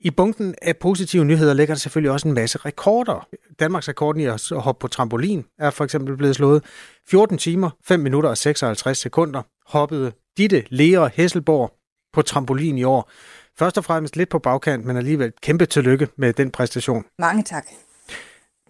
I 0.00 0.10
bunken 0.10 0.54
af 0.62 0.76
positive 0.76 1.24
nyheder 1.24 1.54
ligger 1.54 1.74
der 1.74 1.78
selvfølgelig 1.78 2.10
også 2.10 2.28
en 2.28 2.34
masse 2.34 2.58
rekorder. 2.58 3.28
Danmarks 3.60 3.88
rekorden 3.88 4.22
i 4.22 4.24
at 4.24 4.50
hoppe 4.52 4.80
på 4.80 4.88
trampolin 4.88 5.44
er 5.58 5.70
for 5.70 5.84
eksempel 5.84 6.16
blevet 6.16 6.36
slået. 6.36 6.64
14 7.10 7.38
timer, 7.38 7.70
5 7.84 8.00
minutter 8.00 8.30
og 8.30 8.38
56 8.38 8.98
sekunder 8.98 9.42
hoppede 9.66 10.12
Ditte 10.36 10.64
Lea 10.68 11.08
Hesselborg 11.14 11.79
på 12.12 12.22
trampolin 12.22 12.78
i 12.78 12.84
år. 12.84 13.10
Først 13.58 13.78
og 13.78 13.84
fremmest 13.84 14.16
lidt 14.16 14.28
på 14.28 14.38
bagkant, 14.38 14.84
men 14.84 14.96
alligevel 14.96 15.32
kæmpe 15.42 15.66
tillykke 15.66 16.08
med 16.16 16.32
den 16.32 16.50
præstation. 16.50 17.04
Mange 17.18 17.42
tak. 17.42 17.66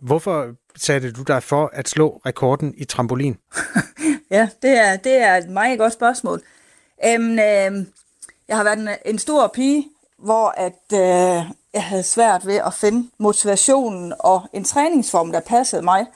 Hvorfor 0.01 0.55
satte 0.77 1.13
du 1.13 1.23
dig 1.23 1.43
for 1.43 1.71
at 1.73 1.89
slå 1.89 2.21
rekorden 2.27 2.75
i 2.77 2.85
trampolin? 2.85 3.37
ja, 4.31 4.49
det 4.63 4.71
er, 4.71 4.97
det 4.97 5.17
er 5.17 5.37
et 5.37 5.49
meget 5.49 5.79
godt 5.79 5.93
spørgsmål. 5.93 6.41
Øhm, 7.07 7.33
øh, 7.33 7.87
jeg 8.49 8.57
har 8.57 8.65
været 8.65 8.79
en, 8.79 8.89
en 9.05 9.19
stor 9.19 9.51
pige, 9.55 9.89
hvor 10.19 10.55
at, 10.57 10.83
øh, 10.93 11.51
jeg 11.75 11.85
havde 11.85 12.03
svært 12.03 12.47
ved 12.47 12.57
at 12.57 12.75
finde 12.75 13.11
motivationen 13.19 14.13
og 14.21 14.43
en 14.53 14.65
træningsform, 14.65 15.33
der 15.33 15.41
passede 15.41 15.83
mig. 15.83 16.07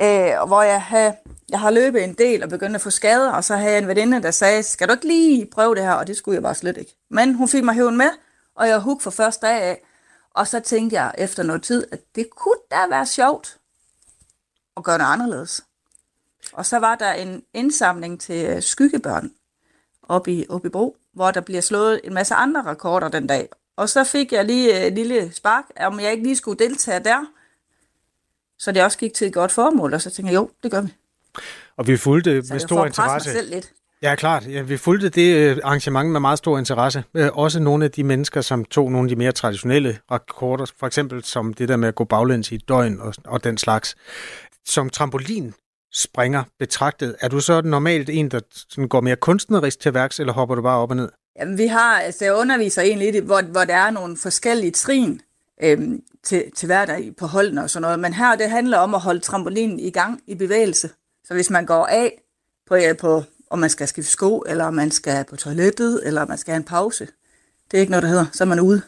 Øh, 0.00 0.46
hvor 0.46 0.62
jeg, 0.62 0.82
havde, 0.82 1.14
jeg 1.48 1.60
har 1.60 1.70
løbet 1.70 2.04
en 2.04 2.14
del 2.14 2.42
og 2.42 2.48
begyndt 2.48 2.74
at 2.74 2.80
få 2.80 2.90
skader, 2.90 3.32
og 3.32 3.44
så 3.44 3.56
havde 3.56 3.72
jeg 3.72 3.82
en 3.82 3.88
veninde, 3.88 4.22
der 4.22 4.30
sagde, 4.30 4.62
skal 4.62 4.88
du 4.88 4.92
ikke 4.92 5.06
lige 5.06 5.46
prøve 5.52 5.74
det 5.74 5.82
her? 5.82 5.92
Og 5.92 6.06
det 6.06 6.16
skulle 6.16 6.34
jeg 6.34 6.42
bare 6.42 6.54
slet 6.54 6.76
ikke. 6.76 6.96
Men 7.10 7.34
hun 7.34 7.48
fik 7.48 7.64
mig 7.64 7.74
hæven 7.74 7.96
med, 7.96 8.10
og 8.54 8.68
jeg 8.68 8.78
hook 8.78 9.00
for 9.00 9.10
første 9.10 9.46
dag 9.46 9.62
af. 9.62 9.82
Og 10.30 10.48
så 10.48 10.60
tænkte 10.60 10.96
jeg 10.96 11.14
efter 11.18 11.42
noget 11.42 11.62
tid, 11.62 11.86
at 11.92 12.00
det 12.14 12.30
kunne 12.30 12.60
da 12.70 12.86
være 12.90 13.06
sjovt 13.06 13.58
at 14.76 14.84
gøre 14.84 14.98
noget 14.98 15.12
anderledes. 15.12 15.64
Og 16.52 16.66
så 16.66 16.78
var 16.78 16.94
der 16.94 17.12
en 17.12 17.42
indsamling 17.54 18.20
til 18.20 18.46
øh, 18.46 18.62
skyggebørn 18.62 19.32
oppe 20.02 20.32
i, 20.32 20.46
oppe 20.48 20.68
i 20.68 20.70
Bro, 20.70 20.96
hvor 21.12 21.30
der 21.30 21.40
bliver 21.40 21.60
slået 21.60 22.00
en 22.04 22.14
masse 22.14 22.34
andre 22.34 22.62
rekorder 22.62 23.08
den 23.08 23.26
dag. 23.26 23.48
Og 23.76 23.88
så 23.88 24.04
fik 24.04 24.32
jeg 24.32 24.44
lige 24.44 24.86
et 24.86 24.92
lille 24.92 25.32
spark, 25.32 25.64
om 25.80 26.00
jeg 26.00 26.12
ikke 26.12 26.22
lige 26.22 26.36
skulle 26.36 26.58
deltage 26.58 27.04
der. 27.04 27.24
Så 28.58 28.72
det 28.72 28.82
også 28.82 28.98
gik 28.98 29.14
til 29.14 29.26
et 29.26 29.34
godt 29.34 29.52
formål, 29.52 29.94
og 29.94 30.02
så 30.02 30.10
tænkte 30.10 30.32
jeg, 30.32 30.38
jo, 30.38 30.50
det 30.62 30.70
gør 30.70 30.80
vi. 30.80 30.94
Og 31.76 31.86
vi 31.86 31.96
fulgte 31.96 32.30
med 32.30 32.58
stor 32.58 32.86
interesse. 32.86 33.28
Mig 33.28 33.36
selv 33.36 33.50
lidt. 33.54 33.72
Ja, 34.02 34.14
klart. 34.14 34.46
Ja, 34.52 34.62
vi 34.62 34.76
fulgte 34.76 35.08
det 35.08 35.36
øh, 35.36 35.56
arrangement 35.64 36.10
med 36.10 36.20
meget 36.20 36.38
stor 36.38 36.58
interesse. 36.58 37.04
Øh, 37.14 37.28
også 37.32 37.60
nogle 37.60 37.84
af 37.84 37.90
de 37.90 38.04
mennesker, 38.04 38.40
som 38.40 38.64
tog 38.64 38.92
nogle 38.92 39.06
af 39.06 39.08
de 39.08 39.16
mere 39.16 39.32
traditionelle 39.32 39.98
rekorder, 40.10 40.72
for 40.78 40.86
eksempel 40.86 41.24
som 41.24 41.54
det 41.54 41.68
der 41.68 41.76
med 41.76 41.88
at 41.88 41.94
gå 41.94 42.04
baglæns 42.04 42.52
i 42.52 42.56
døgn 42.56 43.00
og, 43.00 43.14
og 43.24 43.44
den 43.44 43.58
slags. 43.58 43.96
Som 44.66 44.90
trampolin 44.90 45.54
springer 45.94 46.42
betragtet, 46.58 47.16
er 47.20 47.28
du 47.28 47.40
så 47.40 47.62
normalt 47.62 48.10
en, 48.10 48.28
der 48.30 48.40
sådan 48.68 48.88
går 48.88 49.00
mere 49.00 49.16
kunstnerisk 49.16 49.80
til 49.80 49.94
værks, 49.94 50.20
eller 50.20 50.32
hopper 50.32 50.54
du 50.54 50.62
bare 50.62 50.78
op 50.78 50.90
og 50.90 50.96
ned? 50.96 51.08
Jamen, 51.38 51.58
vi 51.58 51.66
har, 51.66 52.00
altså 52.00 52.24
jeg 52.24 52.34
underviser 52.34 52.82
egentlig 52.82 53.20
hvor, 53.22 53.42
hvor 53.42 53.64
der 53.64 53.74
er 53.74 53.90
nogle 53.90 54.16
forskellige 54.16 54.70
trin 54.70 55.20
øhm, 55.62 56.00
til, 56.24 56.44
til 56.56 56.66
hverdag 56.66 57.12
på 57.18 57.26
holdene 57.26 57.62
og 57.62 57.70
sådan 57.70 57.82
noget. 57.82 57.98
Men 57.98 58.14
her, 58.14 58.36
det 58.36 58.50
handler 58.50 58.78
om 58.78 58.94
at 58.94 59.00
holde 59.00 59.20
trampolinen 59.20 59.80
i 59.80 59.90
gang, 59.90 60.20
i 60.26 60.34
bevægelse. 60.34 60.90
Så 61.26 61.34
hvis 61.34 61.50
man 61.50 61.66
går 61.66 61.86
af 61.86 62.22
på, 62.66 62.76
på 63.00 63.22
om 63.50 63.58
man 63.58 63.70
skal 63.70 63.88
skifte 63.88 64.10
sko, 64.10 64.44
eller 64.46 64.64
om 64.64 64.74
man 64.74 64.90
skal 64.90 65.24
på 65.24 65.36
toilettet, 65.36 66.00
eller 66.04 66.22
om 66.22 66.28
man 66.28 66.38
skal 66.38 66.52
have 66.52 66.56
en 66.56 66.64
pause, 66.64 67.08
det 67.70 67.76
er 67.76 67.80
ikke 67.80 67.90
noget, 67.90 68.02
der 68.02 68.08
hedder. 68.08 68.26
Så 68.32 68.44
er 68.44 68.48
man 68.48 68.60
ude. 68.60 68.82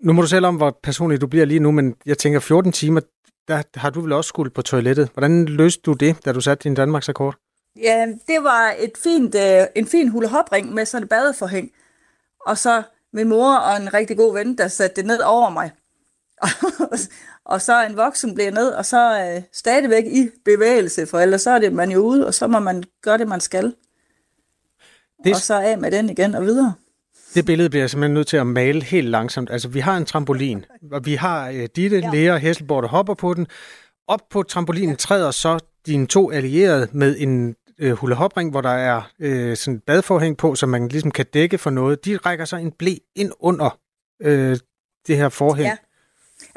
Nu 0.00 0.12
må 0.12 0.22
du 0.22 0.28
selv 0.28 0.46
om, 0.46 0.56
hvor 0.56 0.78
personlig 0.82 1.20
du 1.20 1.26
bliver 1.26 1.44
lige 1.44 1.60
nu, 1.60 1.70
men 1.70 1.94
jeg 2.06 2.18
tænker 2.18 2.40
14 2.40 2.72
timer, 2.72 3.00
der 3.48 3.62
har 3.74 3.90
du 3.90 4.00
vel 4.00 4.12
også 4.12 4.28
skulle 4.28 4.50
på 4.50 4.62
toilettet. 4.62 5.10
Hvordan 5.14 5.44
løste 5.44 5.82
du 5.82 5.92
det, 5.92 6.24
da 6.24 6.32
du 6.32 6.40
satte 6.40 6.62
din 6.64 6.74
Danmarks 6.74 7.08
rekord? 7.08 7.36
Ja, 7.76 8.06
det 8.06 8.42
var 8.42 8.74
et 8.78 8.92
fint, 9.02 9.34
øh, 9.34 9.66
en 9.76 9.86
fin 9.86 10.08
hulehopring 10.08 10.74
med 10.74 10.86
sådan 10.86 11.02
et 11.02 11.08
badeforhæng. 11.08 11.70
Og 12.46 12.58
så 12.58 12.82
min 13.12 13.28
mor 13.28 13.56
og 13.56 13.76
en 13.76 13.94
rigtig 13.94 14.16
god 14.16 14.34
ven, 14.34 14.58
der 14.58 14.68
satte 14.68 14.96
det 14.96 15.06
ned 15.06 15.20
over 15.20 15.50
mig. 15.50 15.70
og 17.52 17.62
så 17.62 17.86
en 17.86 17.96
voksen 17.96 18.34
bliver 18.34 18.50
ned, 18.50 18.68
og 18.68 18.84
så 18.84 19.20
øh, 19.20 19.42
stadigvæk 19.52 20.04
i 20.04 20.28
bevægelse, 20.44 21.06
for 21.06 21.18
ellers 21.18 21.42
så 21.42 21.50
er 21.50 21.58
det 21.58 21.72
man 21.72 21.90
jo 21.90 21.98
ude, 21.98 22.26
og 22.26 22.34
så 22.34 22.46
må 22.46 22.58
man 22.58 22.84
gøre 23.02 23.18
det, 23.18 23.28
man 23.28 23.40
skal. 23.40 23.74
Det... 25.24 25.34
Og 25.34 25.40
så 25.40 25.60
af 25.60 25.78
med 25.78 25.90
den 25.90 26.10
igen 26.10 26.34
og 26.34 26.42
videre. 26.42 26.74
Det 27.34 27.46
billede 27.46 27.70
bliver 27.70 27.82
jeg 27.82 27.90
simpelthen 27.90 28.14
nødt 28.14 28.26
til 28.26 28.36
at 28.36 28.46
male 28.46 28.82
helt 28.82 29.08
langsomt. 29.08 29.50
Altså, 29.50 29.68
vi 29.68 29.80
har 29.80 29.96
en 29.96 30.04
trampolin, 30.04 30.64
og 30.92 31.06
vi 31.06 31.14
har 31.14 31.50
uh, 31.50 31.64
Ditte, 31.76 31.98
ja. 31.98 32.10
Lea 32.12 32.32
og 32.32 32.40
Hesselborg, 32.40 32.82
der 32.82 32.88
hopper 32.88 33.14
på 33.14 33.34
den. 33.34 33.46
Op 34.06 34.20
på 34.30 34.42
trampolinen 34.42 34.96
træder 34.96 35.30
så 35.30 35.58
dine 35.86 36.06
to 36.06 36.30
allierede 36.30 36.88
med 36.92 37.16
en 37.18 37.54
uh, 37.82 37.90
hulehopring, 37.90 38.50
hvor 38.50 38.60
der 38.60 38.70
er 38.70 39.02
uh, 39.24 39.56
sådan 39.56 39.74
et 39.74 39.82
badforhæng 39.86 40.36
på, 40.36 40.54
så 40.54 40.66
man 40.66 40.88
ligesom 40.88 41.10
kan 41.10 41.26
dække 41.34 41.58
for 41.58 41.70
noget. 41.70 42.04
De 42.04 42.16
rækker 42.16 42.44
så 42.44 42.56
en 42.56 42.72
blæ 42.72 42.94
ind 43.16 43.32
under 43.40 43.78
uh, 44.24 44.56
det 45.06 45.16
her 45.16 45.28
forhæng. 45.28 45.68
Ja. 45.68 45.76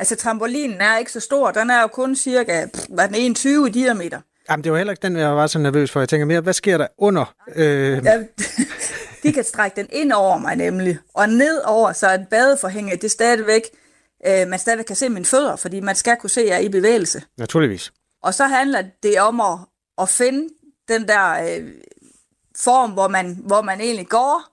Altså, 0.01 0.15
trampolinen 0.15 0.81
er 0.81 0.97
ikke 0.97 1.11
så 1.11 1.19
stor. 1.19 1.51
Den 1.51 1.69
er 1.69 1.81
jo 1.81 1.87
kun 1.87 2.15
cirka 2.15 2.67
hvad 2.89 3.07
den 3.07 3.15
21 3.15 3.67
i 3.67 3.71
diameter. 3.71 4.21
Jamen, 4.49 4.63
det 4.63 4.71
var 4.71 4.77
heller 4.77 4.93
ikke 4.93 5.07
den, 5.07 5.17
jeg 5.17 5.35
var 5.35 5.47
så 5.47 5.59
nervøs 5.59 5.91
for. 5.91 5.99
Jeg 5.99 6.09
tænker 6.09 6.25
mere, 6.25 6.41
hvad 6.41 6.53
sker 6.53 6.77
der 6.77 6.87
under? 6.97 7.35
Øh... 7.55 8.05
Ja, 8.05 8.23
de 9.23 9.33
kan 9.33 9.43
strække 9.43 9.75
den 9.75 9.87
ind 9.91 10.11
over 10.11 10.37
mig 10.37 10.55
nemlig, 10.55 10.97
og 11.13 11.29
ned 11.29 11.61
over, 11.65 11.93
så 11.93 12.13
et 12.13 12.27
badeforhænge, 12.29 12.95
det 12.95 13.03
er 13.03 13.09
stadigvæk, 13.09 13.61
øh, 14.27 14.47
man 14.47 14.59
stadigvæk 14.59 14.85
kan 14.85 14.95
se 14.95 15.09
mine 15.09 15.25
fødder, 15.25 15.55
fordi 15.55 15.79
man 15.79 15.95
skal 15.95 16.17
kunne 16.17 16.29
se, 16.29 16.41
at 16.41 16.47
jeg 16.47 16.55
er 16.55 16.59
i 16.59 16.69
bevægelse. 16.69 17.21
Naturligvis. 17.37 17.91
Og 18.23 18.33
så 18.33 18.45
handler 18.45 18.83
det 19.03 19.19
om 19.19 19.41
at, 19.41 19.59
at 20.01 20.09
finde 20.09 20.49
den 20.87 21.07
der 21.07 21.31
øh, 21.31 21.67
form, 22.55 22.91
hvor 22.91 23.07
man, 23.07 23.37
hvor 23.45 23.61
man 23.61 23.81
egentlig 23.81 24.07
går, 24.07 24.43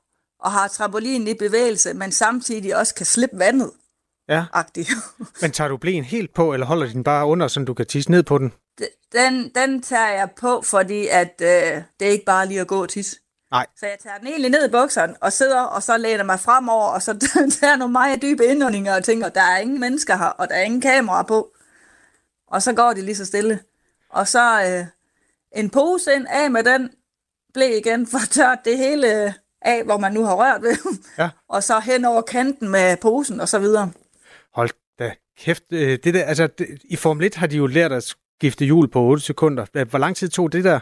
og 0.41 0.53
har 0.53 0.69
trampolinen 0.69 1.29
i 1.29 1.35
bevægelse, 1.35 1.95
men 1.95 2.13
samtidig 2.13 2.77
også 2.77 2.95
kan 2.95 3.07
slippe 3.07 3.39
vandet. 3.39 3.71
Ja. 4.29 4.45
men 5.43 5.51
tager 5.51 5.69
du 5.69 5.77
blæen 5.77 6.05
helt 6.05 6.35
på, 6.35 6.53
eller 6.53 6.67
holder 6.67 6.87
den 6.87 7.05
bare 7.05 7.27
under, 7.27 7.49
så 7.49 7.61
du 7.61 7.75
kan 7.75 7.87
tisse 7.87 8.11
ned 8.11 8.23
på 8.23 8.39
den? 8.39 8.53
Den, 9.13 9.51
den 9.55 9.83
tager 9.83 10.09
jeg 10.09 10.31
på, 10.41 10.63
fordi 10.63 11.07
at, 11.07 11.35
øh, 11.43 11.83
det 12.01 12.07
er 12.07 12.11
ikke 12.11 12.25
bare 12.25 12.47
lige 12.47 12.61
at 12.61 12.67
gå 12.67 12.83
og 12.83 12.89
tisse. 12.89 13.17
Nej. 13.51 13.67
Så 13.77 13.87
jeg 13.87 13.97
tager 14.03 14.19
den 14.19 14.27
egentlig 14.27 14.51
ned 14.51 14.69
i 14.69 14.71
bukserne 14.71 15.15
og 15.21 15.33
sidder, 15.33 15.61
og 15.61 15.83
så 15.83 15.97
læner 15.97 16.25
mig 16.25 16.41
fremover, 16.41 16.87
og 16.87 17.03
så 17.03 17.13
tager 17.61 17.77
nogle 17.77 17.93
meget 17.93 18.23
dybe 18.23 18.47
indåndinger 18.47 18.97
og 18.97 19.05
tænker, 19.05 19.29
der 19.29 19.43
er 19.43 19.59
ingen 19.59 19.81
mennesker 19.81 20.17
her, 20.17 20.27
og 20.27 20.49
der 20.49 20.55
er 20.55 20.63
ingen 20.63 20.81
kamera 20.81 21.23
på. 21.23 21.51
Og 22.49 22.63
så 22.63 22.73
går 22.73 22.93
det 22.93 23.05
lige 23.05 23.17
så 23.17 23.25
stille. 23.25 23.59
Og 24.11 24.29
så 24.29 24.63
øh, 24.63 24.87
en 25.61 25.71
pose 25.71 26.15
ind, 26.15 26.27
af 26.29 26.51
med 26.51 26.65
den, 26.65 26.91
blev 27.55 27.77
igen 27.77 28.07
for 28.07 28.19
tørt 28.31 28.59
det 28.65 28.79
hele 28.79 29.35
af, 29.63 29.85
hvor 29.85 29.99
man 29.99 30.13
nu 30.13 30.25
har 30.25 30.35
rørt 30.35 30.63
ved. 30.63 30.77
Ja. 31.19 31.31
og 31.49 31.63
så 31.63 31.81
hen 31.81 32.05
over 32.05 32.23
kanten 32.23 32.69
med 32.69 32.97
posen, 32.97 33.41
og 33.41 33.49
så 33.49 33.59
videre. 33.59 33.91
Hold 34.55 34.71
da 34.99 35.15
kæft. 35.39 35.65
Øh, 35.73 35.99
det 36.05 36.15
der, 36.15 36.25
altså, 36.25 36.47
det, 36.47 36.67
I 36.85 36.97
Formel 36.97 37.27
1 37.27 37.35
har 37.35 37.47
de 37.47 37.57
jo 37.57 37.67
lært 37.67 37.93
at 37.93 38.15
skifte 38.39 38.65
hjul 38.65 38.89
på 38.89 39.01
8 39.01 39.25
sekunder. 39.25 39.85
Hvor 39.85 39.99
lang 39.99 40.17
tid 40.17 40.29
tog 40.29 40.53
det 40.53 40.65
der? 40.65 40.81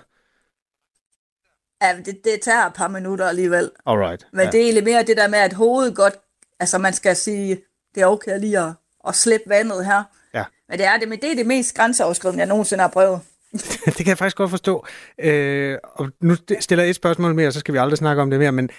Ja, 1.82 1.96
det, 1.96 2.24
det 2.24 2.40
tager 2.42 2.66
et 2.66 2.74
par 2.74 2.88
minutter 2.88 3.28
alligevel. 3.28 3.70
Alright. 3.86 4.26
Men 4.32 4.40
ja. 4.40 4.50
det 4.50 4.60
er 4.60 4.64
egentlig 4.64 4.84
mere 4.84 5.02
det 5.02 5.16
der 5.16 5.28
med, 5.28 5.38
at 5.38 5.52
hovedet 5.52 5.96
godt, 5.96 6.14
altså 6.60 6.78
man 6.78 6.92
skal 6.92 7.16
sige, 7.16 7.62
det 7.94 8.02
er 8.02 8.06
okay 8.06 8.40
lige 8.40 8.58
at, 8.58 8.72
at 9.08 9.14
slippe 9.14 9.48
vandet 9.48 9.86
her. 9.86 10.02
Ja. 10.34 10.44
Men 10.68 10.78
det 10.78 10.86
er 10.86 10.96
det, 10.96 11.08
men 11.08 11.20
det 11.20 11.30
er 11.30 11.34
det 11.34 11.46
mest 11.46 11.76
grænseoverskridende, 11.76 12.40
jeg 12.40 12.48
nogensinde 12.48 12.82
har 12.82 12.88
prøvet. 12.88 13.20
det 13.86 13.96
kan 13.96 14.06
jeg 14.06 14.18
faktisk 14.18 14.36
godt 14.36 14.50
forstå. 14.50 14.86
Øh, 15.18 15.78
og 15.82 16.10
nu 16.20 16.36
stiller 16.60 16.82
jeg 16.82 16.90
et 16.90 16.96
spørgsmål 16.96 17.34
mere, 17.34 17.52
så 17.52 17.60
skal 17.60 17.74
vi 17.74 17.78
aldrig 17.78 17.98
snakke 17.98 18.22
om 18.22 18.30
det 18.30 18.38
mere, 18.38 18.52
men 18.52 18.70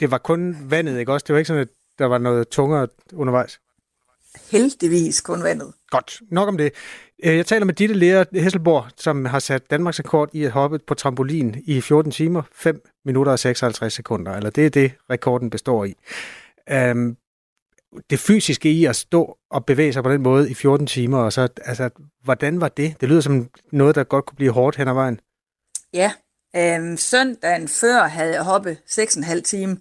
det 0.00 0.10
var 0.10 0.18
kun 0.18 0.56
vandet, 0.70 0.98
ikke 0.98 1.12
også? 1.12 1.24
Det 1.24 1.32
var 1.32 1.38
ikke 1.38 1.48
sådan, 1.48 1.62
at 1.62 1.68
der 1.98 2.06
var 2.06 2.18
noget 2.18 2.48
tungere 2.48 2.88
undervejs? 3.12 3.60
Heldigvis 4.50 5.20
kun 5.20 5.42
vandet. 5.42 5.72
Godt, 5.90 6.20
nok 6.30 6.48
om 6.48 6.56
det. 6.56 6.72
Øh, 7.24 7.36
jeg 7.36 7.46
taler 7.46 7.66
med 7.66 7.74
Ditte 7.74 7.94
Lea 7.94 8.24
Hesselborg, 8.32 8.86
som 8.96 9.24
har 9.24 9.38
sat 9.38 9.70
Danmarks 9.70 9.98
rekord 9.98 10.30
i 10.32 10.44
at 10.44 10.50
hoppe 10.50 10.78
på 10.78 10.94
trampolin 10.94 11.62
i 11.66 11.80
14 11.80 12.12
timer, 12.12 12.42
5 12.52 12.80
minutter 13.04 13.32
og 13.32 13.38
56 13.38 13.92
sekunder. 13.92 14.32
Eller 14.32 14.50
det 14.50 14.66
er 14.66 14.70
det, 14.70 14.92
rekorden 15.10 15.50
består 15.50 15.84
i. 15.84 15.94
Um, 16.90 17.16
det 18.10 18.18
fysiske 18.18 18.70
i 18.70 18.84
at 18.84 18.96
stå 18.96 19.38
og 19.50 19.66
bevæge 19.66 19.92
sig 19.92 20.02
på 20.02 20.12
den 20.12 20.22
måde 20.22 20.50
i 20.50 20.54
14 20.54 20.86
timer, 20.86 21.18
og 21.18 21.32
så, 21.32 21.48
altså, 21.64 21.90
hvordan 22.24 22.60
var 22.60 22.68
det? 22.68 23.00
Det 23.00 23.08
lyder 23.08 23.20
som 23.20 23.48
noget, 23.72 23.94
der 23.94 24.04
godt 24.04 24.26
kunne 24.26 24.36
blive 24.36 24.52
hårdt 24.52 24.76
hen 24.76 24.88
ad 24.88 24.94
vejen. 24.94 25.20
Ja, 25.92 26.12
øhm, 26.56 26.96
søndagen 26.96 27.68
før 27.68 28.02
havde 28.02 28.32
jeg 28.32 28.42
hoppet 28.42 28.78
6,5 28.86 29.40
timer, 29.40 29.76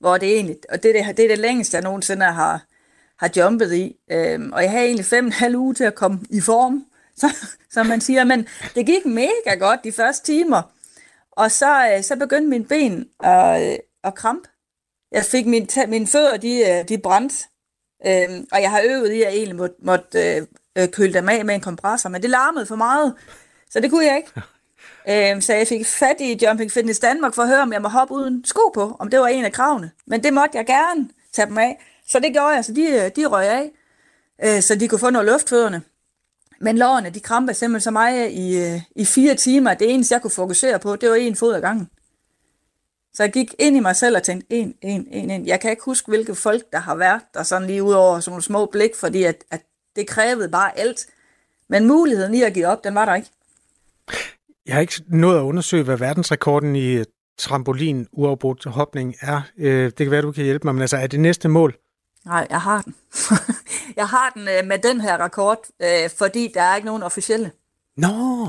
hvor 0.00 0.18
det 0.18 0.34
egentlig, 0.34 0.56
og 0.68 0.82
det, 0.82 0.94
det, 0.94 1.16
det 1.16 1.24
er 1.24 1.28
det 1.28 1.38
længste, 1.38 1.76
jeg 1.76 1.84
nogensinde 1.84 2.26
har, 2.26 2.64
har 3.18 3.30
jumpet 3.36 3.72
i. 3.72 3.96
Øhm, 4.10 4.52
og 4.52 4.62
jeg 4.62 4.70
havde 4.70 4.84
egentlig 4.84 5.06
fem 5.06 5.26
en 5.26 5.32
halv 5.32 5.56
uge 5.56 5.74
til 5.74 5.84
at 5.84 5.94
komme 5.94 6.20
i 6.30 6.40
form, 6.40 6.86
så, 7.20 7.36
som 7.70 7.86
man 7.86 8.00
siger. 8.00 8.24
Men 8.24 8.48
det 8.74 8.86
gik 8.86 9.06
mega 9.06 9.54
godt 9.58 9.84
de 9.84 9.92
første 9.92 10.32
timer. 10.32 10.62
Og 11.32 11.50
så, 11.50 11.92
øh, 11.92 12.02
så 12.02 12.16
begyndte 12.16 12.48
min 12.48 12.64
ben 12.64 13.08
at, 13.20 13.72
øh, 13.72 13.78
at 14.04 14.14
krampe. 14.14 14.48
Jeg 15.12 15.24
fik 15.24 15.46
min, 15.46 15.68
mine 15.88 16.06
fødder, 16.06 16.36
de, 16.36 16.58
øh, 16.58 16.88
de 16.88 16.98
brændte. 16.98 17.36
Øhm, 18.06 18.46
og 18.52 18.62
jeg 18.62 18.70
har 18.70 18.82
øvet 18.84 19.12
i, 19.12 19.22
at 19.22 19.26
jeg 19.26 19.36
egentlig 19.36 19.56
måtte, 19.56 19.76
måtte 19.82 20.46
øh, 20.78 20.88
køle 20.88 21.12
dem 21.12 21.28
af 21.28 21.44
med 21.44 21.54
en 21.54 21.60
kompressor, 21.60 22.08
men 22.08 22.22
det 22.22 22.30
larmede 22.30 22.66
for 22.66 22.76
meget, 22.76 23.14
så 23.70 23.80
det 23.80 23.90
kunne 23.90 24.04
jeg 24.04 24.16
ikke. 24.16 24.30
øhm, 25.32 25.40
så 25.40 25.54
jeg 25.54 25.68
fik 25.68 25.86
fat 25.86 26.16
i 26.20 26.38
Jumping 26.44 26.72
Fitness 26.72 27.00
Danmark 27.00 27.34
for 27.34 27.42
at 27.42 27.48
høre, 27.48 27.62
om 27.62 27.72
jeg 27.72 27.82
må 27.82 27.88
hoppe 27.88 28.14
uden 28.14 28.44
sko 28.44 28.70
på, 28.74 28.96
om 28.98 29.10
det 29.10 29.20
var 29.20 29.26
en 29.26 29.44
af 29.44 29.52
kravene. 29.52 29.90
Men 30.06 30.22
det 30.22 30.32
måtte 30.32 30.58
jeg 30.58 30.66
gerne 30.66 31.08
tage 31.32 31.46
dem 31.46 31.58
af. 31.58 31.78
Så 32.06 32.20
det 32.20 32.32
gjorde 32.32 32.48
jeg, 32.48 32.64
så 32.64 32.72
de, 32.72 32.82
øh, 32.82 33.10
de 33.16 33.26
røg 33.26 33.46
af, 33.46 33.70
øh, 34.44 34.62
så 34.62 34.74
de 34.74 34.88
kunne 34.88 34.98
få 34.98 35.10
noget 35.10 35.26
luftfødderne. 35.26 35.82
Men 36.60 36.78
lårene, 36.78 37.10
de 37.10 37.20
krampede 37.20 37.54
simpelthen 37.54 37.80
så 37.80 37.90
meget 37.90 38.26
øh, 38.26 38.32
i, 38.32 38.58
øh, 38.58 38.80
i 38.96 39.04
fire 39.04 39.34
timer, 39.34 39.74
det 39.74 39.94
eneste, 39.94 40.12
jeg 40.14 40.22
kunne 40.22 40.30
fokusere 40.30 40.78
på, 40.78 40.96
det 40.96 41.10
var 41.10 41.14
en 41.14 41.36
fod 41.36 41.54
ad 41.54 41.60
gangen. 41.60 41.88
Så 43.14 43.22
jeg 43.22 43.32
gik 43.32 43.54
ind 43.58 43.76
i 43.76 43.80
mig 43.80 43.96
selv 43.96 44.16
og 44.16 44.22
tænkte, 44.22 44.46
en, 44.50 44.74
en, 44.82 45.08
en, 45.10 45.30
en. 45.30 45.46
Jeg 45.46 45.60
kan 45.60 45.70
ikke 45.70 45.82
huske, 45.84 46.08
hvilke 46.08 46.34
folk, 46.34 46.62
der 46.72 46.78
har 46.78 46.94
været 46.94 47.20
der 47.34 47.42
sådan 47.42 47.66
lige 47.66 47.82
ud 47.82 47.92
over 47.92 48.20
sådan 48.20 48.30
nogle 48.30 48.42
små 48.42 48.66
blik, 48.66 48.94
fordi 48.94 49.22
at, 49.22 49.44
at 49.50 49.62
det 49.96 50.06
krævede 50.06 50.48
bare 50.48 50.78
alt. 50.78 51.06
Men 51.68 51.86
muligheden 51.86 52.34
i 52.34 52.42
at 52.42 52.54
give 52.54 52.66
op, 52.66 52.84
den 52.84 52.94
var 52.94 53.04
der 53.04 53.14
ikke. 53.14 53.28
Jeg 54.66 54.74
har 54.74 54.80
ikke 54.80 55.02
nået 55.08 55.38
at 55.38 55.42
undersøge, 55.42 55.84
hvad 55.84 55.96
verdensrekorden 55.96 56.76
i 56.76 57.04
trampolin 57.38 58.06
uafbrudt 58.12 58.64
hopning 58.64 59.14
er. 59.20 59.42
Øh, 59.58 59.84
det 59.84 59.96
kan 59.96 60.10
være, 60.10 60.22
du 60.22 60.32
kan 60.32 60.44
hjælpe 60.44 60.66
mig, 60.66 60.74
men 60.74 60.82
altså, 60.82 60.96
er 60.96 61.06
det 61.06 61.20
næste 61.20 61.48
mål? 61.48 61.76
Nej, 62.26 62.46
jeg 62.50 62.60
har 62.60 62.82
den. 62.82 62.94
jeg 64.00 64.08
har 64.08 64.30
den 64.34 64.42
øh, 64.42 64.66
med 64.68 64.78
den 64.78 65.00
her 65.00 65.24
rekord, 65.24 65.58
øh, 65.82 66.10
fordi 66.18 66.50
der 66.54 66.62
er 66.62 66.76
ikke 66.76 66.86
nogen 66.86 67.02
officielle. 67.02 67.50
Nå! 67.96 68.08
No. 68.08 68.48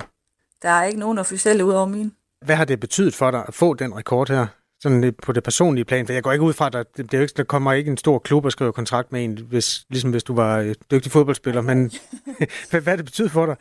Der 0.61 0.69
er 0.69 0.83
ikke 0.83 0.99
nogen 0.99 1.17
officielle 1.17 1.65
ud 1.65 1.73
over 1.73 1.85
min. 1.85 2.13
Hvad 2.45 2.55
har 2.55 2.65
det 2.65 2.79
betydet 2.79 3.15
for 3.15 3.31
dig 3.31 3.45
at 3.47 3.53
få 3.53 3.73
den 3.73 3.95
rekord 3.95 4.29
her? 4.29 4.47
Sådan 4.79 5.15
på 5.23 5.31
det 5.31 5.43
personlige 5.43 5.85
plan, 5.85 6.05
for 6.05 6.13
jeg 6.13 6.23
går 6.23 6.31
ikke 6.31 6.45
ud 6.45 6.53
fra, 6.53 6.67
at 6.67 6.73
der, 6.73 6.83
det 6.83 7.13
er 7.13 7.21
ikke, 7.21 7.33
der 7.37 7.43
kommer 7.43 7.73
ikke 7.73 7.91
en 7.91 7.97
stor 7.97 8.19
klub 8.19 8.45
og 8.45 8.51
skriver 8.51 8.71
kontrakt 8.71 9.11
med 9.11 9.23
en, 9.23 9.39
hvis, 9.49 9.85
ligesom 9.89 10.11
hvis 10.11 10.23
du 10.23 10.35
var 10.35 10.57
et 10.57 10.77
dygtig 10.91 11.11
fodboldspiller, 11.11 11.61
men 11.61 11.91
hvad, 12.69 12.81
hvad 12.81 12.97
det 12.97 13.05
betyder 13.05 13.29
for 13.29 13.45
dig? 13.45 13.55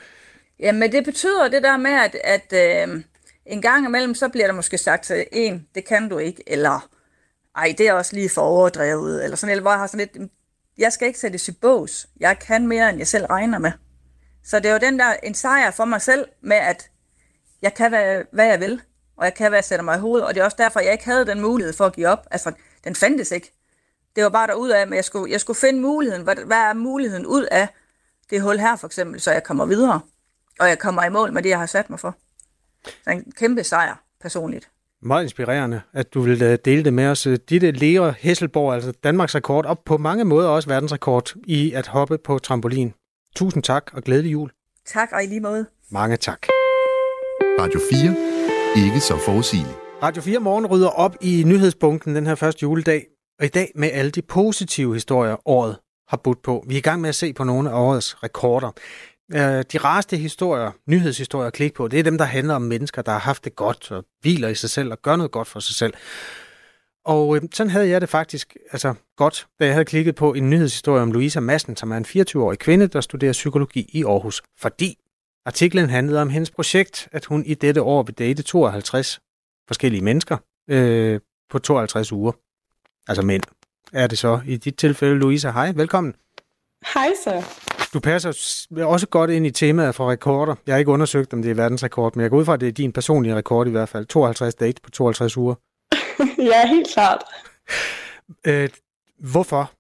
Jamen, 0.60 0.92
det 0.92 1.04
betyder 1.04 1.48
det 1.48 1.62
der 1.62 1.76
med, 1.76 1.90
at, 1.90 2.16
at 2.24 2.88
øh, 2.88 3.02
en 3.46 3.62
gang 3.62 3.86
imellem, 3.86 4.14
så 4.14 4.28
bliver 4.28 4.46
der 4.46 4.54
måske 4.54 4.78
sagt 4.78 5.04
til 5.04 5.26
en, 5.32 5.66
det 5.74 5.84
kan 5.84 6.08
du 6.08 6.18
ikke, 6.18 6.42
eller 6.46 6.88
ej, 7.56 7.74
det 7.78 7.88
er 7.88 7.92
også 7.92 8.14
lige 8.14 8.28
for 8.28 8.42
overdrevet, 8.42 9.24
eller 9.24 9.36
sådan, 9.36 9.50
eller 9.50 9.62
hvor 9.62 9.70
jeg 9.70 9.80
har 9.80 9.86
sådan 9.86 10.08
lidt, 10.14 10.30
jeg 10.78 10.92
skal 10.92 11.08
ikke 11.08 11.18
sætte 11.18 11.40
i 11.48 11.52
bås. 11.52 12.06
Jeg 12.20 12.38
kan 12.38 12.66
mere, 12.66 12.90
end 12.90 12.98
jeg 12.98 13.06
selv 13.06 13.24
regner 13.24 13.58
med. 13.58 13.72
Så 14.44 14.60
det 14.60 14.66
er 14.66 14.72
jo 14.72 14.78
den 14.78 14.98
der, 14.98 15.14
en 15.22 15.34
sejr 15.34 15.70
for 15.70 15.84
mig 15.84 16.02
selv, 16.02 16.28
med 16.42 16.56
at 16.56 16.90
jeg 17.62 17.74
kan, 17.74 17.90
hvad, 17.90 18.22
hvad 18.32 18.46
jeg 18.46 18.60
vil, 18.60 18.82
og 19.16 19.24
jeg 19.24 19.34
kan, 19.34 19.48
hvad 19.48 19.56
jeg 19.56 19.64
sætter 19.64 19.84
mig 19.84 19.96
i 19.96 20.00
hovedet, 20.00 20.26
og 20.26 20.34
det 20.34 20.40
er 20.40 20.44
også 20.44 20.56
derfor, 20.60 20.80
jeg 20.80 20.92
ikke 20.92 21.04
havde 21.04 21.26
den 21.26 21.40
mulighed 21.40 21.72
for 21.72 21.86
at 21.86 21.92
give 21.92 22.08
op. 22.08 22.26
Altså, 22.30 22.52
den 22.84 22.94
fandtes 22.94 23.30
ikke. 23.30 23.52
Det 24.16 24.24
var 24.24 24.30
bare 24.30 24.46
derud 24.46 24.70
af, 24.70 24.86
men 24.86 24.96
jeg 24.96 25.04
skulle, 25.04 25.32
jeg 25.32 25.40
skulle 25.40 25.56
finde 25.56 25.80
muligheden. 25.80 26.24
Hvad, 26.24 26.36
hvad 26.36 26.56
er 26.56 26.74
muligheden 26.74 27.26
ud 27.26 27.44
af 27.44 27.68
det 28.30 28.42
hul 28.42 28.58
her, 28.58 28.76
for 28.76 28.86
eksempel, 28.86 29.20
så 29.20 29.32
jeg 29.32 29.44
kommer 29.44 29.66
videre, 29.66 30.00
og 30.60 30.68
jeg 30.68 30.78
kommer 30.78 31.04
i 31.04 31.08
mål 31.10 31.32
med 31.32 31.42
det, 31.42 31.48
jeg 31.48 31.58
har 31.58 31.66
sat 31.66 31.90
mig 31.90 32.00
for. 32.00 32.16
Så 33.04 33.10
en 33.10 33.32
kæmpe 33.32 33.64
sejr, 33.64 34.02
personligt. 34.20 34.70
Meget 35.02 35.22
inspirerende, 35.22 35.80
at 35.92 36.14
du 36.14 36.20
vil 36.20 36.42
øh, 36.42 36.58
dele 36.64 36.84
det 36.84 36.92
med 36.92 37.06
os. 37.06 37.28
Ditte 37.48 37.70
Lera 37.70 38.14
Hesselborg, 38.18 38.74
altså 38.74 38.92
Danmarks 39.04 39.34
rekord, 39.34 39.66
og 39.66 39.78
på 39.78 39.98
mange 39.98 40.24
måder 40.24 40.48
også 40.48 40.68
verdensrekord 40.68 41.34
i 41.46 41.72
at 41.72 41.86
hoppe 41.86 42.18
på 42.18 42.38
trampolin. 42.38 42.94
Tusind 43.36 43.62
tak, 43.62 43.90
og 43.92 44.02
glædelig 44.02 44.32
jul. 44.32 44.50
Tak, 44.86 45.08
og 45.12 45.24
i 45.24 45.26
lige 45.26 45.40
måde. 45.40 45.66
Mange 45.90 46.16
tak. 46.16 46.46
Radio 47.60 47.80
4. 47.92 48.84
Ikke 48.86 49.00
så 49.00 49.18
forudsigeligt. 49.24 49.76
Radio 50.02 50.22
4 50.22 50.38
Morgen 50.38 50.66
rydder 50.66 50.88
op 50.88 51.16
i 51.20 51.42
nyhedsbunken 51.46 52.16
den 52.16 52.26
her 52.26 52.34
første 52.34 52.62
juledag, 52.62 53.06
og 53.38 53.44
i 53.44 53.48
dag 53.48 53.72
med 53.74 53.90
alle 53.92 54.10
de 54.10 54.22
positive 54.22 54.94
historier, 54.94 55.48
året 55.48 55.78
har 56.08 56.16
budt 56.16 56.42
på. 56.42 56.64
Vi 56.68 56.74
er 56.74 56.78
i 56.78 56.80
gang 56.80 57.00
med 57.00 57.08
at 57.08 57.14
se 57.14 57.32
på 57.32 57.44
nogle 57.44 57.70
af 57.70 57.74
årets 57.74 58.22
rekorder. 58.22 58.72
Øh, 59.34 59.64
de 59.72 59.78
rareste 59.78 60.16
historier, 60.16 60.70
nyhedshistorier 60.86 61.46
at 61.46 61.52
klikke 61.52 61.76
på, 61.76 61.88
det 61.88 61.98
er 61.98 62.02
dem, 62.02 62.18
der 62.18 62.24
handler 62.24 62.54
om 62.54 62.62
mennesker, 62.62 63.02
der 63.02 63.12
har 63.12 63.18
haft 63.18 63.44
det 63.44 63.56
godt 63.56 63.90
og 63.90 64.04
hviler 64.20 64.48
i 64.48 64.54
sig 64.54 64.70
selv 64.70 64.92
og 64.92 65.02
gør 65.02 65.16
noget 65.16 65.32
godt 65.32 65.48
for 65.48 65.60
sig 65.60 65.76
selv. 65.76 65.94
Og 67.04 67.36
øh, 67.36 67.42
sådan 67.52 67.70
havde 67.70 67.88
jeg 67.88 68.00
det 68.00 68.08
faktisk 68.08 68.56
altså 68.72 68.94
godt, 69.16 69.46
da 69.60 69.64
jeg 69.64 69.74
havde 69.74 69.84
klikket 69.84 70.14
på 70.14 70.34
en 70.34 70.50
nyhedshistorie 70.50 71.02
om 71.02 71.12
Louisa 71.12 71.40
Madsen, 71.40 71.76
som 71.76 71.92
er 71.92 71.96
en 71.96 72.04
24-årig 72.04 72.58
kvinde, 72.58 72.86
der 72.86 73.00
studerer 73.00 73.32
psykologi 73.32 73.90
i 73.92 74.04
Aarhus. 74.04 74.42
Fordi 74.58 74.98
artiklen 75.46 75.90
handlede 75.90 76.22
om 76.22 76.30
hendes 76.30 76.50
projekt, 76.50 77.08
at 77.12 77.24
hun 77.24 77.44
i 77.44 77.54
dette 77.54 77.82
år 77.82 78.02
vil 78.02 78.14
date 78.14 78.42
52 78.42 79.20
forskellige 79.66 80.04
mennesker 80.04 80.36
øh, 80.70 81.20
på 81.50 81.58
52 81.58 82.12
uger. 82.12 82.32
Altså 83.08 83.22
mænd. 83.22 83.42
Er 83.92 84.06
det 84.06 84.18
så 84.18 84.40
i 84.46 84.56
dit 84.56 84.76
tilfælde, 84.76 85.18
Louisa? 85.18 85.50
Hej, 85.50 85.72
velkommen. 85.76 86.14
Hej 86.94 87.12
så. 87.24 87.42
Du 87.94 88.00
passer 88.00 88.28
også 88.84 89.06
godt 89.06 89.30
ind 89.30 89.46
i 89.46 89.50
temaet 89.50 89.94
for 89.94 90.10
rekorder. 90.10 90.54
Jeg 90.66 90.74
har 90.74 90.78
ikke 90.78 90.90
undersøgt, 90.90 91.32
om 91.32 91.42
det 91.42 91.50
er 91.50 91.54
verdensrekord, 91.54 92.16
men 92.16 92.22
jeg 92.22 92.30
går 92.30 92.38
ud 92.38 92.44
fra, 92.44 92.54
at 92.54 92.60
det 92.60 92.68
er 92.68 92.72
din 92.72 92.92
personlige 92.92 93.34
rekord 93.34 93.66
i 93.66 93.70
hvert 93.70 93.88
fald. 93.88 94.06
52 94.06 94.54
date 94.54 94.82
på 94.82 94.90
52 94.90 95.36
uger. 95.36 95.54
ja, 96.52 96.68
helt 96.68 96.88
klart. 96.94 97.22
Øh, 98.46 98.68
hvorfor? 99.18 99.70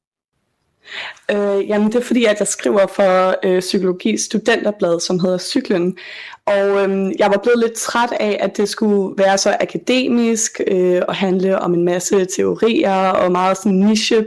Øh, 1.30 1.68
jamen, 1.68 1.88
det 1.88 1.94
er 1.94 2.04
fordi, 2.04 2.24
at 2.24 2.38
jeg 2.38 2.48
skriver 2.48 2.86
for 2.86 3.34
øh, 3.42 3.60
Psykologi 3.60 4.16
Studenterblad, 4.16 5.00
som 5.00 5.20
hedder 5.20 5.38
Cyklen. 5.38 5.98
Og 6.46 6.90
øh, 6.90 7.12
jeg 7.18 7.30
var 7.30 7.40
blevet 7.42 7.58
lidt 7.58 7.72
træt 7.72 8.12
af, 8.20 8.38
at 8.40 8.56
det 8.56 8.68
skulle 8.68 9.18
være 9.18 9.38
så 9.38 9.56
akademisk 9.60 10.60
øh, 10.66 11.02
og 11.08 11.14
handle 11.14 11.58
om 11.58 11.74
en 11.74 11.84
masse 11.84 12.24
teorier 12.36 13.08
og 13.08 13.32
meget 13.32 13.56
sådan 13.56 13.72
niche 13.72 14.26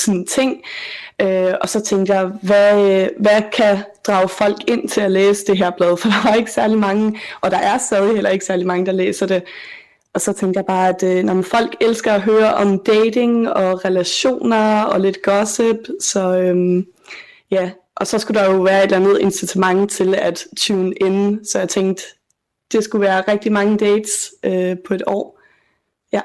sådan 0.00 0.26
ting. 0.26 0.62
Øh, 1.20 1.54
og 1.60 1.68
så 1.68 1.80
tænkte 1.80 2.14
jeg, 2.14 2.24
hvad, 2.24 3.08
hvad 3.20 3.42
kan 3.52 3.78
drage 4.06 4.28
folk 4.28 4.56
ind 4.66 4.88
til 4.88 5.00
at 5.00 5.10
læse 5.10 5.46
det 5.46 5.58
her 5.58 5.70
blad? 5.70 5.96
For 6.00 6.08
der 6.08 6.28
var 6.28 6.34
ikke 6.34 6.52
særlig 6.52 6.78
mange, 6.78 7.20
og 7.40 7.50
der 7.50 7.58
er 7.58 7.78
stadig 7.78 8.14
heller 8.14 8.30
ikke 8.30 8.44
særlig 8.44 8.66
mange, 8.66 8.86
der 8.86 8.92
læser 8.92 9.26
det. 9.26 9.42
Og 10.14 10.20
så 10.20 10.32
tænkte 10.32 10.58
jeg 10.58 10.66
bare, 10.66 10.88
at 10.88 11.02
øh, 11.02 11.24
når 11.24 11.42
folk 11.42 11.76
elsker 11.80 12.12
at 12.12 12.22
høre 12.22 12.54
om 12.54 12.78
dating 12.78 13.48
og 13.48 13.84
relationer 13.84 14.82
og 14.82 15.00
lidt 15.00 15.22
gossip, 15.22 15.76
så 16.00 16.38
øhm, 16.38 16.86
ja, 17.50 17.70
og 17.96 18.06
så 18.06 18.18
skulle 18.18 18.40
der 18.40 18.52
jo 18.52 18.62
være 18.62 18.78
et 18.78 18.84
eller 18.84 18.96
andet 18.96 19.18
incitament 19.20 19.90
til 19.90 20.14
at 20.14 20.46
tune 20.56 20.94
in, 20.94 21.44
så 21.44 21.58
jeg 21.58 21.68
tænkte, 21.68 22.02
det 22.72 22.84
skulle 22.84 23.06
være 23.06 23.24
rigtig 23.28 23.52
mange 23.52 23.78
dates 23.78 24.34
øh, 24.44 24.76
på 24.86 24.94
et 24.94 25.02
år. 25.06 25.40
Ja. 26.12 26.20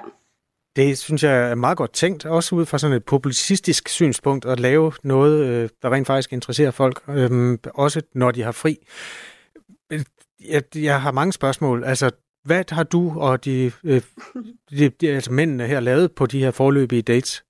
Det 0.75 0.97
synes 0.97 1.23
jeg 1.23 1.51
er 1.51 1.55
meget 1.55 1.77
godt 1.77 1.93
tænkt, 1.93 2.25
også 2.25 2.55
ud 2.55 2.65
fra 2.65 2.77
sådan 2.77 2.97
et 2.97 3.05
publicistisk 3.05 3.89
synspunkt, 3.89 4.45
at 4.45 4.59
lave 4.59 4.93
noget, 5.03 5.45
øh, 5.45 5.69
der 5.81 5.93
rent 5.93 6.07
faktisk 6.07 6.33
interesserer 6.33 6.71
folk, 6.71 7.03
øh, 7.09 7.57
også 7.73 8.01
når 8.15 8.31
de 8.31 8.41
har 8.41 8.51
fri. 8.51 8.77
Øh, 9.91 10.03
jeg, 10.49 10.63
jeg 10.75 11.01
har 11.01 11.11
mange 11.11 11.33
spørgsmål. 11.33 11.83
Altså, 11.83 12.11
hvad 12.43 12.63
har 12.69 12.83
du 12.83 13.19
og 13.19 13.45
de, 13.45 13.71
øh, 13.83 14.01
de, 14.69 14.89
de 14.89 15.09
altså 15.09 15.31
mændene 15.31 15.67
her 15.67 15.79
lavet 15.79 16.11
på 16.11 16.25
de 16.25 16.39
her 16.39 16.51
forløbige 16.51 17.01
dates? 17.01 17.43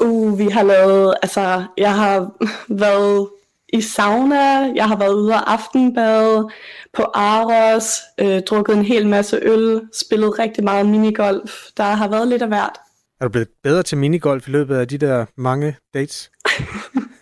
Uh, 0.00 0.38
vi 0.38 0.44
har 0.44 0.62
lavet, 0.62 1.14
altså, 1.22 1.64
jeg 1.78 1.94
har 1.94 2.30
været 2.84 3.28
i 3.74 3.80
sauna, 3.80 4.72
jeg 4.74 4.88
har 4.88 4.96
været 4.96 5.14
ude 5.14 5.32
og 5.32 5.52
aftenbade, 5.52 6.48
på 6.92 7.02
Aros, 7.14 8.00
øh, 8.20 8.42
drukket 8.42 8.76
en 8.76 8.84
hel 8.84 9.06
masse 9.06 9.38
øl, 9.42 9.80
spillet 9.92 10.38
rigtig 10.38 10.64
meget 10.64 10.86
minigolf. 10.86 11.52
Der 11.76 11.84
har 11.84 12.08
været 12.08 12.28
lidt 12.28 12.42
af 12.42 12.48
hvert. 12.48 12.80
Er 13.20 13.24
du 13.24 13.30
blevet 13.30 13.48
bedre 13.62 13.82
til 13.82 13.98
minigolf 13.98 14.48
i 14.48 14.50
løbet 14.50 14.76
af 14.76 14.88
de 14.88 14.98
der 14.98 15.26
mange 15.36 15.76
dates? 15.94 16.30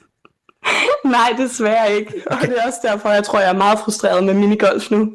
Nej, 1.04 1.34
desværre 1.38 1.92
ikke. 1.92 2.22
Og 2.26 2.36
det 2.40 2.58
er 2.58 2.66
også 2.66 2.78
derfor, 2.82 3.08
jeg 3.08 3.24
tror, 3.24 3.40
jeg 3.40 3.48
er 3.48 3.58
meget 3.58 3.78
frustreret 3.78 4.24
med 4.24 4.34
minigolf 4.34 4.90
nu. 4.90 5.12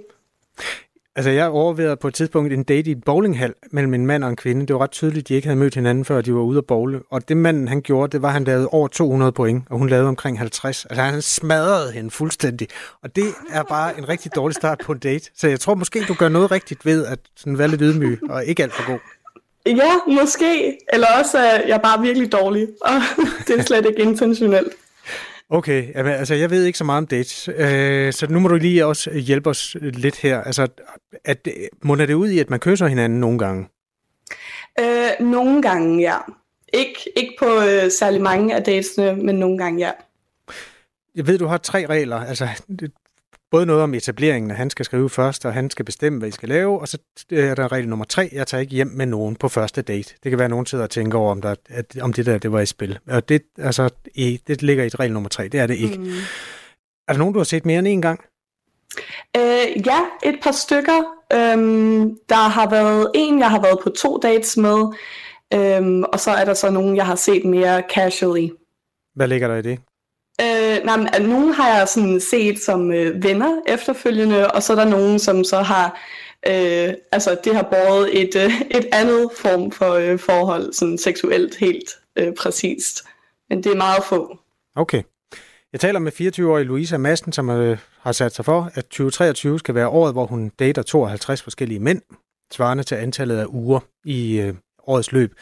Altså, 1.17 1.29
jeg 1.29 1.47
overvejede 1.47 1.95
på 1.95 2.07
et 2.07 2.13
tidspunkt 2.13 2.53
en 2.53 2.63
date 2.63 2.89
i 2.89 2.91
et 2.91 3.03
bowlinghal 3.03 3.53
mellem 3.71 3.93
en 3.93 4.05
mand 4.05 4.23
og 4.23 4.29
en 4.29 4.35
kvinde. 4.35 4.65
Det 4.65 4.73
var 4.73 4.81
ret 4.81 4.91
tydeligt, 4.91 5.23
at 5.23 5.27
de 5.27 5.33
ikke 5.33 5.47
havde 5.47 5.59
mødt 5.59 5.75
hinanden, 5.75 6.05
før 6.05 6.21
de 6.21 6.33
var 6.33 6.41
ude 6.41 6.57
at 6.57 6.65
bowle. 6.65 7.01
Og 7.11 7.29
det 7.29 7.37
manden, 7.37 7.67
han 7.67 7.81
gjorde, 7.81 8.11
det 8.11 8.21
var, 8.21 8.27
at 8.27 8.33
han 8.33 8.43
lavede 8.43 8.67
over 8.67 8.87
200 8.87 9.31
point, 9.31 9.63
og 9.69 9.77
hun 9.77 9.89
lavede 9.89 10.07
omkring 10.07 10.37
50. 10.37 10.85
Altså, 10.85 11.01
han 11.01 11.21
smadrede 11.21 11.91
hende 11.91 12.11
fuldstændig. 12.11 12.67
Og 13.03 13.15
det 13.15 13.25
er 13.49 13.63
bare 13.63 13.97
en 13.97 14.09
rigtig 14.09 14.35
dårlig 14.35 14.55
start 14.55 14.81
på 14.85 14.91
en 14.91 14.99
date. 14.99 15.29
Så 15.35 15.47
jeg 15.47 15.59
tror 15.59 15.75
måske, 15.75 16.03
du 16.07 16.13
gør 16.13 16.29
noget 16.29 16.51
rigtigt 16.51 16.85
ved 16.85 17.05
at 17.05 17.19
sådan 17.35 17.57
være 17.57 17.67
lidt 17.67 17.81
ydmyg 17.81 18.19
og 18.29 18.45
ikke 18.45 18.63
alt 18.63 18.73
for 18.73 18.91
god. 18.91 18.99
Ja, 19.65 20.13
måske. 20.21 20.77
Eller 20.93 21.07
også 21.19 21.37
er 21.37 21.67
jeg 21.67 21.81
bare 21.81 22.01
virkelig 22.01 22.31
dårlig, 22.31 22.67
og 22.81 22.91
det 23.47 23.59
er 23.59 23.63
slet 23.63 23.85
ikke 23.85 24.01
intentionelt. 24.01 24.73
Okay, 25.49 25.91
altså 25.95 26.35
jeg 26.35 26.49
ved 26.49 26.63
ikke 26.63 26.77
så 26.77 26.83
meget 26.83 26.97
om 26.97 27.07
dates, 27.07 27.49
øh, 27.57 28.13
så 28.13 28.27
nu 28.29 28.39
må 28.39 28.47
du 28.47 28.55
lige 28.55 28.85
også 28.85 29.13
hjælpe 29.13 29.49
os 29.49 29.77
lidt 29.81 30.15
her. 30.15 30.41
Altså, 30.41 30.67
at, 31.25 31.47
munder 31.83 32.05
det 32.05 32.13
ud 32.13 32.29
i, 32.29 32.39
at 32.39 32.49
man 32.49 32.59
kysser 32.59 32.87
hinanden 32.87 33.19
nogle 33.19 33.39
gange? 33.39 33.67
Øh, 34.79 35.25
nogle 35.25 35.61
gange, 35.61 36.01
ja. 36.01 36.17
ikke, 36.73 37.11
ikke 37.15 37.33
på 37.39 37.45
øh, 37.45 37.91
særlig 37.91 38.21
mange 38.21 38.55
af 38.55 38.63
datesne, 38.63 39.15
men 39.15 39.35
nogle 39.35 39.57
gange 39.57 39.85
ja. 39.85 39.91
Jeg 41.15 41.27
ved, 41.27 41.37
du 41.37 41.45
har 41.45 41.57
tre 41.57 41.85
regler. 41.85 42.17
Altså, 42.17 42.47
både 43.51 43.65
noget 43.65 43.83
om 43.83 43.93
etableringen, 43.93 44.51
at 44.51 44.57
han 44.57 44.69
skal 44.69 44.85
skrive 44.85 45.09
først, 45.09 45.45
og 45.45 45.53
han 45.53 45.69
skal 45.69 45.85
bestemme, 45.85 46.19
hvad 46.19 46.29
I 46.29 46.31
skal 46.31 46.49
lave, 46.49 46.79
og 46.79 46.87
så 46.87 46.97
er 47.31 47.55
der 47.55 47.71
regel 47.71 47.89
nummer 47.89 48.05
tre, 48.05 48.29
jeg 48.31 48.47
tager 48.47 48.61
ikke 48.61 48.75
hjem 48.75 48.87
med 48.87 49.05
nogen 49.05 49.35
på 49.35 49.47
første 49.47 49.81
date. 49.81 50.15
Det 50.23 50.29
kan 50.29 50.39
være, 50.39 50.45
at 50.45 50.51
nogen 50.51 50.65
sidder 50.65 50.83
og 50.83 50.89
tænker 50.89 51.17
over, 51.17 51.31
om, 51.31 51.41
der, 51.41 51.55
at, 51.69 51.97
om 52.01 52.13
det 52.13 52.25
der 52.25 52.37
det 52.37 52.51
var 52.51 52.59
i 52.59 52.65
spil. 52.65 52.99
Og 53.07 53.29
det, 53.29 53.41
altså, 53.57 53.89
i, 54.15 54.41
det 54.47 54.61
ligger 54.61 54.83
i 54.83 54.87
regel 54.87 55.13
nummer 55.13 55.29
tre, 55.29 55.47
det 55.47 55.59
er 55.59 55.67
det 55.67 55.77
ikke. 55.77 55.97
Mm. 55.97 56.09
Er 57.07 57.13
der 57.13 57.17
nogen, 57.17 57.33
du 57.33 57.39
har 57.39 57.43
set 57.43 57.65
mere 57.65 57.79
end 57.79 57.87
en 57.87 58.01
gang? 58.01 58.21
Øh, 59.37 59.87
ja, 59.87 59.99
et 60.23 60.39
par 60.43 60.51
stykker. 60.51 61.03
Øhm, 61.33 62.17
der 62.29 62.49
har 62.49 62.69
været 62.69 63.11
en, 63.15 63.39
jeg 63.39 63.49
har 63.49 63.61
været 63.61 63.79
på 63.83 63.89
to 63.89 64.17
dates 64.17 64.57
med, 64.57 64.93
øhm, 65.53 66.03
og 66.03 66.19
så 66.19 66.31
er 66.31 66.45
der 66.45 66.53
så 66.53 66.71
nogen, 66.71 66.95
jeg 66.95 67.05
har 67.05 67.15
set 67.15 67.45
mere 67.45 67.83
casually. 67.95 68.49
Hvad 69.15 69.27
ligger 69.27 69.47
der 69.47 69.55
i 69.55 69.61
det? 69.61 69.79
Øh, 70.41 70.85
nej, 70.85 70.97
men, 70.97 71.07
øh, 71.19 71.27
nogen 71.27 71.53
har 71.53 71.77
jeg 71.77 71.87
sådan 71.87 72.19
set 72.19 72.59
som 72.59 72.91
øh, 72.91 73.23
venner 73.23 73.61
efterfølgende, 73.67 74.51
og 74.51 74.63
så 74.63 74.73
er 74.73 74.77
der 74.77 74.85
nogen, 74.85 75.19
som 75.19 75.43
så 75.43 75.61
har, 75.61 75.99
øh, 76.47 76.93
altså 77.11 77.37
det 77.43 77.55
har 77.55 77.63
båret 77.63 78.21
et, 78.21 78.35
øh, 78.35 78.61
et 78.61 78.87
andet 78.91 79.29
form 79.37 79.71
for 79.71 79.91
øh, 79.93 80.19
forhold, 80.19 80.73
sådan 80.73 80.97
seksuelt 80.97 81.55
helt 81.55 81.89
øh, 82.15 82.33
præcist. 82.33 83.03
Men 83.49 83.63
det 83.63 83.71
er 83.71 83.75
meget 83.75 84.03
få. 84.03 84.37
Okay. 84.75 85.03
Jeg 85.73 85.79
taler 85.79 85.99
med 85.99 86.11
24-årige 86.11 86.65
Louisa 86.65 86.97
Madsen, 86.97 87.33
som 87.33 87.49
øh, 87.49 87.77
har 87.99 88.11
sat 88.11 88.35
sig 88.35 88.45
for, 88.45 88.71
at 88.73 88.85
2023 88.85 89.59
skal 89.59 89.75
være 89.75 89.87
året, 89.87 90.13
hvor 90.13 90.25
hun 90.25 90.51
dater 90.59 90.81
52 90.81 91.41
forskellige 91.41 91.79
mænd, 91.79 92.01
svarende 92.53 92.83
til 92.83 92.95
antallet 92.95 93.37
af 93.37 93.45
uger 93.45 93.79
i 94.05 94.39
øh, 94.39 94.53
årets 94.87 95.11
løb. 95.11 95.33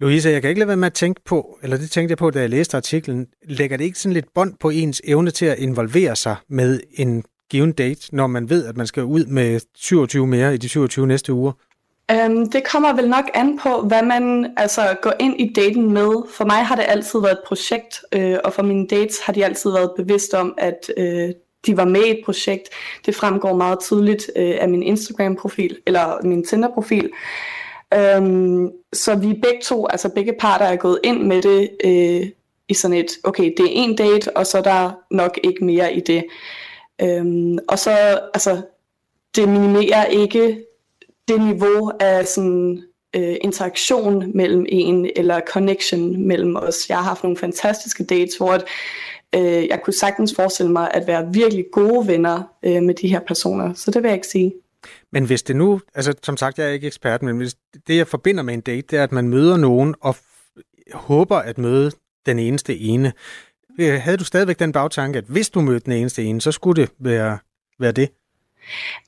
Louise, 0.00 0.30
jeg 0.30 0.42
kan 0.42 0.48
ikke 0.48 0.58
lade 0.58 0.68
være 0.68 0.76
med 0.76 0.86
at 0.86 0.94
tænke 0.94 1.20
på, 1.24 1.58
eller 1.62 1.76
det 1.76 1.90
tænkte 1.90 2.12
jeg 2.12 2.18
på, 2.18 2.30
da 2.30 2.40
jeg 2.40 2.50
læste 2.50 2.76
artiklen, 2.76 3.26
lægger 3.44 3.76
det 3.76 3.84
ikke 3.84 3.98
sådan 3.98 4.12
lidt 4.12 4.34
bånd 4.34 4.54
på 4.60 4.70
ens 4.70 5.02
evne 5.04 5.30
til 5.30 5.46
at 5.46 5.58
involvere 5.58 6.16
sig 6.16 6.36
med 6.48 6.80
en 6.92 7.24
given 7.50 7.72
date, 7.72 8.16
når 8.16 8.26
man 8.26 8.50
ved, 8.50 8.66
at 8.66 8.76
man 8.76 8.86
skal 8.86 9.04
ud 9.04 9.24
med 9.24 9.60
27 9.74 10.26
mere 10.26 10.54
i 10.54 10.56
de 10.56 10.68
27 10.68 11.06
næste 11.06 11.32
uger? 11.32 11.52
Um, 12.26 12.50
det 12.50 12.62
kommer 12.72 12.92
vel 12.92 13.08
nok 13.08 13.24
an 13.34 13.58
på, 13.58 13.82
hvad 13.82 14.02
man 14.02 14.54
altså, 14.56 14.96
går 15.02 15.12
ind 15.20 15.40
i 15.40 15.52
daten 15.56 15.92
med. 15.92 16.10
For 16.36 16.44
mig 16.44 16.66
har 16.66 16.76
det 16.76 16.84
altid 16.88 17.20
været 17.20 17.32
et 17.32 17.42
projekt, 17.46 18.00
øh, 18.12 18.36
og 18.44 18.52
for 18.52 18.62
mine 18.62 18.86
dates 18.86 19.20
har 19.20 19.32
de 19.32 19.44
altid 19.44 19.70
været 19.70 19.90
bevidst 19.96 20.34
om, 20.34 20.54
at 20.58 20.90
øh, 20.96 21.30
de 21.66 21.76
var 21.76 21.84
med 21.84 22.04
i 22.04 22.10
et 22.10 22.20
projekt. 22.24 22.68
Det 23.06 23.14
fremgår 23.14 23.56
meget 23.56 23.80
tydeligt 23.80 24.30
øh, 24.36 24.54
af 24.60 24.68
min 24.68 24.82
Instagram-profil, 24.82 25.76
eller 25.86 26.26
min 26.26 26.44
Tinder-profil. 26.44 27.10
Øhm, 27.94 28.70
så 28.92 29.14
vi 29.14 29.26
begge 29.26 29.60
to, 29.62 29.86
altså 29.86 30.08
begge 30.08 30.32
parter 30.40 30.66
er 30.66 30.76
gået 30.76 31.00
ind 31.04 31.22
med 31.22 31.42
det 31.42 31.70
øh, 31.84 32.30
i 32.68 32.74
sådan 32.74 32.96
et, 32.96 33.06
okay, 33.24 33.52
det 33.56 33.64
er 33.64 33.70
en 33.70 33.96
date, 33.96 34.36
og 34.36 34.46
så 34.46 34.58
er 34.58 34.62
der 34.62 34.92
nok 35.10 35.38
ikke 35.44 35.64
mere 35.64 35.94
i 35.94 36.00
det. 36.00 36.24
Øhm, 37.02 37.58
og 37.68 37.78
så, 37.78 37.90
altså, 38.34 38.62
det 39.36 39.48
minimerer 39.48 40.04
ikke 40.04 40.64
det 41.28 41.40
niveau 41.40 41.92
af 42.00 42.26
sådan 42.26 42.82
øh, 43.16 43.36
interaktion 43.40 44.30
mellem 44.34 44.66
en, 44.68 45.10
eller 45.16 45.40
connection 45.46 46.26
mellem 46.26 46.56
os. 46.56 46.88
Jeg 46.88 46.96
har 46.96 47.04
haft 47.04 47.22
nogle 47.22 47.36
fantastiske 47.36 48.04
dates, 48.04 48.36
hvor 48.36 48.52
at, 48.52 48.64
øh, 49.34 49.68
jeg 49.68 49.80
kunne 49.84 49.94
sagtens 49.94 50.34
forestille 50.34 50.72
mig 50.72 50.90
at 50.94 51.06
være 51.06 51.32
virkelig 51.32 51.64
gode 51.72 52.06
venner 52.06 52.42
øh, 52.62 52.82
med 52.82 52.94
de 52.94 53.08
her 53.08 53.20
personer. 53.20 53.74
Så 53.74 53.90
det 53.90 54.02
vil 54.02 54.08
jeg 54.08 54.16
ikke 54.16 54.26
sige. 54.26 54.52
Men 55.12 55.24
hvis 55.24 55.42
det 55.42 55.56
nu, 55.56 55.80
altså 55.94 56.14
som 56.22 56.36
sagt, 56.36 56.58
jeg 56.58 56.66
er 56.66 56.70
ikke 56.70 56.86
ekspert, 56.86 57.22
men 57.22 57.36
hvis 57.36 57.56
det, 57.86 57.96
jeg 57.96 58.06
forbinder 58.06 58.42
med 58.42 58.54
en 58.54 58.60
date, 58.60 58.86
det 58.90 58.98
er, 58.98 59.02
at 59.02 59.12
man 59.12 59.28
møder 59.28 59.56
nogen 59.56 59.94
og 60.00 60.16
håber 60.92 61.36
at 61.36 61.58
møde 61.58 61.90
den 62.26 62.38
eneste 62.38 62.78
ene. 62.78 63.12
Øh, 63.80 64.00
havde 64.00 64.16
du 64.16 64.24
stadigvæk 64.24 64.58
den 64.58 64.72
bagtanke, 64.72 65.18
at 65.18 65.24
hvis 65.24 65.50
du 65.50 65.60
mødte 65.60 65.84
den 65.84 65.92
eneste 65.92 66.24
ene, 66.24 66.40
så 66.40 66.52
skulle 66.52 66.82
det 66.82 66.90
være, 66.98 67.38
være 67.78 67.92
det? 67.92 68.10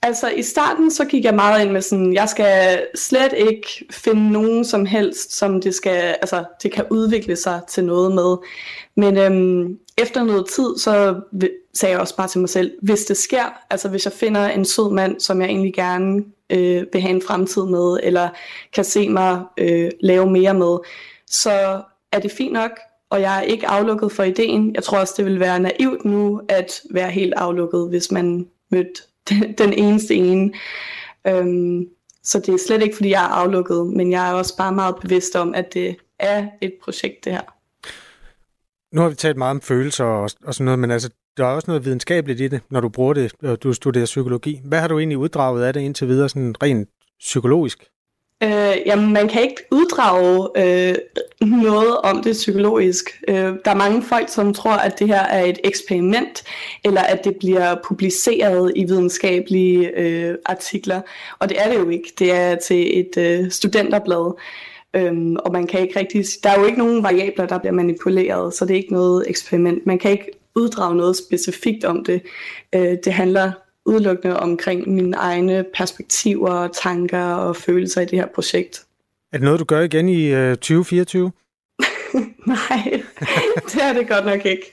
Altså 0.02 0.28
i 0.28 0.42
starten 0.42 0.90
så 0.90 1.04
gik 1.04 1.24
jeg 1.24 1.34
meget 1.34 1.62
ind 1.62 1.70
med 1.70 1.80
sådan, 1.80 2.14
jeg 2.14 2.28
skal 2.28 2.82
slet 2.94 3.32
ikke 3.32 3.86
finde 3.90 4.32
nogen 4.32 4.64
som 4.64 4.86
helst, 4.86 5.36
som 5.36 5.60
det 5.60 5.74
skal, 5.74 6.16
altså 6.22 6.44
det 6.62 6.72
kan 6.72 6.84
udvikle 6.90 7.36
sig 7.36 7.60
til 7.68 7.84
noget 7.84 8.14
med. 8.14 8.36
Men 8.96 9.16
øhm, 9.18 9.78
efter 9.98 10.24
noget 10.24 10.46
tid, 10.48 10.78
så 10.78 11.20
sagde 11.74 11.92
jeg 11.92 12.00
også 12.00 12.16
bare 12.16 12.28
til 12.28 12.40
mig 12.40 12.48
selv, 12.48 12.72
hvis 12.82 13.04
det 13.04 13.16
sker, 13.16 13.44
altså 13.70 13.88
hvis 13.88 14.04
jeg 14.04 14.12
finder 14.12 14.48
en 14.48 14.64
sød 14.64 14.92
mand, 14.92 15.20
som 15.20 15.40
jeg 15.40 15.48
egentlig 15.48 15.74
gerne 15.74 16.24
øh, 16.50 16.84
vil 16.92 17.02
have 17.02 17.14
en 17.14 17.22
fremtid 17.22 17.62
med, 17.62 17.98
eller 18.02 18.28
kan 18.72 18.84
se 18.84 19.08
mig 19.08 19.42
øh, 19.58 19.90
lave 20.00 20.30
mere 20.30 20.54
med, 20.54 20.78
så 21.26 21.82
er 22.12 22.18
det 22.18 22.32
fint 22.32 22.52
nok, 22.52 22.70
og 23.10 23.20
jeg 23.20 23.38
er 23.38 23.42
ikke 23.42 23.66
aflukket 23.66 24.12
for 24.12 24.22
ideen. 24.22 24.74
Jeg 24.74 24.82
tror 24.82 24.98
også, 24.98 25.14
det 25.16 25.24
vil 25.24 25.40
være 25.40 25.60
naivt 25.60 26.04
nu 26.04 26.40
at 26.48 26.80
være 26.90 27.10
helt 27.10 27.34
aflukket, 27.34 27.88
hvis 27.88 28.10
man 28.10 28.46
mødte 28.70 29.02
den, 29.28 29.52
den 29.58 29.72
eneste 29.72 30.14
ene. 30.14 30.52
Øhm, 31.26 31.86
så 32.22 32.38
det 32.38 32.48
er 32.48 32.58
slet 32.66 32.82
ikke, 32.82 32.96
fordi 32.96 33.10
jeg 33.10 33.24
er 33.24 33.28
aflukket, 33.28 33.86
men 33.86 34.12
jeg 34.12 34.30
er 34.30 34.32
også 34.32 34.56
bare 34.56 34.72
meget 34.72 34.96
bevidst 35.00 35.36
om, 35.36 35.54
at 35.54 35.74
det 35.74 35.96
er 36.18 36.48
et 36.60 36.72
projekt, 36.82 37.24
det 37.24 37.32
her. 37.32 37.40
Nu 38.94 39.00
har 39.00 39.08
vi 39.08 39.14
talt 39.14 39.36
meget 39.36 39.50
om 39.50 39.60
følelser 39.60 40.04
og, 40.04 40.30
og 40.44 40.54
sådan 40.54 40.64
noget, 40.64 40.78
men 40.78 40.90
altså, 40.90 41.10
der 41.36 41.44
er 41.46 41.50
også 41.54 41.70
noget 41.70 41.84
videnskabeligt 41.84 42.40
i 42.40 42.48
det, 42.48 42.60
når 42.70 42.80
du 42.80 42.88
bruger 42.88 43.14
det, 43.14 43.32
og 43.42 43.62
du 43.62 43.72
studerer 43.72 44.04
psykologi. 44.04 44.60
Hvad 44.64 44.80
har 44.80 44.88
du 44.88 44.98
egentlig 44.98 45.18
uddraget 45.18 45.64
af 45.64 45.72
det 45.72 45.80
indtil 45.80 46.08
videre, 46.08 46.28
sådan 46.28 46.54
rent 46.62 46.88
psykologisk? 47.18 47.84
Øh, 48.42 48.76
jamen, 48.86 49.12
man 49.12 49.28
kan 49.28 49.42
ikke 49.42 49.62
uddrage 49.70 50.48
øh, 50.56 50.94
noget 51.40 51.96
om 51.96 52.22
det 52.22 52.32
psykologisk. 52.32 53.22
Øh, 53.28 53.34
der 53.34 53.70
er 53.70 53.74
mange 53.74 54.02
folk, 54.02 54.28
som 54.28 54.54
tror, 54.54 54.72
at 54.72 54.98
det 54.98 55.06
her 55.06 55.20
er 55.20 55.44
et 55.44 55.58
eksperiment, 55.64 56.44
eller 56.84 57.00
at 57.00 57.24
det 57.24 57.36
bliver 57.36 57.76
publiceret 57.84 58.72
i 58.76 58.84
videnskabelige 58.84 59.98
øh, 59.98 60.34
artikler. 60.44 61.00
Og 61.38 61.48
det 61.48 61.60
er 61.60 61.68
det 61.72 61.78
jo 61.78 61.88
ikke. 61.88 62.12
Det 62.18 62.32
er 62.32 62.54
til 62.54 63.00
et 63.00 63.16
øh, 63.16 63.50
studenterblad. 63.50 64.34
Øhm, 64.94 65.36
og 65.36 65.52
man 65.52 65.66
kan 65.66 65.80
ikke 65.80 65.98
rigtig, 65.98 66.24
der 66.42 66.50
er 66.50 66.60
jo 66.60 66.66
ikke 66.66 66.78
nogen 66.78 67.02
variabler, 67.02 67.46
der 67.46 67.58
bliver 67.58 67.72
manipuleret, 67.72 68.54
så 68.54 68.64
det 68.64 68.72
er 68.72 68.78
ikke 68.78 68.92
noget 68.92 69.24
eksperiment. 69.28 69.86
Man 69.86 69.98
kan 69.98 70.10
ikke 70.10 70.30
uddrage 70.54 70.96
noget 70.96 71.16
specifikt 71.16 71.84
om 71.84 72.04
det. 72.04 72.22
Øh, 72.74 72.96
det 73.04 73.12
handler 73.12 73.52
udelukkende 73.90 74.40
omkring 74.40 74.88
mine 74.88 75.16
egne 75.16 75.64
perspektiver, 75.74 76.68
tanker 76.68 77.24
og 77.24 77.56
følelser 77.56 78.00
i 78.00 78.04
det 78.04 78.18
her 78.18 78.26
projekt. 78.34 78.84
Er 79.32 79.36
det 79.36 79.44
noget, 79.44 79.60
du 79.60 79.64
gør 79.64 79.80
igen 79.80 80.08
i 80.08 80.26
øh, 80.26 80.50
2024? 80.50 81.32
Nej, 82.46 83.02
det 83.64 83.82
er 83.82 83.92
det 83.92 84.08
godt 84.08 84.24
nok 84.24 84.46
ikke. 84.46 84.72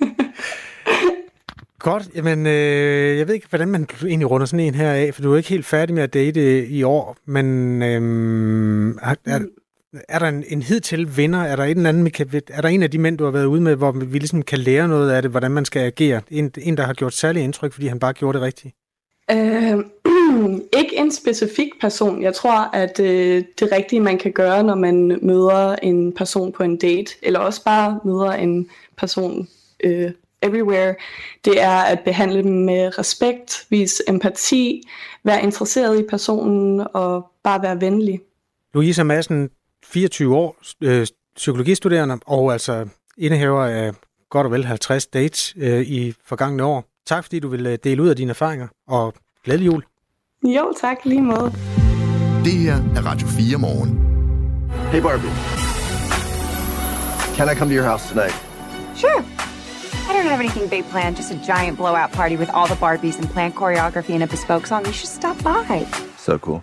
Godt, 1.78 2.08
jamen 2.14 2.46
øh, 2.46 3.18
jeg 3.18 3.26
ved 3.28 3.34
ikke, 3.34 3.46
hvordan 3.48 3.68
man 3.68 3.88
egentlig 4.06 4.30
runder 4.30 4.46
sådan 4.46 4.66
en 4.66 4.74
her 4.74 4.92
af, 4.92 5.14
for 5.14 5.22
du 5.22 5.32
er 5.32 5.36
ikke 5.36 5.48
helt 5.48 5.66
færdig 5.66 5.94
med 5.94 6.02
at 6.02 6.14
date 6.14 6.66
i 6.66 6.82
år, 6.82 7.16
men 7.24 7.82
øh, 7.82 8.94
er, 9.02 9.14
er, 9.24 9.40
er 10.08 10.18
der 10.18 10.26
en, 10.26 10.44
en 10.48 10.62
hidtil 10.62 11.16
vinder? 11.16 11.38
Er 11.38 11.56
der, 11.56 11.64
en 11.64 11.86
anden, 11.86 12.10
kan, 12.10 12.42
er 12.48 12.60
der 12.60 12.68
en 12.68 12.82
af 12.82 12.90
de 12.90 12.98
mænd, 12.98 13.18
du 13.18 13.24
har 13.24 13.30
været 13.30 13.44
ude 13.44 13.60
med, 13.60 13.74
hvor 13.74 13.92
vi 13.92 14.18
ligesom 14.18 14.42
kan 14.42 14.58
lære 14.58 14.88
noget 14.88 15.10
af 15.10 15.22
det, 15.22 15.30
hvordan 15.30 15.50
man 15.50 15.64
skal 15.64 15.80
agere? 15.80 16.20
En, 16.30 16.52
en 16.58 16.76
der 16.76 16.82
har 16.82 16.94
gjort 16.94 17.14
særlig 17.14 17.42
indtryk, 17.42 17.72
fordi 17.72 17.86
han 17.86 17.98
bare 17.98 18.12
gjorde 18.12 18.38
det 18.38 18.46
rigtigt? 18.46 18.74
Øh, 19.30 19.78
ikke 20.80 20.96
en 20.96 21.12
specifik 21.12 21.68
person. 21.80 22.22
Jeg 22.22 22.34
tror, 22.34 22.70
at 22.76 23.00
øh, 23.00 23.44
det 23.60 23.72
rigtige, 23.72 24.00
man 24.00 24.18
kan 24.18 24.32
gøre, 24.32 24.62
når 24.62 24.74
man 24.74 25.18
møder 25.22 25.76
en 25.76 26.12
person 26.12 26.52
på 26.52 26.62
en 26.62 26.76
date, 26.76 27.14
eller 27.22 27.40
også 27.40 27.64
bare 27.64 28.00
møder 28.04 28.32
en 28.32 28.68
person 28.96 29.48
øh, 29.84 30.10
everywhere, 30.42 30.94
det 31.44 31.62
er 31.62 31.78
at 31.78 32.00
behandle 32.04 32.42
dem 32.42 32.52
med 32.52 32.98
respekt, 32.98 33.66
vise 33.70 34.02
empati, 34.08 34.82
være 35.24 35.42
interesseret 35.42 36.00
i 36.00 36.02
personen 36.02 36.86
og 36.94 37.30
bare 37.42 37.62
være 37.62 37.80
venlig. 37.80 38.20
Louisa 38.74 39.02
Madsen, 39.02 39.50
24 39.90 40.36
år, 40.36 40.56
øh, 40.80 41.06
psykologistuderende 41.36 42.18
og 42.26 42.52
altså 42.52 42.88
indehaver 43.18 43.64
af 43.64 43.92
godt 44.30 44.44
og 44.44 44.52
vel 44.52 44.64
50 44.64 45.06
dates 45.06 45.54
øh, 45.56 45.80
i 45.80 46.14
forgangne 46.24 46.64
år. 46.64 46.84
Tak 47.06 47.24
fordi 47.24 47.40
du 47.40 47.48
vil 47.48 47.66
øh, 47.66 47.78
dele 47.84 48.02
ud 48.02 48.08
af 48.08 48.16
dine 48.16 48.30
erfaringer, 48.30 48.68
og 48.88 49.14
glædelig 49.44 49.66
jul. 49.66 49.84
Jo, 50.44 50.72
tak 50.80 50.96
lige 51.04 51.22
måde. 51.22 51.52
Det 52.44 52.52
her 52.52 52.76
er 52.96 53.06
Radio 53.06 53.26
4 53.26 53.58
morgen. 53.58 53.90
Hey 54.92 55.00
Barbie. 55.02 55.30
Can 57.36 57.48
I 57.52 57.54
come 57.58 57.70
to 57.70 57.76
your 57.76 57.88
house 57.90 58.08
tonight? 58.08 58.34
Sure. 58.96 59.24
I 60.08 60.12
don't 60.14 60.28
have 60.28 60.40
anything 60.40 60.70
big 60.70 60.84
planned, 60.90 61.16
just 61.16 61.30
a 61.30 61.38
giant 61.46 61.76
blowout 61.76 62.12
party 62.12 62.36
with 62.36 62.50
all 62.54 62.66
the 62.66 62.78
Barbies 62.84 63.18
and 63.18 63.28
planned 63.28 63.54
choreography 63.54 64.14
and 64.14 64.22
a 64.22 64.26
bespoke 64.26 64.66
song. 64.66 64.86
You 64.86 64.92
should 64.92 65.12
stop 65.20 65.36
by. 65.44 65.86
So 66.16 66.38
cool. 66.38 66.62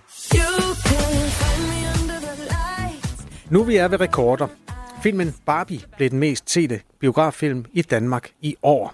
Nu 3.52 3.64
vi 3.64 3.76
er 3.76 3.88
ved 3.88 4.00
rekorder. 4.00 4.48
Filmen 5.04 5.36
Barbie 5.46 5.82
blev 5.98 6.10
den 6.10 6.20
mest 6.20 6.50
sete 6.50 6.82
biograffilm 7.00 7.66
i 7.74 7.82
Danmark 7.82 8.32
i 8.41 8.56
år. 8.64 8.93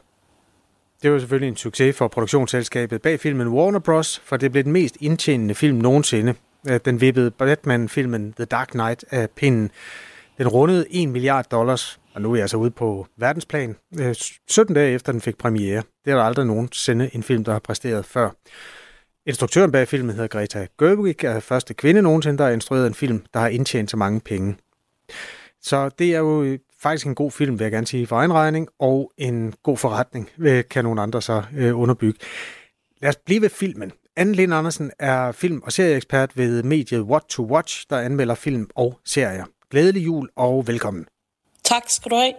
Det 1.04 1.12
var 1.12 1.20
selvfølgelig 1.20 1.48
en 1.48 1.56
succes 1.56 1.98
for 1.98 2.08
produktionsselskabet 2.08 3.02
bag 3.02 3.20
filmen 3.20 3.48
Warner 3.48 3.80
Bros., 3.80 4.22
for 4.26 4.38
det 4.38 4.52
blev 4.52 4.64
den 4.64 4.72
mest 4.72 4.98
indtjenende 5.00 5.56
film 5.56 5.78
nogensinde. 5.78 6.34
Øh, 6.70 6.80
den 6.86 7.02
vippede 7.02 7.32
Batman-filmen 7.32 8.34
The 8.34 8.46
Dark 8.46 8.68
Knight 8.68 9.06
af 9.10 9.30
pinden. 9.30 9.72
Den 10.38 10.48
rundede 10.48 10.86
1 10.90 11.10
milliard 11.10 11.46
dollars, 11.52 12.00
og 12.14 12.22
nu 12.22 12.32
er 12.32 12.36
jeg 12.36 12.44
altså 12.44 12.58
ude 12.58 12.72
på 12.72 13.08
verdensplan, 13.18 13.76
øh, 14.00 14.16
17 14.50 14.76
dage 14.76 14.94
efter 14.94 15.12
den 15.12 15.22
fik 15.22 15.38
premiere. 15.38 15.84
Det 16.06 16.12
er 16.12 16.16
der 16.16 16.24
aldrig 16.24 16.46
nogensinde 16.46 17.10
en 17.14 17.24
film, 17.24 17.44
der 17.44 17.52
har 17.52 17.60
præsteret 17.60 18.06
før. 18.06 18.30
Instruktøren 19.26 19.72
bag 19.72 19.88
filmen 19.88 20.16
hedder 20.16 20.28
Greta 20.28 20.68
Gerwig, 20.80 21.24
er 21.24 21.40
første 21.40 21.74
kvinde 21.74 22.02
nogensinde, 22.02 22.38
der 22.38 22.44
har 22.44 22.52
instrueret 22.52 22.88
en 22.88 22.94
film, 22.94 23.26
der 23.34 23.40
har 23.40 23.48
indtjent 23.48 23.92
så 23.92 23.98
mange 23.98 24.20
penge. 24.20 24.58
Så 25.62 25.90
det 25.90 26.16
er 26.16 26.20
jo 26.20 26.58
faktisk 26.80 27.06
en 27.06 27.16
god 27.16 27.32
film, 27.32 27.60
vil 27.60 27.66
jeg 27.66 27.72
gerne 27.72 27.88
sige, 27.88 28.08
for 28.08 28.16
egen 28.16 28.34
regning, 28.34 28.68
og 28.80 29.12
en 29.18 29.54
god 29.64 29.78
forretning, 29.78 30.30
kan 30.70 30.84
nogle 30.84 31.02
andre 31.02 31.22
så 31.22 31.44
øh, 31.58 31.80
underbygge. 31.80 32.20
Lad 33.02 33.10
os 33.10 33.16
blive 33.16 33.42
ved 33.42 33.50
filmen. 33.50 33.92
Anne 34.16 34.34
Lind 34.34 34.54
Andersen 34.54 34.92
er 35.00 35.32
film- 35.32 35.62
og 35.64 35.72
serieekspert 35.72 36.38
ved 36.38 36.64
mediet 36.64 37.02
What 37.02 37.24
to 37.30 37.46
Watch, 37.46 37.86
der 37.90 38.00
anmelder 38.00 38.36
film 38.36 38.70
og 38.76 39.00
serier. 39.06 39.46
Glædelig 39.70 40.06
jul 40.06 40.30
og 40.36 40.68
velkommen. 40.68 41.06
Tak 41.64 41.84
skal 41.88 42.12
du 42.12 42.16
have. 42.16 42.34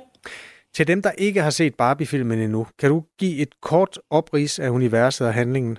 Til 0.74 0.86
dem, 0.86 1.02
der 1.02 1.10
ikke 1.10 1.42
har 1.42 1.50
set 1.50 1.74
Barbie-filmen 1.74 2.38
endnu, 2.38 2.66
kan 2.78 2.90
du 2.90 3.04
give 3.18 3.36
et 3.36 3.60
kort 3.60 3.98
oprids 4.10 4.58
af 4.58 4.68
universet 4.68 5.26
og 5.26 5.34
handlingen? 5.34 5.78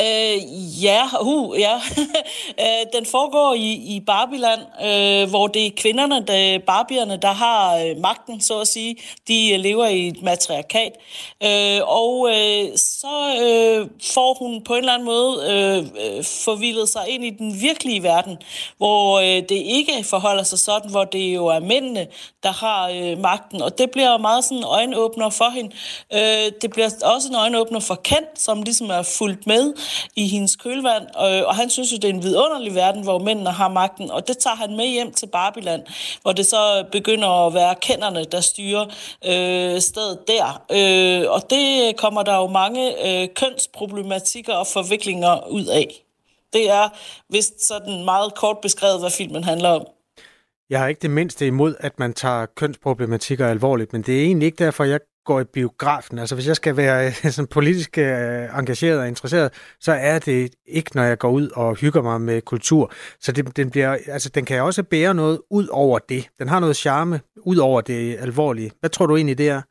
Øh, 0.00 0.84
ja, 0.84 1.02
uh, 1.20 1.60
ja. 1.60 1.80
Øh, 2.60 2.86
den 2.92 3.06
foregår 3.06 3.54
i, 3.54 3.72
i 3.72 4.00
Barbiland, 4.06 4.60
øh, 4.60 5.30
hvor 5.30 5.46
det 5.46 5.66
er 5.66 5.70
kvinderne, 5.76 6.26
der, 6.26 6.58
Barbierne, 6.58 7.16
der 7.16 7.32
har 7.32 7.76
øh, 7.76 7.98
magten, 7.98 8.40
så 8.40 8.60
at 8.60 8.68
sige. 8.68 8.96
De 9.28 9.52
øh, 9.52 9.60
lever 9.60 9.86
i 9.86 10.08
et 10.08 10.22
matriarkat. 10.22 10.92
Øh, 11.42 11.80
og 11.86 12.28
øh, 12.30 12.68
så 12.76 13.36
øh, 13.42 13.88
får 14.14 14.34
hun 14.38 14.64
på 14.64 14.72
en 14.72 14.78
eller 14.78 14.92
anden 14.92 15.06
måde 15.06 15.52
øh, 15.52 15.78
øh 15.78 16.24
forvildet 16.24 16.88
sig 16.88 17.08
ind 17.08 17.24
i 17.24 17.30
den 17.30 17.60
virkelige 17.60 18.02
verden, 18.02 18.38
hvor 18.76 19.18
øh, 19.18 19.42
det 19.48 19.50
ikke 19.50 20.04
forholder 20.04 20.42
sig 20.42 20.58
sådan, 20.58 20.90
hvor 20.90 21.04
det 21.04 21.34
jo 21.34 21.46
er 21.46 21.60
mændene, 21.60 22.06
der 22.42 22.52
har 22.52 22.88
øh, 22.88 23.18
magten. 23.18 23.62
Og 23.62 23.78
det 23.78 23.90
bliver 23.90 24.18
meget 24.18 24.44
sådan 24.44 24.58
en 24.58 24.64
øjenåbner 24.64 25.30
for 25.30 25.50
hende. 25.50 25.76
Øh, 26.12 26.52
det 26.62 26.70
bliver 26.70 26.90
også 27.02 27.28
en 27.28 27.34
øjenåbner 27.34 27.80
for 27.80 27.94
Kent, 27.94 28.40
som 28.40 28.62
ligesom 28.62 28.90
er 28.90 29.02
fuldt 29.02 29.46
med 29.46 29.72
i 30.16 30.28
hendes 30.28 30.56
kølvand, 30.56 31.02
øh, 31.02 31.42
og 31.46 31.56
han 31.56 31.70
synes 31.70 31.92
jo, 31.92 31.96
det 31.96 32.04
er 32.04 32.14
en 32.14 32.22
vidunderlig 32.22 32.74
verden, 32.74 33.02
hvor 33.02 33.18
mændene 33.18 33.50
har 33.50 33.68
magten, 33.68 34.10
og 34.10 34.28
det 34.28 34.38
tager 34.38 34.56
han 34.56 34.76
med 34.76 34.86
hjem 34.86 35.12
til 35.12 35.26
Barbiland, 35.26 35.82
hvor 36.22 36.32
det 36.32 36.46
så 36.46 36.84
begynder 36.92 37.46
at 37.46 37.54
være 37.54 37.74
kenderne, 37.80 38.24
der 38.24 38.40
styrer 38.40 38.84
øh, 39.24 39.80
stedet 39.80 40.18
der. 40.28 40.62
Øh, 40.72 41.30
og 41.30 41.50
det 41.50 41.96
kommer 41.96 42.22
der 42.22 42.36
jo 42.36 42.46
mange 42.46 42.82
øh, 43.06 43.28
kønsproblematikker 43.34 44.54
og 44.54 44.66
forviklinger 44.66 45.48
ud 45.48 45.64
af. 45.64 46.04
Det 46.52 46.70
er 46.70 46.88
vist 47.28 47.68
sådan 47.68 48.04
meget 48.04 48.34
kort 48.34 48.58
beskrevet, 48.62 49.00
hvad 49.00 49.10
filmen 49.10 49.44
handler 49.44 49.68
om. 49.68 49.86
Jeg 50.70 50.80
har 50.80 50.88
ikke 50.88 51.02
det 51.02 51.10
mindste 51.10 51.46
imod, 51.46 51.74
at 51.80 51.98
man 51.98 52.12
tager 52.12 52.46
kønsproblematikker 52.46 53.48
alvorligt, 53.48 53.92
men 53.92 54.02
det 54.02 54.18
er 54.20 54.24
egentlig 54.24 54.46
ikke 54.46 54.64
derfor, 54.64 54.84
jeg 54.84 55.00
går 55.24 55.40
i 55.40 55.44
biografen. 55.44 56.18
Altså 56.18 56.34
hvis 56.34 56.46
jeg 56.46 56.56
skal 56.56 56.76
være 56.76 57.06
øh, 57.06 57.30
sådan 57.32 57.46
politisk 57.46 57.98
øh, 57.98 58.58
engageret 58.58 58.98
og 58.98 59.08
interesseret, 59.08 59.52
så 59.80 59.92
er 59.92 60.18
det 60.18 60.50
ikke, 60.66 60.90
når 60.94 61.02
jeg 61.02 61.18
går 61.18 61.30
ud 61.30 61.48
og 61.48 61.76
hygger 61.76 62.02
mig 62.02 62.20
med 62.20 62.42
kultur. 62.42 62.92
Så 63.20 63.32
det, 63.32 63.56
den, 63.56 63.70
bliver, 63.70 63.96
altså, 64.06 64.28
den 64.28 64.44
kan 64.44 64.62
også 64.62 64.82
bære 64.82 65.14
noget 65.14 65.40
ud 65.50 65.66
over 65.70 65.98
det. 65.98 66.28
Den 66.38 66.48
har 66.48 66.60
noget 66.60 66.76
charme 66.76 67.20
ud 67.36 67.56
over 67.56 67.80
det 67.80 68.16
alvorlige. 68.20 68.70
Hvad 68.80 68.90
tror 68.90 69.06
du 69.06 69.16
egentlig, 69.16 69.38
det 69.38 69.48
er? 69.48 69.62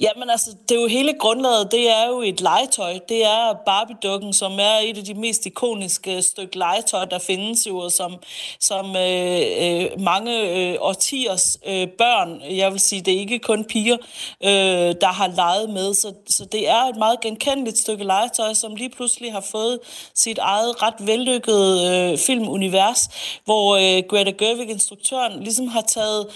Jamen 0.00 0.30
altså, 0.30 0.50
det 0.68 0.76
er 0.76 0.80
jo 0.80 0.86
hele 0.86 1.14
grundlaget, 1.18 1.72
det 1.72 1.90
er 1.90 2.06
jo 2.06 2.22
et 2.22 2.40
legetøj. 2.40 2.98
Det 3.08 3.24
er 3.24 3.54
Barbie-dukken, 3.66 4.32
som 4.32 4.52
er 4.60 4.78
et 4.82 4.98
af 4.98 5.04
de 5.04 5.14
mest 5.14 5.46
ikoniske 5.46 6.22
stykke 6.22 6.58
legetøj, 6.58 7.04
der 7.04 7.18
findes 7.18 7.66
jo, 7.66 7.88
som, 7.88 8.16
som 8.60 8.96
øh, 8.96 9.40
øh, 9.60 10.00
mange 10.00 10.40
øh, 10.40 10.76
årtiers 10.80 11.58
øh, 11.66 11.88
børn, 11.88 12.56
jeg 12.56 12.72
vil 12.72 12.80
sige, 12.80 13.02
det 13.02 13.14
er 13.14 13.18
ikke 13.18 13.38
kun 13.38 13.64
piger, 13.64 13.96
øh, 14.44 14.94
der 15.00 15.12
har 15.12 15.28
leget 15.36 15.70
med. 15.70 15.94
Så, 15.94 16.12
så 16.28 16.44
det 16.44 16.68
er 16.68 16.82
et 16.82 16.96
meget 16.96 17.20
genkendeligt 17.20 17.78
stykke 17.78 18.04
legetøj, 18.04 18.54
som 18.54 18.74
lige 18.74 18.90
pludselig 18.90 19.32
har 19.32 19.44
fået 19.50 19.78
sit 20.14 20.38
eget 20.38 20.82
ret 20.82 21.06
vellykket 21.06 21.80
øh, 21.90 22.18
filmunivers, 22.18 23.08
hvor 23.44 23.76
øh, 23.76 24.02
Greta 24.08 24.30
Gerwig, 24.30 24.70
instruktøren, 24.70 25.42
ligesom 25.42 25.68
har 25.68 25.82
taget 25.82 26.26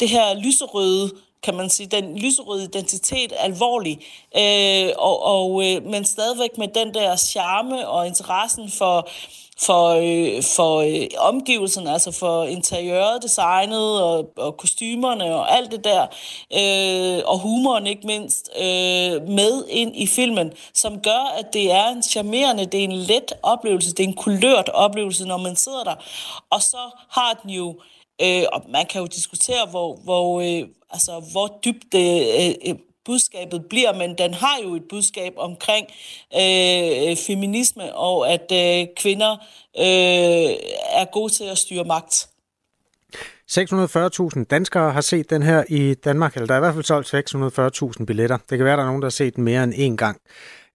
det 0.00 0.08
her 0.08 0.34
lyserøde 0.34 1.10
kan 1.42 1.54
man 1.56 1.70
sige, 1.70 1.86
den 1.86 2.18
lyserøde 2.18 2.64
identitet 2.64 3.32
alvorlig, 3.38 3.98
øh, 4.36 4.92
og, 4.98 5.22
og, 5.22 5.66
øh, 5.66 5.86
men 5.86 6.04
stadigvæk 6.04 6.58
med 6.58 6.68
den 6.68 6.94
der 6.94 7.16
charme 7.16 7.88
og 7.88 8.06
interessen 8.06 8.70
for, 8.70 9.08
for, 9.58 9.88
øh, 9.88 10.42
for 10.42 10.76
øh, 10.78 11.06
omgivelserne, 11.18 11.92
altså 11.92 12.12
for 12.12 12.44
interiøret, 12.44 13.22
designet 13.22 14.02
og, 14.02 14.32
og 14.36 14.56
kostymerne 14.56 15.34
og 15.34 15.56
alt 15.56 15.70
det 15.70 15.84
der, 15.84 16.02
øh, 16.52 17.22
og 17.26 17.38
humoren 17.38 17.86
ikke 17.86 18.06
mindst, 18.06 18.50
øh, 18.56 19.28
med 19.28 19.64
ind 19.68 19.96
i 19.96 20.06
filmen, 20.06 20.52
som 20.74 21.00
gør, 21.00 21.34
at 21.38 21.46
det 21.52 21.72
er 21.72 21.88
en 21.88 22.02
charmerende, 22.02 22.66
det 22.66 22.80
er 22.80 22.84
en 22.84 22.92
let 22.92 23.32
oplevelse, 23.42 23.94
det 23.94 24.04
er 24.04 24.08
en 24.08 24.14
kulørt 24.14 24.68
oplevelse, 24.68 25.24
når 25.24 25.36
man 25.36 25.56
sidder 25.56 25.84
der. 25.84 25.94
Og 26.50 26.62
så 26.62 27.04
har 27.10 27.40
den 27.42 27.50
jo 27.50 27.74
Øh, 28.22 28.42
og 28.52 28.64
man 28.68 28.86
kan 28.86 29.00
jo 29.00 29.06
diskutere, 29.06 29.66
hvor, 29.70 29.96
hvor, 30.04 30.40
øh, 30.40 30.68
altså, 30.90 31.12
hvor 31.32 31.58
dybt 31.64 31.94
øh, 31.94 32.54
øh, 32.68 32.78
budskabet 33.04 33.64
bliver, 33.70 33.92
men 33.94 34.18
den 34.18 34.34
har 34.34 34.58
jo 34.64 34.74
et 34.74 34.82
budskab 34.90 35.32
omkring 35.36 35.86
øh, 36.34 37.16
feminisme 37.26 37.94
og 37.94 38.32
at 38.32 38.52
øh, 38.52 38.86
kvinder 38.96 39.32
øh, 39.78 40.50
er 41.00 41.12
gode 41.12 41.32
til 41.32 41.44
at 41.44 41.58
styre 41.58 41.84
magt. 41.84 42.28
640.000 43.50 44.44
danskere 44.44 44.92
har 44.92 45.00
set 45.00 45.30
den 45.30 45.42
her 45.42 45.64
i 45.68 45.94
Danmark, 45.94 46.34
eller 46.34 46.46
der 46.46 46.54
er 46.54 46.58
i 46.58 46.60
hvert 46.60 46.74
fald 46.74 46.84
solgt 46.84 47.98
640.000 47.98 48.04
billetter. 48.04 48.38
Det 48.50 48.58
kan 48.58 48.64
være, 48.64 48.72
at 48.72 48.78
der 48.78 48.84
er 48.84 48.88
nogen, 48.88 49.02
der 49.02 49.06
har 49.06 49.10
set 49.10 49.36
den 49.36 49.44
mere 49.44 49.64
end 49.64 49.74
én 49.74 49.96
gang. 49.96 50.20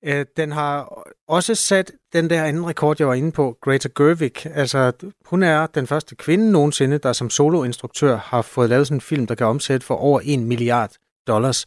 Øh, 0.06 0.26
den 0.38 0.51
har 0.51 1.04
også 1.28 1.56
sat 1.56 1.91
den 2.14 2.30
der 2.30 2.43
anden 2.43 2.68
rekord, 2.68 2.95
jeg 2.99 3.08
var 3.08 3.14
inde 3.14 3.32
på, 3.32 3.58
Greta 3.62 3.89
Gerwig. 3.95 4.56
Altså, 4.56 4.91
hun 5.26 5.43
er 5.43 5.68
den 5.68 5.88
første 5.88 6.16
kvinde 6.16 6.51
nogensinde, 6.51 6.97
der 6.97 7.14
som 7.14 7.30
soloinstruktør 7.30 8.18
har 8.18 8.41
fået 8.41 8.70
lavet 8.70 8.88
sådan 8.88 8.97
en 8.97 9.01
film, 9.01 9.28
der 9.28 9.36
kan 9.36 9.47
omsætte 9.47 9.86
for 9.86 9.95
over 9.95 10.20
1 10.24 10.39
milliard 10.39 10.91
dollars. 11.28 11.66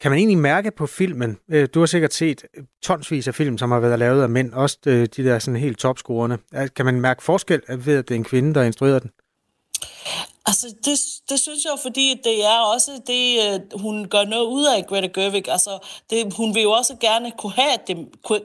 Kan 0.00 0.10
man 0.10 0.18
egentlig 0.18 0.38
mærke 0.38 0.70
på 0.70 0.86
filmen, 0.86 1.38
øh, 1.50 1.68
du 1.74 1.78
har 1.78 1.86
sikkert 1.86 2.14
set 2.14 2.44
tonsvis 2.82 3.28
af 3.28 3.34
film, 3.34 3.58
som 3.58 3.70
har 3.70 3.80
været 3.80 3.98
lavet 3.98 4.22
af 4.22 4.28
mænd, 4.28 4.52
også 4.52 4.78
øh, 4.86 5.06
de 5.16 5.24
der 5.24 5.38
sådan 5.38 5.60
helt 5.60 5.78
topscorerne. 5.78 6.38
Kan 6.76 6.84
man 6.84 7.00
mærke 7.00 7.22
forskel 7.22 7.62
ved, 7.68 7.96
at 7.96 8.08
det 8.08 8.14
er 8.14 8.18
en 8.18 8.24
kvinde, 8.24 8.54
der 8.54 8.62
instruerer 8.62 8.98
den? 8.98 9.10
Altså, 10.48 10.66
det, 10.84 10.98
det 11.30 11.40
synes 11.40 11.64
jeg 11.64 11.70
jo, 11.70 11.76
fordi 11.82 12.20
det 12.24 12.44
er 12.44 12.58
også 12.74 12.90
det, 13.06 13.38
øh, 13.44 13.80
hun 13.80 14.08
gør 14.08 14.24
noget 14.24 14.46
ud 14.46 14.64
af, 14.64 14.86
Greta 14.86 15.06
Gerwig. 15.06 15.48
Altså, 15.48 15.78
det, 16.10 16.32
hun 16.32 16.54
vil 16.54 16.62
jo 16.62 16.70
også 16.70 16.96
gerne 17.00 17.30
kunne 17.38 17.52
have, 17.52 17.72
at 17.72 17.88
det 17.88 17.96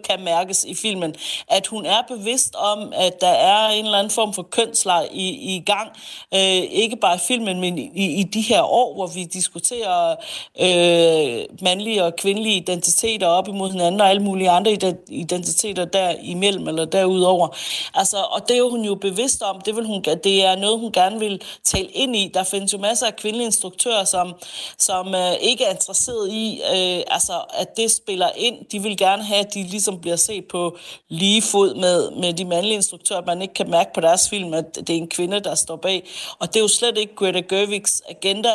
kan 0.10 0.24
mærkes 0.24 0.64
i 0.64 0.76
filmen, 0.76 1.16
at 1.48 1.68
hun 1.68 1.86
er 1.86 2.02
bevidst 2.08 2.56
om, 2.56 2.94
at 2.96 3.22
der 3.22 3.28
er 3.28 3.70
en 3.70 3.86
eller 3.86 3.98
anden 3.98 4.12
form 4.12 4.34
for 4.34 4.44
kønsleg 4.44 5.08
i, 5.12 5.56
i 5.56 5.64
gang. 5.66 5.90
Øh, 6.34 6.64
ikke 6.72 6.96
bare 6.96 7.16
i 7.16 7.20
filmen, 7.28 7.60
men 7.60 7.78
i, 7.78 8.20
i 8.20 8.24
de 8.24 8.42
her 8.42 8.62
år, 8.62 8.94
hvor 8.96 9.08
vi 9.08 9.24
diskuterer 9.24 10.16
øh, 10.62 11.46
mandlige 11.62 12.04
og 12.04 12.16
kvindelige 12.16 12.56
identiteter 12.56 13.28
op 13.28 13.48
imod 13.48 13.72
hinanden, 13.72 14.02
og 14.02 14.10
alle 14.10 14.24
mulige 14.24 14.50
andre 14.50 14.78
identiteter 15.10 15.86
derimellem 15.86 16.68
eller 16.68 16.86
derudover. 16.86 17.48
Altså, 17.94 18.18
og 18.18 18.48
det 18.48 18.58
er 18.58 18.70
hun 18.70 18.86
jo 18.86 18.96
bevidst 18.96 19.42
om. 19.42 19.62
Det, 19.62 19.76
vil 19.76 19.86
hun, 19.86 20.04
det 20.24 20.46
er 20.46 20.56
noget, 20.56 20.80
hun 20.80 20.92
gerne 20.92 21.20
vil 21.20 21.42
tale 21.64 21.91
ind 21.94 22.16
i. 22.16 22.32
Der 22.34 22.44
findes 22.44 22.74
jo 22.74 22.78
masser 22.78 23.08
af 23.08 23.16
kvindelige 23.16 23.46
instruktører, 23.46 24.04
som, 24.04 24.34
som 24.78 25.16
øh, 25.16 25.34
ikke 25.42 25.64
er 25.64 25.72
interesseret 25.72 26.32
i, 26.32 26.62
øh, 26.62 27.04
altså, 27.08 27.42
at 27.54 27.78
det 27.78 27.92
spiller 27.92 28.30
ind. 28.38 28.66
De 28.72 28.82
vil 28.82 28.98
gerne 28.98 29.24
have, 29.24 29.40
at 29.40 29.54
de 29.54 29.64
ligesom 29.64 30.02
bliver 30.02 30.16
set 30.16 30.46
på 30.48 30.78
lige 31.10 31.42
fod 31.42 31.76
med, 31.76 32.12
med 32.12 32.34
de 32.34 32.46
mandlige 32.46 32.76
instruktører. 32.76 33.26
Man 33.26 33.42
ikke 33.42 33.54
kan 33.54 33.70
mærke 33.70 33.94
på 33.94 34.02
deres 34.02 34.30
film, 34.30 34.54
at 34.54 34.76
det 34.76 34.90
er 34.90 34.98
en 34.98 35.10
kvinde, 35.10 35.40
der 35.40 35.56
står 35.56 35.76
bag. 35.76 36.08
Og 36.40 36.48
det 36.48 36.56
er 36.56 36.64
jo 36.64 36.68
slet 36.68 36.98
ikke 36.98 37.16
Greta 37.16 37.40
Gerwigs 37.40 38.02
agenda 38.10 38.52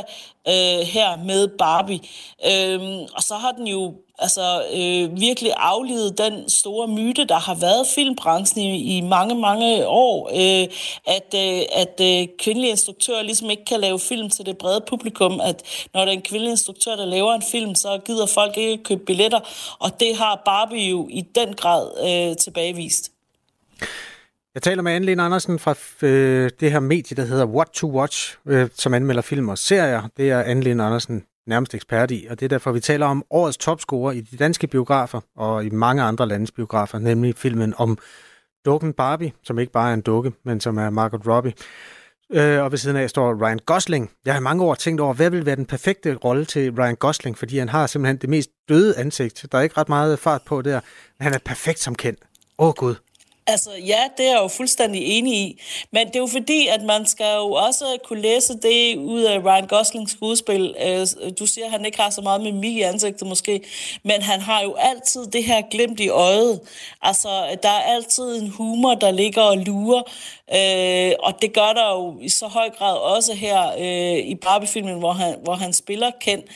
øh, 0.49 0.87
her 0.87 1.25
med 1.25 1.49
Barbie. 1.59 2.01
Øh, 2.47 2.81
og 3.15 3.23
så 3.23 3.35
har 3.35 3.53
den 3.53 3.67
jo 3.67 3.95
altså 4.19 4.63
øh, 4.75 5.21
virkelig 5.21 5.53
aflevet 5.57 6.19
den 6.19 6.51
store 6.51 6.89
myte, 6.89 7.25
der 7.25 7.39
har 7.39 7.55
været 7.55 7.87
filmbranchen 7.95 8.65
i, 8.65 8.99
i 8.99 9.01
mange, 9.01 9.35
mange 9.35 9.87
år, 9.87 10.29
øh, 10.29 10.69
at, 11.17 11.35
øh, 11.35 11.63
at 11.83 12.01
øh, 12.01 12.29
kvindelige 12.39 12.71
instruktører 12.71 13.23
ligesom 13.23 13.51
ikke 13.51 13.65
kan 13.65 13.81
lave 13.81 13.99
film 13.99 14.31
til 14.31 14.47
det 14.47 14.59
brede 14.59 14.85
publikum, 14.89 15.41
at 15.41 15.63
når 15.95 16.01
der 16.01 16.09
er 16.09 16.17
en 16.17 16.23
kvindelig 16.23 16.51
instruktør, 16.51 16.97
der 16.97 17.07
laver 17.07 17.35
en 17.35 17.43
film, 17.51 17.75
så 17.75 18.01
gider 18.07 18.27
folk 18.27 18.57
ikke 18.57 18.85
købe 18.85 19.05
billetter, 19.05 19.41
og 19.79 20.01
det 20.01 20.17
har 20.17 20.43
Barbie 20.45 20.91
jo 20.91 21.09
i 21.11 21.21
den 21.21 21.55
grad 21.55 21.91
øh, 22.07 22.37
tilbagevist. 22.37 23.13
Jeg 24.55 24.63
taler 24.63 24.83
med 24.83 24.93
Anne 24.93 25.23
Andersen 25.23 25.59
fra 25.59 25.75
øh, 26.03 26.51
det 26.61 26.73
her 26.73 26.81
medie, 26.81 27.17
der 27.17 27.25
hedder 27.25 27.47
What 27.47 27.69
to 27.75 27.91
Watch, 27.91 28.37
øh, 28.47 28.69
som 28.75 28.95
anmelder 28.95 29.23
film 29.23 29.49
og 29.49 29.59
serier. 29.59 30.09
Det 30.17 30.31
er 30.31 30.43
Anne 30.43 30.71
Andersen 30.71 31.25
nærmest 31.47 31.75
ekspert 31.75 32.11
i, 32.11 32.27
og 32.31 32.41
det 32.41 32.47
er 32.47 32.49
derfor, 32.49 32.73
vi 32.73 32.81
taler 32.81 33.07
om 33.07 33.25
årets 33.31 33.57
topscorer 33.57 34.13
i 34.13 34.21
de 34.21 34.37
danske 34.37 34.67
biografer 34.67 35.21
og 35.37 35.65
i 35.65 35.71
mange 35.71 36.03
andre 36.03 36.29
landes 36.29 36.53
biografer, 36.53 36.99
nemlig 36.99 37.35
filmen 37.37 37.75
om 37.77 37.99
dukken 38.65 38.93
Barbie, 38.93 39.33
som 39.43 39.59
ikke 39.59 39.73
bare 39.73 39.91
er 39.91 39.95
en 39.95 40.01
dukke, 40.01 40.33
men 40.45 40.61
som 40.61 40.79
er 40.79 40.91
Margot 40.91 41.27
Robbie. 41.27 41.53
øh, 42.33 42.63
og 42.63 42.71
ved 42.71 42.79
siden 42.79 42.97
af 42.97 43.11
står 43.11 43.47
Ryan 43.47 43.61
Gosling. 43.67 44.11
Jeg 44.25 44.35
har 44.35 44.41
i 44.41 44.43
mange 44.43 44.65
år 44.65 44.75
tænkt 44.75 45.01
over, 45.01 45.15
hvad 45.15 45.31
vil 45.31 45.47
være 45.47 45.57
den 45.57 45.67
perfekte 45.67 46.15
rolle 46.15 46.45
til 46.45 46.73
Ryan 46.79 46.97
Gosling, 46.97 47.39
fordi 47.39 47.59
han 47.59 47.69
har 47.69 47.87
simpelthen 47.87 48.17
det 48.17 48.29
mest 48.29 48.51
døde 48.69 48.99
ansigt. 48.99 49.47
Der 49.53 49.59
er 49.59 49.63
ikke 49.63 49.81
ret 49.81 49.89
meget 49.89 50.19
fart 50.19 50.43
på 50.47 50.63
der, 50.63 50.81
men 51.19 51.25
han 51.25 51.35
er 51.35 51.39
perfekt 51.45 51.79
som 51.79 51.95
kendt. 51.95 52.21
Åh 52.59 52.69
oh, 52.69 52.75
gud. 52.75 52.95
Altså, 53.49 53.71
ja, 53.87 53.99
det 54.17 54.27
er 54.27 54.31
jeg 54.31 54.41
jo 54.43 54.49
fuldstændig 54.49 55.03
enig 55.05 55.35
i. 55.35 55.61
Men 55.91 56.07
det 56.07 56.17
er 56.17 56.21
jo 56.21 56.27
fordi, 56.27 56.67
at 56.67 56.83
man 56.83 57.07
skal 57.07 57.35
jo 57.37 57.53
også 57.53 57.99
kunne 58.05 58.21
læse 58.23 58.55
det 58.55 58.97
ud 58.97 59.23
af 59.23 59.45
Ryan 59.45 59.67
Goslings 59.67 60.13
skuespil. 60.13 60.75
Øh, 60.87 61.07
du 61.39 61.47
siger, 61.47 61.65
at 61.65 61.71
han 61.71 61.85
ikke 61.85 62.01
har 62.01 62.11
så 62.11 62.21
meget 62.21 62.41
mimik 62.41 62.77
i 62.77 62.83
ansigtet 62.83 63.29
måske, 63.29 63.61
men 64.03 64.23
han 64.23 64.41
har 64.41 64.63
jo 64.63 64.75
altid 64.75 65.27
det 65.27 65.45
her 65.45 65.63
glimt 65.71 66.01
i 66.01 66.09
øjet. 66.09 66.61
Altså, 67.03 67.29
der 67.63 67.69
er 67.69 67.83
altid 67.83 68.43
en 68.43 68.49
humor, 68.49 68.95
der 68.95 69.11
ligger 69.11 69.43
og 69.43 69.57
lurer, 69.57 70.03
øh, 70.55 71.15
og 71.21 71.43
det 71.43 71.53
gør 71.53 71.73
der 71.73 71.91
jo 71.91 72.19
i 72.21 72.29
så 72.29 72.47
høj 72.47 72.71
grad 72.71 72.97
også 72.97 73.35
her 73.35 73.73
øh, 73.79 74.19
i 74.27 74.35
Barbie-filmen, 74.35 74.99
hvor 74.99 75.13
han, 75.13 75.37
hvor 75.43 75.55
han 75.55 75.73
spiller 75.73 76.11
kendt. 76.21 76.47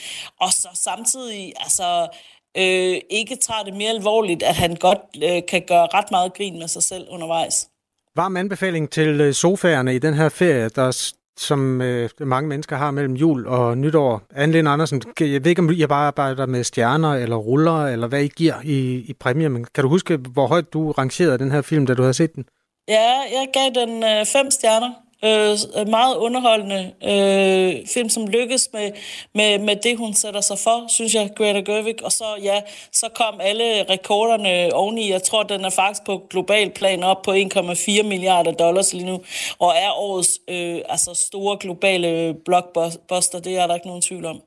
Og 0.41 0.53
så 0.53 0.69
samtidig, 0.75 1.53
altså 1.61 2.09
øh, 2.57 2.97
ikke 3.11 3.37
tager 3.37 3.63
det 3.65 3.75
mere 3.77 3.91
alvorligt, 3.91 4.43
at 4.43 4.55
han 4.55 4.75
godt 4.77 4.99
øh, 5.25 5.43
kan 5.49 5.63
gøre 5.69 5.89
ret 5.95 6.11
meget 6.11 6.35
grin 6.35 6.59
med 6.59 6.69
sig 6.69 6.83
selv 6.83 7.07
undervejs. 7.11 7.69
Varm 8.17 8.37
anbefaling 8.37 8.91
til 8.91 9.21
øh, 9.21 9.35
sofaerne 9.35 9.95
i 9.95 9.99
den 9.99 10.15
her 10.15 10.29
ferie, 10.29 10.69
der 10.69 11.13
som 11.39 11.81
øh, 11.83 12.11
mange 12.19 12.49
mennesker 12.49 12.77
har 12.77 12.91
mellem 12.91 13.15
jul 13.15 13.47
og 13.47 13.79
nytår. 13.79 14.23
Anne 14.35 14.71
Andersen, 14.71 15.01
kan- 15.17 15.33
jeg 15.33 15.45
ved 15.45 15.51
ikke, 15.51 15.61
om 15.63 15.71
I 15.71 15.87
bare 15.87 16.07
arbejder 16.07 16.47
med 16.47 16.65
stjerner 16.65 17.15
eller 17.15 17.37
ruller, 17.37 17.87
eller 17.87 18.07
hvad 18.07 18.23
I 18.23 18.29
giver 18.29 18.55
i, 18.65 18.79
i 19.09 19.13
præmie, 19.21 19.49
men 19.49 19.65
kan 19.75 19.83
du 19.83 19.89
huske, 19.89 20.17
hvor 20.17 20.47
højt 20.47 20.73
du 20.73 20.91
rangerede 20.93 21.39
den 21.39 21.51
her 21.51 21.63
film, 21.63 21.87
da 21.87 21.95
du 21.95 22.03
havde 22.03 22.15
set 22.15 22.35
den? 22.35 22.45
Ja, 22.89 23.11
jeg 23.33 23.47
gav 23.53 23.85
den 23.87 24.03
øh, 24.05 24.27
fem 24.27 24.51
stjerner. 24.51 24.91
Øh, 25.25 25.89
meget 25.89 26.17
underholdende 26.17 26.93
øh, 27.03 27.87
film, 27.87 28.09
som 28.09 28.27
lykkes 28.27 28.69
med, 28.73 28.91
med, 29.35 29.59
med 29.59 29.77
det, 29.77 29.99
hun 29.99 30.15
sætter 30.15 30.41
sig 30.41 30.59
for, 30.59 30.85
synes 30.89 31.15
jeg, 31.15 31.31
Greta 31.37 31.61
Gerwig. 31.61 32.05
Og 32.05 32.13
så, 32.13 32.25
ja, 32.43 32.61
så 32.93 33.07
kom 33.15 33.41
alle 33.41 33.83
rekorderne 33.83 34.75
oveni. 34.75 35.11
Jeg 35.11 35.23
tror, 35.23 35.43
den 35.43 35.65
er 35.65 35.71
faktisk 35.71 36.07
på 36.07 36.27
global 36.31 36.71
plan 36.71 37.03
op 37.03 37.23
på 37.23 37.33
1,4 37.33 38.03
milliarder 38.03 38.53
dollars 38.53 38.93
lige 38.93 39.07
nu, 39.07 39.23
og 39.59 39.73
er 39.77 39.91
årets 39.99 40.39
øh, 40.49 40.81
altså 40.89 41.15
store 41.15 41.57
globale 41.61 42.35
blockbuster. 42.45 43.41
Det 43.45 43.59
er 43.59 43.67
der 43.67 43.75
ikke 43.75 43.87
nogen 43.87 44.03
tvivl 44.03 44.25
om. 44.25 44.41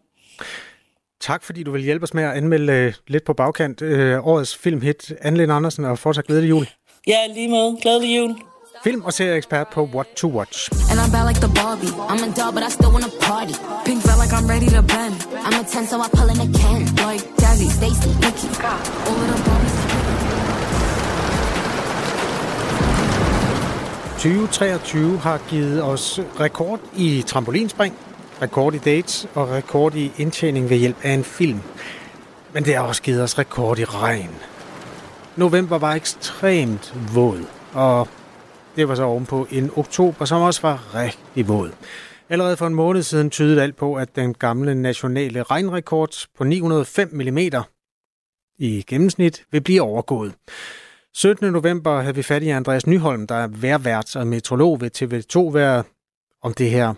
Tak, 1.21 1.43
fordi 1.43 1.63
du 1.63 1.71
vil 1.71 1.81
hjælpe 1.81 2.03
os 2.03 2.13
med 2.13 2.23
at 2.23 2.37
anmelde 2.37 2.73
øh, 2.73 2.93
lidt 3.07 3.23
på 3.23 3.33
bagkant 3.33 3.81
øh, 3.81 4.27
årets 4.27 4.57
filmhit. 4.57 5.13
Anne 5.21 5.53
Andersen, 5.53 5.85
og 5.85 5.99
fortsat 5.99 6.27
glædelig 6.27 6.49
jul. 6.49 6.67
Ja, 7.07 7.27
lige 7.27 7.47
med. 7.47 7.81
Glædelig 7.81 8.17
jul. 8.17 8.35
Film- 8.83 9.03
og 9.05 9.13
serieekspert 9.13 9.67
på 9.67 9.89
What 9.93 10.07
to 10.15 10.27
Watch. 10.27 10.69
And 10.91 10.99
I'm 10.99 11.11
bad 11.11 11.25
like 11.29 11.41
the 11.47 11.53
Barbie. 11.61 11.93
I'm 12.11 12.21
a 12.27 12.31
doll, 12.39 12.51
but 12.55 12.63
I 12.67 12.71
still 12.77 12.91
wanna 12.95 13.11
party. 13.29 13.55
Pink 13.85 13.99
felt 14.07 14.19
like 14.23 14.33
I'm 14.37 14.47
ready 14.53 14.69
to 14.77 14.81
bend. 14.93 15.15
I'm 15.45 15.55
a 15.61 15.63
10, 15.63 15.87
so 15.91 15.95
I 16.05 16.07
pull 16.17 16.29
in 16.33 16.39
a 16.47 16.49
can. 16.59 16.81
Like 17.07 17.23
Jazzy, 17.41 17.67
Stacy, 17.79 18.11
Nikki. 18.25 18.49
All 19.07 19.19
of 19.23 19.27
the 19.31 19.39
Barbies. 19.47 19.75
2023 24.17 25.17
har 25.17 25.37
givet 25.49 25.83
os 25.83 26.19
rekord 26.39 26.79
i 26.95 27.23
trampolinspring, 27.27 27.93
rekord 28.41 28.73
i 28.73 28.77
dates 28.77 29.27
og 29.35 29.49
rekord 29.49 29.95
i 29.95 30.11
indtjening 30.17 30.69
ved 30.69 30.77
hjælp 30.77 30.97
af 31.03 31.11
en 31.11 31.23
film. 31.23 31.61
Men 32.53 32.65
det 32.65 32.75
har 32.75 32.83
også 32.83 33.01
givet 33.01 33.23
os 33.23 33.37
rekord 33.37 33.79
i 33.79 33.85
regn. 33.85 34.35
November 35.35 35.77
var 35.77 35.93
ekstremt 35.93 36.93
våd, 37.13 37.45
og 37.73 38.07
det 38.75 38.87
var 38.87 38.95
så 38.95 39.03
ovenpå 39.03 39.47
en 39.51 39.71
oktober, 39.77 40.25
som 40.25 40.41
også 40.41 40.61
var 40.61 40.95
rigtig 40.95 41.47
våd. 41.47 41.71
Allerede 42.29 42.57
for 42.57 42.67
en 42.67 42.73
måned 42.75 43.01
siden 43.01 43.29
tydede 43.29 43.63
alt 43.63 43.75
på, 43.75 43.95
at 43.95 44.15
den 44.15 44.33
gamle 44.33 44.75
nationale 44.75 45.43
regnrekord 45.43 46.27
på 46.37 46.43
905 46.43 47.09
mm 47.13 47.37
i 48.59 48.83
gennemsnit 48.89 49.45
vil 49.51 49.61
blive 49.61 49.81
overgået. 49.81 50.35
17. 51.13 51.53
november 51.53 52.01
havde 52.01 52.15
vi 52.15 52.23
fat 52.23 52.43
i 52.43 52.49
Andreas 52.49 52.87
Nyholm, 52.87 53.27
der 53.27 53.35
er 53.35 53.47
værvært 53.61 54.15
og 54.15 54.27
meteorolog 54.27 54.81
ved 54.81 54.91
TV2 54.97 55.57
vejr 55.57 55.83
om 56.43 56.53
det 56.53 56.69
her 56.69 56.93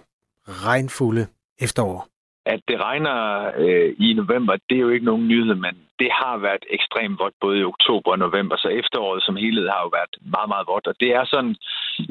regnfulde 0.46 1.28
efterår. 1.62 2.08
At 2.46 2.60
det 2.68 2.80
regner 2.80 3.18
øh, 3.58 3.96
i 4.00 4.14
november, 4.14 4.54
det 4.70 4.76
er 4.76 4.82
jo 4.82 4.90
ikke 4.90 5.06
nogen 5.06 5.28
nyhed, 5.28 5.56
men 5.56 5.76
det 6.00 6.10
har 6.22 6.38
været 6.38 6.66
ekstremt 6.78 7.20
vådt 7.20 7.36
både 7.42 7.60
i 7.60 7.70
oktober 7.74 8.12
og 8.12 8.20
november, 8.20 8.56
så 8.58 8.68
efteråret 8.82 9.24
som 9.24 9.36
helhed 9.36 9.68
har 9.74 9.82
jo 9.86 9.90
været 9.98 10.14
meget, 10.36 10.50
meget 10.54 10.68
vådt. 10.72 10.88
Og 10.88 10.96
det 11.00 11.10
er 11.20 11.26
sådan 11.26 11.56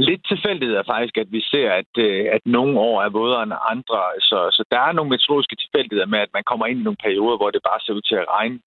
lidt 0.09 0.23
tilfældighed 0.29 0.77
faktisk, 0.87 1.17
at 1.19 1.33
vi 1.37 1.41
ser, 1.53 1.71
at, 1.81 1.93
øh, 2.07 2.27
at 2.37 2.43
nogle 2.45 2.75
år 2.89 2.97
er 3.03 3.17
vådere 3.19 3.43
end 3.43 3.53
andre. 3.75 3.99
Så, 4.31 4.39
så 4.57 4.63
der 4.73 4.81
er 4.81 4.93
nogle 4.93 5.11
meteorologiske 5.11 5.57
tilfældigheder 5.57 6.09
med, 6.13 6.21
at 6.27 6.35
man 6.37 6.45
kommer 6.51 6.67
ind 6.67 6.81
i 6.81 6.87
nogle 6.87 7.05
perioder, 7.07 7.37
hvor 7.37 7.51
det 7.51 7.69
bare 7.71 7.81
ser 7.81 7.93
ud 7.99 8.05
til 8.11 8.17
at 8.23 8.31
regne 8.39 8.59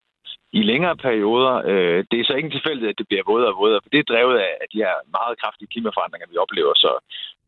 i 0.59 0.61
længere 0.71 0.95
perioder. 1.07 1.53
Øh, 1.71 1.99
det 2.11 2.17
er 2.19 2.25
så 2.27 2.33
ikke 2.33 2.55
tilfældigt, 2.55 2.89
at 2.89 2.99
det 2.99 3.07
bliver 3.07 3.29
vådere 3.31 3.51
og 3.53 3.59
vådere, 3.61 3.81
for 3.83 3.89
det 3.89 3.99
er 3.99 4.11
drevet 4.13 4.37
af 4.47 4.53
af 4.63 4.67
de 4.73 4.77
her 4.85 4.95
meget 5.17 5.39
kraftige 5.41 5.71
klimaforandringer, 5.73 6.27
vi 6.31 6.37
oplever. 6.43 6.73
Så 6.83 6.91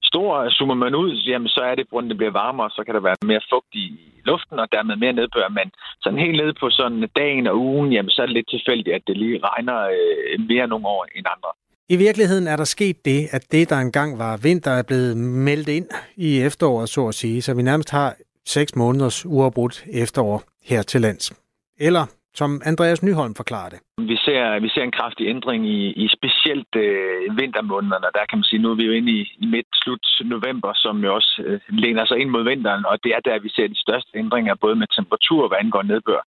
stor 0.04 0.50
zoomer 0.50 0.76
man 0.76 0.96
ud, 0.96 1.12
jamen, 1.30 1.48
så 1.48 1.62
er 1.70 1.76
det, 1.76 1.90
grunden 1.90 2.10
det 2.10 2.18
bliver 2.18 2.32
varmere, 2.32 2.70
så 2.70 2.84
kan 2.86 2.96
der 2.96 3.02
være 3.02 3.16
mere 3.32 3.42
fugt 3.52 3.74
i 3.74 3.88
luften, 4.26 4.60
og 4.60 4.68
dermed 4.72 4.96
mere 4.96 5.14
nedbør. 5.14 5.50
Men 5.50 5.68
sådan 6.04 6.20
helt 6.20 6.38
nede 6.42 6.54
på 6.62 6.70
sådan 6.70 7.10
dagen 7.16 7.48
og 7.48 7.56
ugen, 7.58 7.94
jamen, 7.94 8.10
så 8.10 8.22
er 8.22 8.26
det 8.26 8.36
lidt 8.36 8.50
tilfældigt, 8.50 8.96
at 8.96 9.02
det 9.08 9.18
lige 9.18 9.40
regner 9.50 9.78
øh, 9.98 10.48
mere 10.52 10.68
nogle 10.68 10.88
år 10.88 11.06
end 11.16 11.26
andre. 11.36 11.52
I 11.90 11.98
virkeligheden 11.98 12.48
er 12.48 12.56
der 12.56 12.64
sket 12.64 13.06
det, 13.06 13.28
at 13.32 13.44
det, 13.52 13.70
der 13.70 13.76
engang 13.76 14.20
var 14.20 14.38
vinter, 14.38 14.72
er 14.72 14.84
blevet 14.84 15.18
meldt 15.18 15.70
ind 15.70 15.88
i 16.18 16.42
efteråret, 16.42 16.90
så 16.90 17.08
at 17.08 17.16
sige. 17.16 17.42
Så 17.42 17.54
vi 17.54 17.62
nærmest 17.62 17.92
har 17.92 18.16
seks 18.46 18.76
måneders 18.76 19.26
uafbrudt 19.26 19.86
efterår 19.94 20.44
her 20.64 20.82
til 20.82 21.02
lands. 21.02 21.34
Eller 21.80 22.06
som 22.34 22.62
Andreas 22.66 23.04
Nyholm 23.04 23.36
forklarer 23.36 23.70
det. 23.70 23.80
Vi 24.12 24.18
ser, 24.26 24.60
vi 24.60 24.70
ser 24.70 24.84
en 24.84 24.98
kraftig 25.00 25.28
ændring 25.28 25.68
i, 25.68 25.80
i 26.04 26.08
specielt 26.18 26.74
øh, 26.76 27.38
vintermånederne. 27.40 28.08
Der 28.18 28.26
kan 28.30 28.38
man 28.38 28.44
sige, 28.50 28.62
nu 28.62 28.72
er 28.72 28.76
vi 28.76 28.86
jo 28.86 28.92
inde 28.92 29.12
i, 29.12 29.22
i 29.44 29.46
midt-slut 29.46 30.08
november, 30.26 30.72
som 30.76 31.04
jo 31.04 31.16
også 31.16 31.42
øh, 31.46 31.60
læner 31.70 32.06
sig 32.06 32.18
ind 32.20 32.30
mod 32.30 32.44
vinteren, 32.44 32.86
og 32.86 33.04
det 33.04 33.12
er 33.16 33.20
der, 33.20 33.40
vi 33.40 33.50
ser 33.50 33.68
de 33.68 33.82
største 33.86 34.12
ændringer, 34.16 34.56
både 34.56 34.76
med 34.76 34.88
temperatur 34.98 35.44
og 35.44 35.48
hvad 35.50 35.58
angår 35.62 35.82
nedbør. 35.82 36.22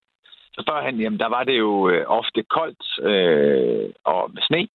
Så 0.55 0.61
førhen, 0.69 1.01
jamen, 1.01 1.19
der 1.19 1.29
var 1.29 1.45
det 1.45 1.59
jo 1.59 1.89
øh, 1.89 2.05
ofte 2.07 2.43
koldt 2.43 2.85
øh, 3.11 3.91
og 4.05 4.31
med 4.35 4.43
sne. 4.43 4.69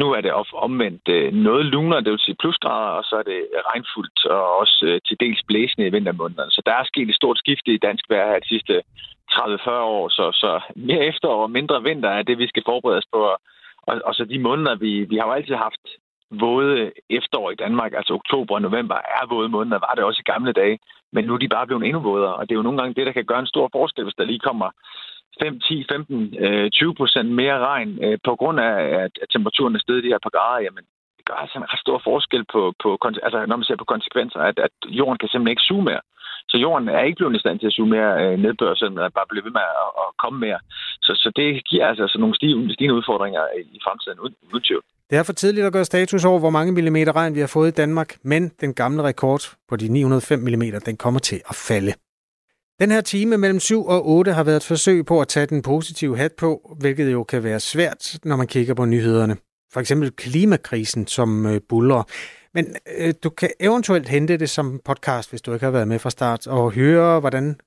Nu 0.00 0.06
er 0.16 0.20
det 0.20 0.32
omvendt 0.66 1.08
øh, 1.08 1.32
noget 1.32 1.64
lunere, 1.66 2.04
det 2.04 2.10
vil 2.12 2.26
sige 2.26 2.40
plusgrader, 2.42 2.92
og 2.98 3.04
så 3.04 3.14
er 3.16 3.22
det 3.22 3.40
regnfuldt 3.70 4.24
og 4.24 4.56
også 4.62 4.78
øh, 4.88 5.00
til 5.06 5.16
dels 5.20 5.42
blæsende 5.48 5.86
i 5.86 5.94
vintermånederne. 5.96 6.50
Så 6.50 6.62
der 6.66 6.72
er 6.72 6.84
sket 6.84 7.08
et 7.08 7.20
stort 7.20 7.38
skifte 7.38 7.70
i 7.72 7.84
dansk 7.86 8.04
vejr 8.10 8.30
her 8.30 8.38
de 8.38 8.48
sidste 8.48 8.82
30-40 9.32 9.70
år, 9.70 10.08
så, 10.08 10.24
så 10.32 10.60
mere 10.76 11.04
efterår 11.04 11.42
og 11.42 11.50
mindre 11.50 11.82
vinter 11.82 12.08
er 12.08 12.22
det, 12.22 12.38
vi 12.38 12.46
skal 12.48 12.62
forberede 12.66 12.98
os 12.98 13.08
på. 13.12 13.20
Og, 13.82 14.00
og, 14.04 14.14
så 14.14 14.24
de 14.24 14.38
måneder, 14.38 14.74
vi, 14.74 15.04
vi 15.10 15.16
har 15.16 15.26
jo 15.26 15.32
altid 15.32 15.54
haft 15.54 15.84
våde 16.30 16.92
efterår 17.10 17.50
i 17.50 17.54
Danmark, 17.54 17.92
altså 17.96 18.12
oktober 18.14 18.54
og 18.54 18.62
november 18.62 18.94
er 18.94 19.34
våde 19.34 19.48
måneder, 19.48 19.78
var 19.78 19.92
det 19.94 20.04
også 20.04 20.20
i 20.20 20.30
gamle 20.32 20.52
dage, 20.52 20.78
men 21.12 21.24
nu 21.24 21.34
er 21.34 21.38
de 21.38 21.48
bare 21.48 21.66
blevet 21.66 21.84
endnu 21.84 22.00
vådere, 22.00 22.34
og 22.34 22.42
det 22.48 22.52
er 22.52 22.60
jo 22.60 22.62
nogle 22.62 22.78
gange 22.78 22.94
det, 22.94 23.06
der 23.06 23.12
kan 23.12 23.24
gøre 23.24 23.40
en 23.40 23.54
stor 23.54 23.68
forskel, 23.72 24.04
hvis 24.04 24.18
der 24.18 24.24
lige 24.24 24.46
kommer 24.48 24.70
5, 25.42 25.60
10, 25.60 25.84
15, 25.90 26.34
øh, 26.38 26.70
20 26.70 26.94
procent 26.94 27.28
mere 27.30 27.58
regn 27.58 28.04
øh, 28.04 28.18
på 28.24 28.36
grund 28.36 28.60
af, 28.60 28.74
at, 29.04 29.12
temperaturen 29.32 29.74
er 29.74 29.78
steget 29.78 30.04
de 30.04 30.14
her 30.14 30.18
par 30.22 30.34
grader, 30.36 30.60
jamen 30.64 30.84
det 31.16 31.24
gør 31.26 31.34
altså 31.34 31.58
en 31.58 31.70
ret 31.72 31.80
stor 31.80 32.00
forskel 32.04 32.44
på, 32.52 32.74
på 32.82 32.98
altså, 33.22 33.38
når 33.46 33.56
man 33.56 33.64
ser 33.64 33.76
på 33.76 33.92
konsekvenser, 33.94 34.40
at, 34.40 34.58
at 34.58 34.74
jorden 34.98 35.18
kan 35.18 35.28
simpelthen 35.28 35.54
ikke 35.54 35.68
suge 35.68 35.84
mere. 35.84 36.00
Så 36.50 36.56
jorden 36.64 36.88
er 36.88 37.02
ikke 37.02 37.18
blevet 37.20 37.36
i 37.36 37.44
stand 37.44 37.58
til 37.58 37.70
at 37.70 37.76
suge 37.76 37.94
mere 37.96 38.10
øh, 38.22 38.34
nedbør, 38.44 38.74
selvom 38.74 38.96
den 38.96 39.16
bare 39.18 39.30
bliver 39.30 39.44
ved 39.46 39.54
med 39.58 39.66
at, 39.84 39.90
at 40.02 40.08
komme 40.22 40.38
mere. 40.46 40.60
Så, 41.06 41.12
så 41.22 41.28
det 41.38 41.48
giver 41.70 41.84
altså 41.90 42.04
sådan 42.08 42.20
nogle 42.20 42.36
stigende, 42.38 42.74
stigende 42.74 42.98
udfordringer 43.00 43.42
i 43.76 43.78
fremtiden, 43.86 44.18
uden, 44.22 44.34
uden 44.52 44.64
tvivl. 44.68 44.84
Det 45.10 45.18
er 45.18 45.22
for 45.22 45.32
tidligt 45.32 45.66
at 45.66 45.72
gøre 45.72 45.84
status 45.84 46.24
over, 46.24 46.38
hvor 46.38 46.50
mange 46.50 46.72
millimeter 46.72 47.16
regn 47.16 47.34
vi 47.34 47.40
har 47.40 47.52
fået 47.56 47.68
i 47.68 47.78
Danmark, 47.82 48.16
men 48.22 48.42
den 48.60 48.74
gamle 48.74 49.02
rekord 49.02 49.42
på 49.68 49.76
de 49.76 49.88
905 49.88 50.38
mm, 50.38 50.80
den 50.86 50.96
kommer 50.96 51.20
til 51.20 51.40
at 51.50 51.56
falde. 51.68 51.92
Den 52.80 52.90
her 52.90 53.00
time 53.00 53.36
mellem 53.36 53.60
7 53.60 53.86
og 53.86 54.08
8 54.08 54.32
har 54.32 54.44
været 54.44 54.56
et 54.56 54.66
forsøg 54.68 55.06
på 55.06 55.20
at 55.20 55.28
tage 55.28 55.46
den 55.46 55.62
positive 55.62 56.16
hat 56.16 56.32
på, 56.38 56.76
hvilket 56.80 57.12
jo 57.12 57.24
kan 57.24 57.44
være 57.44 57.60
svært, 57.60 58.18
når 58.24 58.36
man 58.36 58.46
kigger 58.46 58.74
på 58.74 58.84
nyhederne. 58.84 59.36
For 59.72 59.80
eksempel 59.80 60.10
klimakrisen, 60.10 61.06
som 61.06 61.46
øh, 61.46 61.60
buller. 61.68 62.02
Men 62.56 62.76
øh, 62.98 63.14
du 63.22 63.30
kan 63.30 63.50
eventuelt 63.60 64.08
hente 64.08 64.36
det 64.36 64.50
som 64.50 64.80
podcast, 64.84 65.30
hvis 65.30 65.42
du 65.42 65.52
ikke 65.52 65.64
har 65.64 65.70
været 65.70 65.88
med 65.88 65.98
fra 65.98 66.10
start, 66.10 66.46
og 66.46 66.72
høre, 66.72 67.20
hvordan 67.20 67.60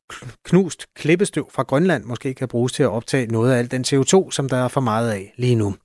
knust 0.45 0.85
klippestøv 0.95 1.49
fra 1.51 1.63
Grønland 1.63 2.03
måske 2.03 2.33
kan 2.33 2.47
bruges 2.47 2.73
til 2.73 2.83
at 2.83 2.89
optage 2.89 3.27
noget 3.27 3.53
af 3.53 3.57
al 3.57 3.71
den 3.71 3.85
CO2, 3.87 4.31
som 4.31 4.49
der 4.49 4.57
er 4.57 4.67
for 4.67 4.81
meget 4.81 5.11
af 5.11 5.33
lige 5.37 5.55
nu. 5.55 5.75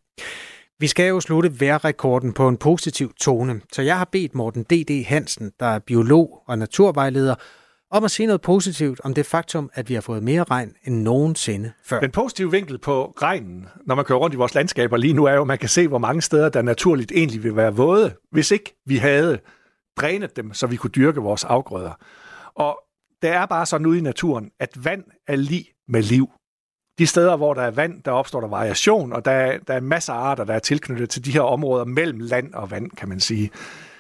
Vi 0.78 0.86
skal 0.86 1.08
jo 1.08 1.20
slutte 1.20 1.60
vejrrekorden 1.60 2.32
på 2.32 2.48
en 2.48 2.56
positiv 2.56 3.12
tone, 3.20 3.60
så 3.72 3.82
jeg 3.82 3.98
har 3.98 4.08
bedt 4.12 4.34
Morten 4.34 4.62
D.D. 4.62 5.04
Hansen, 5.06 5.52
der 5.60 5.66
er 5.66 5.78
biolog 5.78 6.42
og 6.46 6.58
naturvejleder, 6.58 7.34
om 7.90 8.04
at 8.04 8.10
sige 8.10 8.26
noget 8.26 8.40
positivt 8.40 9.00
om 9.04 9.14
det 9.14 9.26
faktum, 9.26 9.70
at 9.74 9.88
vi 9.88 9.94
har 9.94 10.00
fået 10.00 10.22
mere 10.22 10.44
regn 10.44 10.74
end 10.84 11.02
nogensinde 11.02 11.72
før. 11.84 12.00
Den 12.00 12.10
positive 12.10 12.50
vinkel 12.50 12.78
på 12.78 13.14
regnen, 13.22 13.68
når 13.86 13.94
man 13.94 14.04
kører 14.04 14.18
rundt 14.18 14.34
i 14.34 14.36
vores 14.36 14.54
landskaber 14.54 14.96
lige 14.96 15.12
nu, 15.12 15.24
er 15.24 15.32
jo, 15.32 15.40
at 15.40 15.46
man 15.46 15.58
kan 15.58 15.68
se, 15.68 15.88
hvor 15.88 15.98
mange 15.98 16.22
steder, 16.22 16.48
der 16.48 16.62
naturligt 16.62 17.12
egentlig 17.12 17.42
vil 17.42 17.56
være 17.56 17.74
våde, 17.74 18.14
hvis 18.30 18.50
ikke 18.50 18.76
vi 18.86 18.96
havde 18.96 19.38
drænet 19.96 20.36
dem, 20.36 20.54
så 20.54 20.66
vi 20.66 20.76
kunne 20.76 20.90
dyrke 20.90 21.20
vores 21.20 21.44
afgrøder. 21.44 21.92
Og 22.54 22.78
det 23.22 23.30
er 23.30 23.46
bare 23.46 23.66
sådan 23.66 23.86
ude 23.86 23.98
i 23.98 24.02
naturen, 24.02 24.50
at 24.60 24.84
vand 24.84 25.04
er 25.28 25.36
lige 25.36 25.66
med 25.88 26.02
liv. 26.02 26.30
De 26.98 27.06
steder, 27.06 27.36
hvor 27.36 27.54
der 27.54 27.62
er 27.62 27.70
vand, 27.70 28.02
der 28.02 28.10
opstår 28.10 28.40
der 28.40 28.48
variation, 28.48 29.12
og 29.12 29.24
der 29.24 29.30
er, 29.30 29.58
der 29.58 29.74
er 29.74 29.80
masser 29.80 30.12
af 30.12 30.16
arter, 30.16 30.44
der 30.44 30.54
er 30.54 30.58
tilknyttet 30.58 31.10
til 31.10 31.24
de 31.24 31.30
her 31.30 31.40
områder 31.40 31.84
mellem 31.84 32.20
land 32.20 32.54
og 32.54 32.70
vand, 32.70 32.90
kan 32.90 33.08
man 33.08 33.20
sige. 33.20 33.50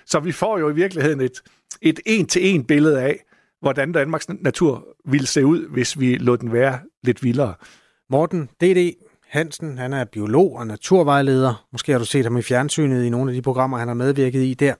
Så 0.06 0.20
vi 0.20 0.32
får 0.32 0.58
jo 0.58 0.70
i 0.70 0.74
virkeligheden 0.74 1.20
et, 1.20 1.42
et 1.82 2.00
en-til-en 2.06 2.64
billede 2.64 3.02
af, 3.02 3.24
hvordan 3.64 3.92
Danmarks 3.92 4.28
natur 4.28 4.86
ville 5.04 5.26
se 5.26 5.46
ud, 5.46 5.68
hvis 5.68 6.00
vi 6.00 6.16
lod 6.16 6.38
den 6.38 6.52
være 6.52 6.78
lidt 7.04 7.22
vildere. 7.22 7.54
Morten 8.10 8.48
D.D. 8.60 8.92
Hansen, 9.28 9.78
han 9.78 9.92
er 9.92 10.04
biolog 10.04 10.56
og 10.56 10.66
naturvejleder. 10.66 11.66
Måske 11.72 11.92
har 11.92 11.98
du 11.98 12.04
set 12.04 12.24
ham 12.24 12.36
i 12.36 12.42
fjernsynet 12.42 13.04
i 13.04 13.10
nogle 13.10 13.30
af 13.30 13.34
de 13.34 13.42
programmer, 13.42 13.78
han 13.78 13.88
har 13.88 13.94
medvirket 13.94 14.42
i 14.42 14.54
der. 14.54 14.74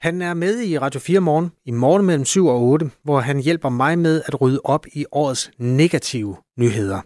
Han 0.00 0.22
er 0.22 0.34
med 0.34 0.62
i 0.62 0.78
Radio 0.78 1.00
4 1.00 1.20
morgen 1.20 1.50
i 1.64 1.70
morgen 1.70 2.06
mellem 2.06 2.24
7 2.24 2.46
og 2.46 2.62
8, 2.62 2.90
hvor 3.04 3.20
han 3.20 3.40
hjælper 3.40 3.68
mig 3.68 3.98
med 3.98 4.22
at 4.26 4.40
rydde 4.40 4.60
op 4.64 4.86
i 4.92 5.04
årets 5.12 5.50
negative 5.58 6.36
nyheder. 6.58 7.00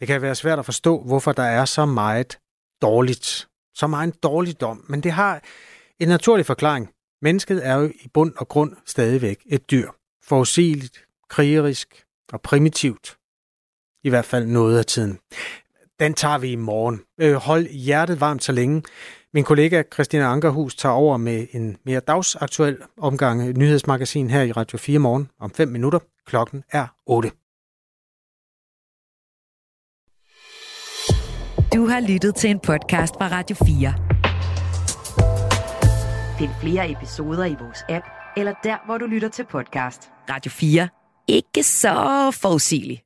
Det 0.00 0.06
kan 0.06 0.22
være 0.22 0.34
svært 0.34 0.58
at 0.58 0.64
forstå, 0.64 1.02
hvorfor 1.02 1.32
der 1.32 1.42
er 1.42 1.64
så 1.64 1.86
meget 1.86 2.38
dårligt. 2.82 3.48
Så 3.74 3.86
meget 3.86 4.22
dårligdom, 4.22 4.84
men 4.88 5.00
det 5.00 5.12
har 5.12 5.42
en 6.00 6.08
naturlig 6.08 6.46
forklaring. 6.46 6.88
Mennesket 7.22 7.66
er 7.66 7.74
jo 7.74 7.86
i 7.86 8.08
bund 8.14 8.32
og 8.36 8.48
grund 8.48 8.72
stadigvæk 8.86 9.38
et 9.46 9.70
dyr. 9.70 9.88
Forudsigeligt, 10.28 11.06
krigerisk 11.28 12.04
og 12.32 12.40
primitivt. 12.40 13.18
I 14.04 14.08
hvert 14.08 14.24
fald 14.24 14.46
noget 14.46 14.78
af 14.78 14.84
tiden. 14.84 15.18
Den 16.00 16.14
tager 16.14 16.38
vi 16.38 16.52
i 16.52 16.56
morgen. 16.56 17.00
Øh, 17.20 17.34
hold 17.34 17.66
hjertet 17.66 18.20
varmt 18.20 18.44
så 18.44 18.52
længe. 18.52 18.82
Min 19.34 19.44
kollega 19.44 19.82
Christina 19.92 20.24
Ankerhus 20.24 20.74
tager 20.74 20.92
over 20.92 21.16
med 21.16 21.46
en 21.52 21.76
mere 21.84 22.00
dagsaktuel 22.00 22.78
omgang 22.96 23.52
nyhedsmagasin 23.58 24.30
her 24.30 24.42
i 24.42 24.52
Radio 24.52 24.78
4 24.78 24.98
morgen 24.98 25.30
om 25.40 25.50
5 25.50 25.68
minutter. 25.68 25.98
Klokken 26.26 26.64
er 26.72 26.86
8. 27.06 27.30
Du 31.74 31.86
har 31.86 32.00
lyttet 32.08 32.34
til 32.34 32.50
en 32.50 32.60
podcast 32.60 33.14
fra 33.14 33.28
Radio 33.28 33.56
4. 33.56 33.94
Find 36.38 36.50
flere 36.60 36.90
episoder 36.90 37.44
i 37.44 37.56
vores 37.60 37.78
app, 37.88 38.06
eller 38.36 38.54
der, 38.64 38.86
hvor 38.86 38.98
du 38.98 39.06
lytter 39.06 39.28
til 39.28 39.44
podcast. 39.44 40.10
Radio 40.28 40.50
4. 40.50 40.88
Ikke 41.28 41.62
så 41.62 42.30
forudsigelig. 42.32 43.02